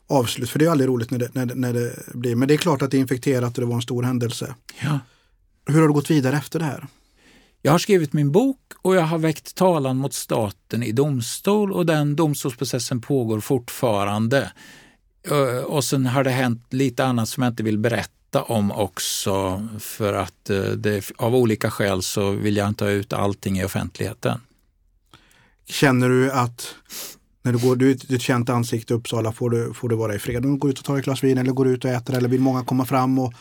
avslut. 0.06 0.50
För 0.50 0.58
det 0.58 0.64
är 0.64 0.70
aldrig 0.70 0.88
roligt 0.88 1.10
när 1.10 1.18
det, 1.18 1.28
när, 1.32 1.46
det, 1.46 1.54
när 1.54 1.72
det 1.72 1.92
blir. 2.14 2.36
Men 2.36 2.48
det 2.48 2.54
är 2.54 2.58
klart 2.58 2.82
att 2.82 2.90
det 2.90 2.96
är 2.96 3.00
infekterat 3.00 3.58
och 3.58 3.60
det 3.60 3.66
var 3.66 3.74
en 3.74 3.82
stor 3.82 4.02
händelse. 4.02 4.54
Ja. 4.80 4.98
Hur 5.66 5.80
har 5.80 5.88
du 5.88 5.94
gått 5.94 6.10
vidare 6.10 6.36
efter 6.36 6.58
det 6.58 6.64
här? 6.64 6.86
Jag 7.62 7.72
har 7.72 7.78
skrivit 7.78 8.12
min 8.12 8.32
bok 8.32 8.58
och 8.82 8.96
jag 8.96 9.02
har 9.02 9.18
väckt 9.18 9.54
talan 9.54 9.96
mot 9.96 10.14
staten 10.14 10.82
i 10.82 10.92
domstol 10.92 11.72
och 11.72 11.86
den 11.86 12.16
domstolsprocessen 12.16 13.00
pågår 13.00 13.40
fortfarande. 13.40 14.52
Eh, 15.30 15.64
Och 15.64 15.84
sen 15.84 16.06
har 16.06 16.24
det 16.24 16.30
hänt 16.30 16.66
lite 16.70 17.04
annat 17.04 17.28
som 17.28 17.42
jag 17.42 17.50
inte 17.52 17.62
vill 17.62 17.78
berätta 17.78 18.42
om 18.42 18.72
också 18.72 19.68
för 19.80 20.12
att 20.12 20.50
eh, 20.50 20.58
det, 20.62 21.10
av 21.16 21.34
olika 21.34 21.70
skäl 21.70 22.02
så 22.02 22.30
vill 22.30 22.56
jag 22.56 22.68
inte 22.68 22.84
ha 22.84 22.90
ut 22.90 23.12
allting 23.12 23.58
i 23.58 23.64
offentligheten. 23.64 24.40
Känner 25.68 26.08
du 26.08 26.32
att 26.32 26.74
när 27.42 27.52
du 27.52 27.58
går 27.58 27.76
du 27.76 27.90
är 27.90 28.14
ett- 28.14 28.22
känt 28.22 28.48
ansikte 28.50 28.94
i 28.94 28.96
Uppsala 28.96 29.32
får 29.32 29.50
du, 29.50 29.74
får 29.74 29.88
du 29.88 29.96
vara 29.96 30.14
i 30.14 30.18
fred? 30.18 30.42
Du 30.42 30.56
går 30.56 30.70
ut 30.70 30.78
och 30.78 30.84
tar 30.84 30.98
ett 30.98 31.04
glas 31.04 31.24
vin 31.24 31.38
eller 31.38 31.52
går 31.52 31.68
ut 31.68 31.84
och 31.84 31.90
äter 31.90 32.16
eller 32.16 32.28
vill 32.28 32.40
många 32.40 32.64
komma 32.64 32.84
fram? 32.84 33.18
Och, 33.18 33.32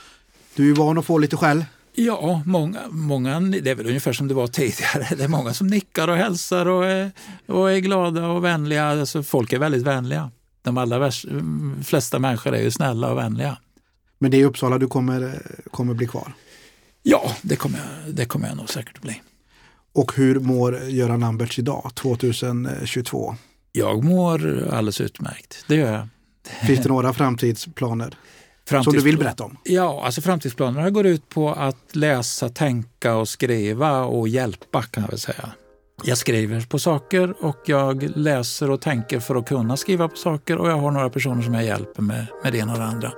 du 0.56 0.64
är 0.64 0.68
ju 0.68 0.74
van 0.74 0.98
att 0.98 1.06
få 1.06 1.18
lite 1.18 1.38
skäll. 1.38 1.66
Ja, 1.94 2.42
många, 2.46 2.80
många, 2.90 3.40
det 3.40 3.70
är 3.72 3.76
väl 3.76 3.88
ungefär 3.88 4.14
som 4.14 4.28
det 4.28 4.34
var 4.34 4.48
tidigare. 4.48 5.08
Det 5.18 5.24
är 5.24 5.28
många 5.28 5.54
som 5.54 5.68
nickar 5.68 6.08
och 6.08 6.16
hälsar 6.16 6.66
och 6.66 6.86
är, 6.86 7.12
och 7.48 7.72
är 7.72 7.78
glada 7.80 8.28
och 8.28 8.44
vänliga. 8.44 8.86
Alltså, 8.86 9.24
folk 9.24 9.54
är 9.54 9.60
väldigt 9.60 9.82
vänliga. 9.84 10.32
De 10.62 10.78
allra 10.78 10.99
värst, 10.99 11.26
flesta 11.84 12.20
människor 12.20 12.55
är 12.55 12.62
ju 12.62 12.72
snälla 12.72 13.12
och 13.12 13.18
vänliga. 13.18 13.57
Men 14.20 14.32
det 14.32 14.38
är 14.38 14.39
i 14.39 14.45
Uppsala 14.45 14.78
du 14.78 14.88
kommer, 14.88 15.41
kommer 15.72 15.93
bli 15.93 16.07
kvar. 16.07 16.34
Ja, 17.03 17.36
det 17.41 17.55
kommer, 17.55 17.80
jag, 17.80 18.16
det 18.16 18.26
kommer 18.26 18.47
jag 18.47 18.57
nog 18.57 18.70
säkert 18.70 19.01
bli. 19.01 19.22
Och 19.93 20.16
hur 20.16 20.39
mår 20.39 20.80
Göran 20.84 21.20
Lamberts 21.20 21.59
idag, 21.59 21.91
2022? 21.95 23.36
Jag 23.72 24.03
mår 24.03 24.68
alldeles 24.72 25.01
utmärkt, 25.01 25.66
det 25.68 25.76
gör 25.76 25.93
jag. 25.93 26.07
Finns 26.68 26.80
det 26.80 26.89
några 26.89 27.14
framtidsplaner 27.14 28.16
som 28.84 28.93
du 28.93 29.01
vill 29.01 29.18
berätta 29.18 29.43
om? 29.43 29.57
Ja, 29.64 30.05
alltså 30.05 30.22
framtidsplanerna 30.22 30.89
går 30.89 31.05
ut 31.05 31.30
på 31.30 31.53
att 31.53 31.95
läsa, 31.95 32.49
tänka 32.49 33.16
och 33.16 33.30
skriva 33.30 34.03
och 34.03 34.28
hjälpa 34.28 34.82
kan 34.82 35.03
jag 35.03 35.09
väl 35.09 35.20
säga. 35.20 35.51
Jag 36.04 36.18
skriver 36.18 36.62
på 36.62 36.80
saker 36.80 37.34
och 37.39 37.58
jag 37.66 38.04
läser 38.16 38.70
och 38.70 38.82
tänker 38.82 39.20
för 39.20 39.36
att 39.36 39.47
kunna 39.47 39.78
skriva 39.78 40.08
på 40.08 40.16
saker 40.16 40.58
och 40.58 40.70
jag 40.70 40.78
har 40.78 40.91
några 40.91 41.10
personer 41.10 41.41
som 41.41 41.54
jag 41.54 41.64
hjälper 41.64 42.02
med, 42.02 42.26
med 42.43 42.54
det 42.54 42.58
ena 42.58 42.74
och 42.74 42.80
det 42.80 42.86
andra. 42.86 43.12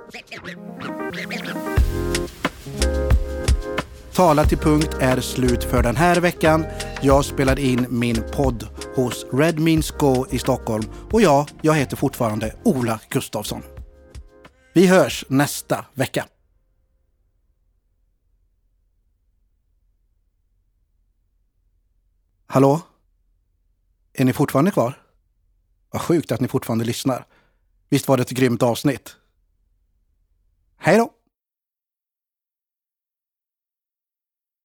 Tala 4.14 4.44
till 4.44 4.58
punkt 4.58 4.96
är 5.00 5.20
slut 5.20 5.64
för 5.64 5.82
den 5.82 5.96
här 5.96 6.20
veckan. 6.20 6.66
Jag 7.00 7.24
spelar 7.24 7.58
in 7.58 7.86
min 7.90 8.24
podd 8.32 8.68
hos 8.94 9.26
Red 9.32 9.58
Means 9.58 9.90
Go 9.90 10.26
i 10.30 10.38
Stockholm 10.38 10.84
och 11.10 11.22
ja, 11.22 11.46
jag 11.62 11.74
heter 11.74 11.96
fortfarande 11.96 12.54
Ola 12.62 13.00
Gustafsson. 13.08 13.62
Vi 14.72 14.86
hörs 14.86 15.24
nästa 15.28 15.84
vecka. 15.94 16.24
Hallå? 22.46 22.80
Är 24.12 24.24
ni 24.24 24.32
fortfarande 24.32 24.70
kvar? 24.70 25.02
Vad 25.90 26.02
sjukt 26.02 26.32
att 26.32 26.40
ni 26.40 26.48
fortfarande 26.48 26.84
lyssnar. 26.84 27.26
Visst 27.88 28.08
var 28.08 28.16
det 28.16 28.22
ett 28.22 28.30
grymt 28.30 28.62
avsnitt? 28.62 29.16
Hej 30.76 30.98
då! 30.98 31.13